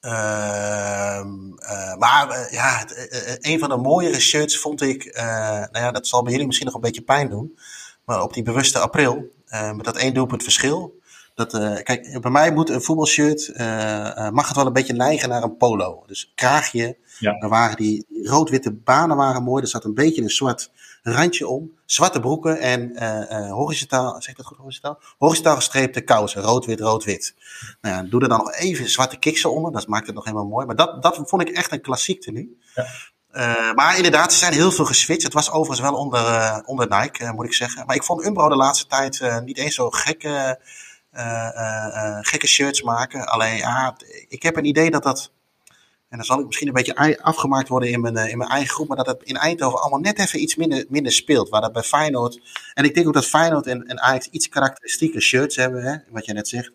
[0.00, 6.06] Uh, uh, maar ja, het, een van de mooiere shirts vond ik, nou ja, dat
[6.06, 7.58] zal bij jullie misschien nog een beetje pijn doen.
[8.04, 9.32] Maar op die bewuste april,
[9.74, 10.98] met dat één doelpunt verschil,
[11.38, 15.28] dat, uh, kijk, bij mij moet een voetbalshirt, uh, mag het wel een beetje neigen
[15.28, 16.02] naar een polo.
[16.06, 17.38] Dus kraagje, ja.
[17.38, 19.62] daar waren die rood-witte banen waren mooi.
[19.62, 20.70] Er zat een beetje een zwart
[21.12, 21.76] randje om.
[21.86, 23.02] Zwarte broeken en
[23.50, 24.98] horizontaal, zeg dat goed, horizontaal?
[25.18, 27.34] Horizontaal gestreepte kousen, rood-wit, rood-wit.
[27.80, 30.46] Nou ja, doe er dan nog even zwarte kiksen onder, dat maakt het nog helemaal
[30.46, 30.66] mooi.
[30.66, 32.58] Maar dat, dat vond ik echt een klassiek tenue.
[32.74, 32.86] Ja.
[33.32, 35.22] Uh, maar inderdaad, ze zijn heel veel geswitcht.
[35.22, 37.86] Het was overigens wel onder, uh, onder Nike, uh, moet ik zeggen.
[37.86, 40.50] Maar ik vond Umbro de laatste tijd niet eens zo gek uh,
[41.12, 43.26] uh, gekke shirts maken.
[43.26, 43.96] Alleen, ja,
[44.28, 45.32] ik heb een idee dat dat.
[46.08, 48.88] En dan zal ik misschien een beetje afgemaakt worden in mijn, in mijn eigen groep.
[48.88, 51.48] Maar dat het in Eindhoven allemaal net even iets minder, minder speelt.
[51.48, 52.40] Waar dat bij Feyenoord.
[52.74, 55.82] En ik denk ook dat Feyenoord en, en Ajax iets karakteristieke shirts hebben.
[55.82, 55.96] Hè?
[56.10, 56.72] Wat je net zegt.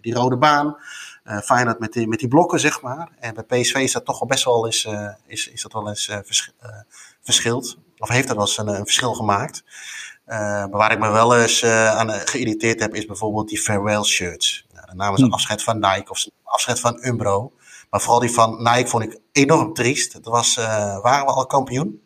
[0.00, 0.76] die rode baan.
[1.24, 3.08] Uh, Feyenoord met die, met die blokken, zeg maar.
[3.18, 5.88] En bij PSV is dat toch wel best wel eens, uh, is, is dat wel
[5.88, 6.52] eens vers,
[7.22, 7.78] verschild.
[7.98, 9.64] Of heeft dat wel eens een, een verschil gemaakt.
[10.24, 14.66] Maar waar ik me wel eens aan geïrriteerd heb, is bijvoorbeeld die farewell shirts.
[14.72, 15.32] Nou, de namen ze hm.
[15.32, 17.52] afscheid van Nike of afscheid van Umbro.
[17.94, 20.12] Maar vooral die van Nike vond ik enorm triest.
[20.12, 20.64] Het was, uh,
[21.00, 22.02] waren we al kampioen.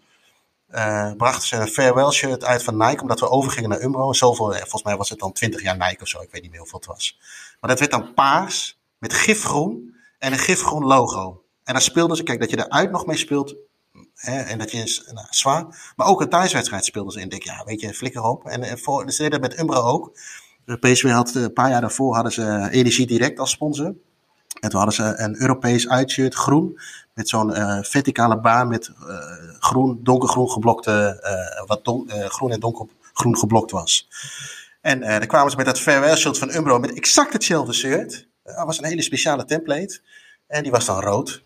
[0.70, 4.12] Uh, brachten ze een farewell shirt uit van Nike, omdat we overgingen naar Umbro.
[4.12, 6.60] Zoveel, volgens mij was het dan 20 jaar Nike of zo, ik weet niet meer
[6.60, 7.18] hoeveel het was.
[7.60, 11.42] Maar dat werd dan paars, met gifgroen en een gifgroen logo.
[11.64, 13.56] En dan speelden ze, kijk, dat je eruit nog mee speelt,
[14.14, 15.92] Hè, en dat je nou, zwaar.
[15.96, 17.28] Maar ook een thuiswedstrijd speelden ze in.
[17.28, 18.46] Denk ja, weet je, flikker op.
[18.46, 20.18] En, en voor, ze deden dat met Umbro ook.
[20.80, 23.94] PSV had een paar jaar daarvoor hadden ze Energie Direct als sponsor.
[24.60, 26.80] En toen hadden ze een Europees uitshirt, groen.
[27.14, 29.16] Met zo'n uh, verticale baan met uh,
[29.58, 34.08] groen, donkergroen geblokte, uh, wat don, groen en donkergroen geblokt was.
[34.80, 38.28] En dan kwamen ze met dat farewell shirt van Umbro met exact hetzelfde shirt.
[38.42, 40.00] Dat was een hele speciale template.
[40.46, 41.42] En die was dan rood.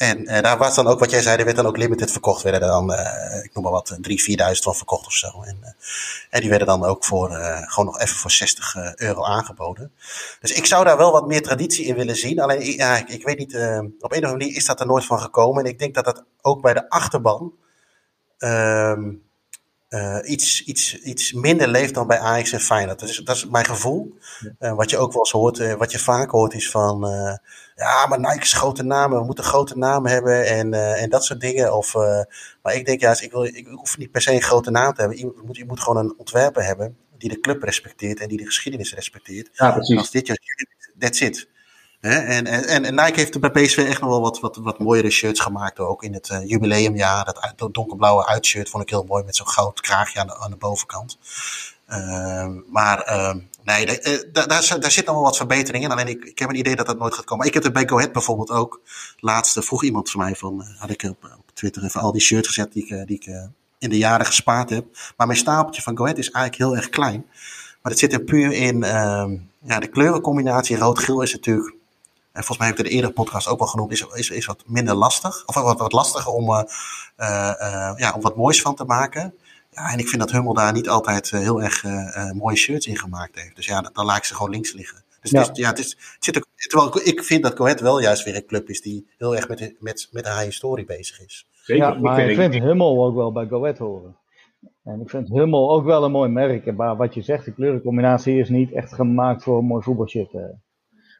[0.00, 2.42] En uh, daar was dan ook, wat jij zei, er werd dan ook limited verkocht.
[2.42, 5.42] Werden er dan, uh, ik noem maar wat, 3.000, 4.000 van verkocht of zo.
[5.42, 5.68] En, uh,
[6.30, 7.30] en die werden dan ook voor,
[7.64, 9.92] gewoon nog even voor 60 euro aangeboden.
[10.40, 12.40] Dus ik zou daar wel wat meer traditie in willen zien.
[12.40, 15.04] Alleen, ja, ik, ik weet niet, op een of andere manier is dat er nooit
[15.04, 15.64] van gekomen.
[15.64, 17.52] En ik denk dat dat ook bij de achterban
[18.38, 19.12] ehm,
[20.24, 23.00] iets, iets, iets minder leeft dan bij Ajax en Feyenoord.
[23.00, 24.18] Dat is, dat is mijn gevoel.
[24.58, 27.04] wat je ook wel eens hoort, wat je vaak hoort is van
[27.80, 31.24] ja, maar Nike is grote namen, we moeten grote namen hebben en, uh, en dat
[31.24, 31.76] soort dingen.
[31.76, 32.22] Of, uh,
[32.62, 35.00] maar ik denk juist, ik, wil, ik hoef niet per se een grote naam te
[35.00, 35.18] hebben.
[35.18, 38.44] Je moet, je moet gewoon een ontwerper hebben die de club respecteert en die de
[38.44, 39.48] geschiedenis respecteert.
[39.52, 39.90] Ja, precies.
[39.90, 40.66] En als dit je
[40.98, 41.48] that's it.
[42.00, 44.78] He, en, en, en Nike heeft er bij PSV echt nog wel wat, wat, wat
[44.78, 45.78] mooiere shirts gemaakt.
[45.78, 47.24] Ook in het uh, jubileumjaar.
[47.24, 50.50] Dat, dat donkerblauwe uitshirt vond ik heel mooi met zo'n goud kraagje aan de, aan
[50.50, 51.18] de bovenkant.
[51.88, 55.90] Uh, maar uh, nee, eh, daar, daar, daar zit nog wel wat verbetering in.
[55.90, 57.46] Alleen ik, ik heb een idee dat dat nooit gaat komen.
[57.46, 58.80] Ik heb het bij Go Ahead bijvoorbeeld ook.
[59.16, 62.48] Laatst vroeg iemand van mij van, uh, had ik op, Twitter even al die shirts
[62.48, 64.84] gezet die ik, die ik in de jaren gespaard heb.
[65.16, 67.26] Maar mijn stapeltje van Go Ahead is eigenlijk heel erg klein.
[67.82, 69.24] Maar het zit er puur in, uh,
[69.62, 71.78] ja, de kleurencombinatie rood-geel is natuurlijk
[72.32, 74.46] en volgens mij heb ik het de eerdere podcast ook wel genoemd, is, is, is
[74.46, 75.42] wat minder lastig.
[75.46, 76.62] Of wat, wat lastiger om, uh,
[77.96, 79.34] ja, om wat moois van te maken.
[79.70, 81.84] Ja, en ik vind dat Hummel daar niet altijd uh, heel erg
[82.32, 83.56] mooie shirts in gemaakt heeft.
[83.56, 85.02] Dus ja, dan, dan laat ik ze gewoon links liggen.
[85.20, 85.40] Dus ja.
[85.40, 88.24] Het, is, ja, het, is, het zit ook, terwijl ik vind dat Coët wel juist
[88.24, 91.46] weer een club is die heel erg met, met, met haar historie bezig is.
[91.52, 91.84] Zeker.
[91.84, 94.16] Ja, maar ik vind Hummel ook wel bij Goed horen.
[94.84, 96.76] En ik vind Hummel ook wel een mooi merk.
[96.76, 100.32] Maar wat je zegt, de kleurencombinatie is niet echt gemaakt voor een mooi voetbalshirt.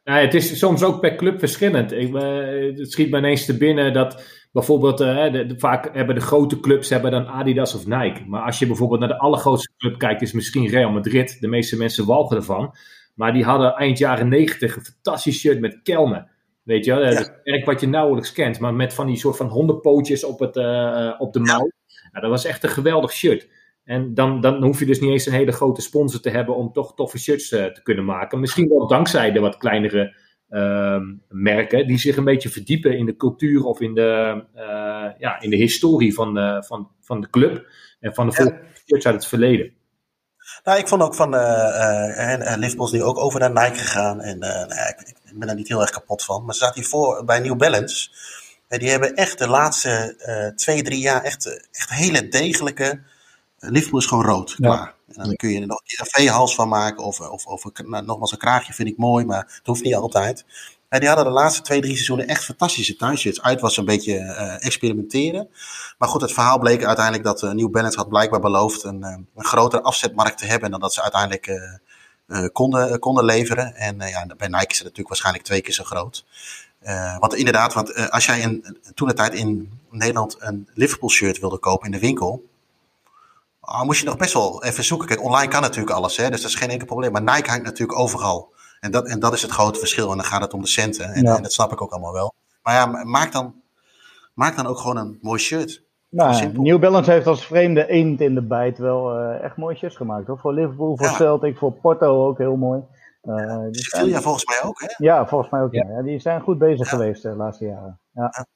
[0.05, 1.93] Nou, het is soms ook per club verschillend.
[1.93, 6.15] Ik, uh, het schiet me ineens te binnen dat bijvoorbeeld, uh, de, de, vaak hebben
[6.15, 8.25] de grote clubs hebben dan Adidas of Nike.
[8.27, 11.41] Maar als je bijvoorbeeld naar de allergrootste club kijkt, is misschien Real Madrid.
[11.41, 12.75] De meeste mensen walgen ervan.
[13.15, 16.31] Maar die hadden eind jaren negentig een fantastisch shirt met kelmen.
[16.63, 17.11] Weet je, ja.
[17.11, 18.61] dat merk wat je nauwelijks kent.
[18.61, 21.71] Maar met van die soort van hondenpootjes op, het, uh, op de mouw.
[22.13, 23.49] Nou, dat was echt een geweldig shirt.
[23.85, 26.73] En dan, dan hoef je dus niet eens een hele grote sponsor te hebben om
[26.73, 28.41] toch toffe shirts uh, te kunnen maken.
[28.41, 30.15] Misschien wel dankzij de wat kleinere
[30.51, 34.43] ehm, merken die zich een beetje verdiepen in de cultuur of in de,
[35.19, 37.67] ja, in de historie van de, van, van de club
[38.01, 38.95] en van de ja.
[38.95, 39.73] uit het verleden.
[40.65, 44.21] Nou, ik vond ook van uh, Liverpool is nu ook over naar Nike gegaan.
[44.21, 46.45] En nou, ik, ik, ben daar niet heel erg kapot van.
[46.45, 48.11] Maar ze zaten hiervoor bij New Balance.
[48.69, 50.15] die hebben echt de laatste
[50.57, 53.01] twee, drie jaar echt, echt hele degelijke.
[53.59, 54.95] Liverpool is gewoon rood, klaar.
[55.17, 57.05] En dan kun je er nog een V-hals van maken.
[57.05, 60.45] Of, of, of nou, nogmaals een kraagje vind ik mooi, maar het hoeft niet altijd.
[60.89, 63.43] En die hadden de laatste twee, drie seizoenen echt fantastische thuisshirts.
[63.43, 65.49] Uit was een beetje uh, experimenteren.
[65.99, 69.29] Maar goed, het verhaal bleek uiteindelijk dat uh, New Balance had blijkbaar beloofd een, een
[69.35, 71.71] grotere afzetmarkt te hebben dan dat ze uiteindelijk
[72.53, 73.75] konden, konden leveren.
[73.75, 76.25] En ja, bij Nike is het natuurlijk waarschijnlijk twee keer zo groot.
[77.19, 78.61] want inderdaad, want als jij
[78.95, 82.50] toen de tijd in Nederland een Liverpool shirt wilde kopen in de winkel,
[83.71, 85.09] uh, moest je nog best wel even zoeken.
[85.09, 87.13] Kijk, online kan natuurlijk alles, hè, dus dat is geen enkel probleem.
[87.13, 88.53] Maar Nike hangt natuurlijk overal.
[88.81, 90.11] En dat, en dat is het grote verschil.
[90.11, 91.05] En dan gaat het om de centen.
[91.05, 92.35] En, en dat snap ik ook allemaal wel.
[92.63, 93.55] Maar ja, maak dan,
[94.35, 95.83] maak dan ook gewoon een mooi shirt.
[96.09, 99.97] Nou, New Balance heeft als vreemde eend in de bijt wel uh, echt mooie shirts
[99.97, 100.27] gemaakt.
[100.27, 100.39] Hoor.
[100.39, 102.83] Voor Liverpool, voor Celtic, voor Porto ook heel mooi.
[103.23, 104.87] Uh, ja, volgens mij ook, hè?
[104.97, 105.73] Ja, volgens mij ook.
[105.73, 105.87] Ja.
[105.89, 106.03] ja.
[106.03, 107.99] Die zijn goed bezig geweest de laatste jaren.
[108.13, 108.47] Ja.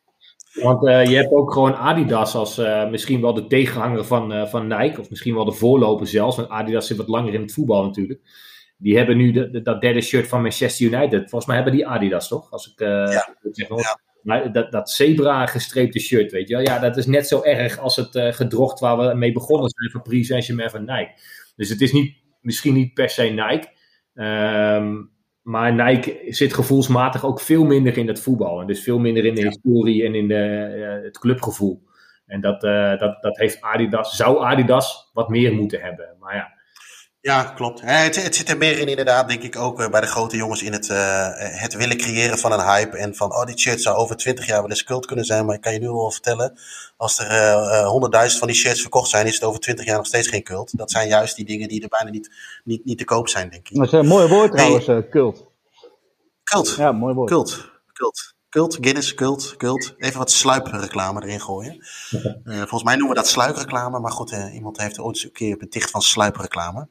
[0.54, 4.46] Want uh, je hebt ook gewoon Adidas als uh, misschien wel de tegenhanger van, uh,
[4.46, 5.00] van Nike.
[5.00, 6.36] Of misschien wel de voorloper zelfs.
[6.36, 8.20] Want Adidas zit wat langer in het voetbal natuurlijk.
[8.76, 11.20] Die hebben nu de, dat derde shirt van Manchester United.
[11.20, 12.50] Volgens mij hebben die Adidas toch?
[12.50, 13.06] Als ik ja.
[13.50, 13.68] zeg.
[13.68, 13.98] Ja.
[14.22, 16.64] Maar dat, dat zebra gestreepte shirt, weet je wel.
[16.64, 20.02] Ja, dat is net zo erg als het gedrocht waar we mee begonnen zijn van
[20.02, 21.12] Paris Saint-Germain van Nike.
[21.56, 23.68] Dus het is niet, misschien niet per se Nike.
[24.14, 25.13] Um,
[25.44, 28.60] maar Nike zit gevoelsmatig ook veel minder in het voetbal.
[28.60, 31.82] En dus veel minder in de historie en in de, uh, het clubgevoel.
[32.26, 36.16] En dat, uh, dat, dat heeft Adidas, zou Adidas wat meer moeten hebben.
[36.20, 36.53] Maar ja,
[37.24, 37.80] ja, klopt.
[37.80, 40.62] Het, het, zit er meer in inderdaad, denk ik ook eh, bij de grote jongens
[40.62, 42.96] in het, uh, het willen creëren van een hype.
[42.96, 45.46] En van, oh, die shirt zou over twintig jaar wel eens cult kunnen zijn.
[45.46, 46.58] Maar ik kan je nu wel vertellen,
[46.96, 50.06] als er honderdduizend uh, van die shirts verkocht zijn, is het over twintig jaar nog
[50.06, 50.78] steeds geen cult.
[50.78, 52.30] Dat zijn juist die dingen die er bijna niet,
[52.64, 53.76] niet, niet te koop zijn, denk ik.
[53.76, 55.08] Dat is een mooi woord trouwens, hey.
[55.08, 55.46] cult.
[56.44, 56.74] Cult.
[56.76, 57.30] Ja, mooi woord.
[57.30, 57.70] Cult.
[57.92, 58.34] Cult.
[58.48, 59.94] Cult, Guinness, cult, cult.
[59.98, 61.76] Even wat sluipreclame erin gooien.
[62.44, 65.56] Uh, volgens mij noemen we dat sluikreclame, maar goed, uh, iemand heeft ooit een keer
[65.56, 66.88] beticht van sluipreclame.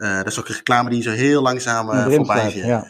[0.00, 2.64] Uh, dat is ook een reclame die zo heel langzaam uh, voorbij zit.
[2.64, 2.86] Ja.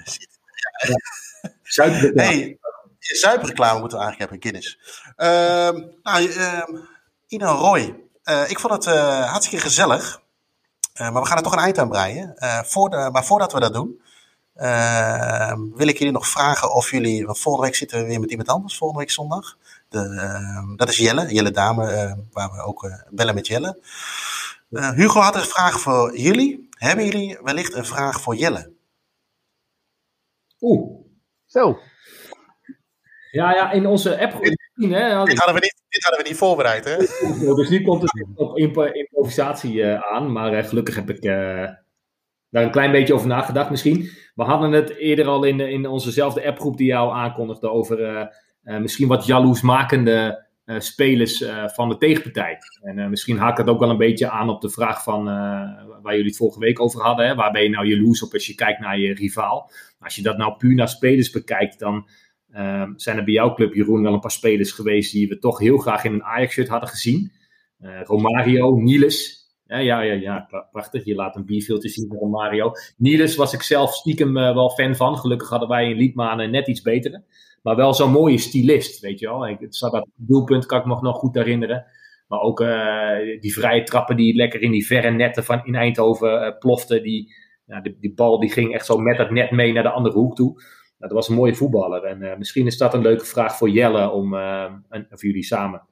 [1.65, 1.89] Ja.
[2.99, 4.79] Zuiperreclame moeten we eigenlijk hebben, Guinness.
[5.17, 6.83] Uh, nou, uh,
[7.27, 7.97] Ino Roy,
[8.47, 10.21] ik vond het hartstikke gezellig.
[10.99, 12.35] maar we gaan er toch een eind aan breien.
[12.67, 14.01] Voor de, maar voordat we dat doen,
[14.55, 17.27] ehm, wil ik jullie nog vragen of jullie...
[17.27, 19.57] Want volgende week zitten we weer met iemand anders, volgende week zondag.
[19.89, 23.79] De, ehm, dat is Jelle, Jelle Dame, waar we ook bellen met Jelle.
[24.71, 26.70] Hugo had een vraag voor jullie.
[26.81, 28.73] Hebben jullie wellicht een vraag voor Jelle?
[30.61, 31.07] Oeh.
[31.45, 31.79] Zo.
[33.31, 34.43] Ja, ja, in onze app.
[34.43, 36.97] Dit, hè, hadden, dit, hadden we niet, dit hadden we niet voorbereid, hè?
[37.55, 40.33] Dus nu komt het op improvisatie uh, aan.
[40.33, 41.33] Maar uh, gelukkig heb ik uh,
[42.51, 44.11] daar een klein beetje over nagedacht misschien.
[44.35, 48.29] We hadden het eerder al in, in onzezelfde appgroep die jou aankondigde over
[48.63, 52.59] misschien wat jaloersmakende uh, spelers uh, van de tegenpartij.
[52.83, 55.25] En uh, misschien haakt dat ook wel een beetje aan op de vraag van
[56.03, 57.27] waar jullie het vorige week over hadden.
[57.27, 57.35] Hè?
[57.35, 59.71] Waar ben je nou jaloers op als je kijkt naar je rivaal?
[59.99, 62.09] Als je dat nou puur naar spelers bekijkt, dan
[62.97, 65.79] zijn er bij jouw club, Jeroen, wel een paar spelers geweest die we toch heel
[65.79, 67.33] graag in een Ajax-shirt hadden gezien.
[68.05, 69.39] Romario, Niels.
[69.67, 71.05] Ja, ja, ja, ja, prachtig.
[71.05, 72.73] Je laat een bierfiltje zien van Romario.
[72.97, 75.19] Niels was ik zelf stiekem wel fan van.
[75.19, 77.25] Gelukkig hadden wij in Liedmanen net iets betere.
[77.63, 79.49] Maar wel zo'n mooie stylist, weet je wel.
[79.49, 81.87] Ik, het zat dat doelpunt, kan ik me nog goed herinneren.
[82.29, 86.47] Maar ook uh, die vrije trappen die lekker in die verre netten van in Eindhoven
[86.47, 87.01] uh, plofte.
[87.01, 87.35] Die,
[87.67, 90.19] ja, die, die, bal die ging echt zo met het net mee naar de andere
[90.19, 90.53] hoek toe.
[90.53, 90.63] Nou,
[90.99, 92.05] dat was een mooie voetballer.
[92.05, 95.89] En uh, misschien is dat een leuke vraag voor Jelle om, en voor jullie samen.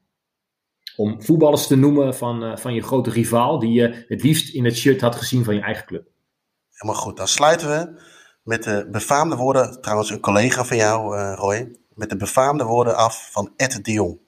[0.96, 3.58] Om voetballers te noemen van, van je grote rivaal.
[3.58, 6.08] Die je het liefst in het shirt had gezien van je eigen club.
[6.70, 7.16] Helemaal goed.
[7.16, 8.00] Dan sluiten we
[8.48, 12.96] met de befaamde woorden, trouwens een collega van jou, uh, Roy, met de befaamde woorden
[12.96, 14.18] af van Ed de Jong.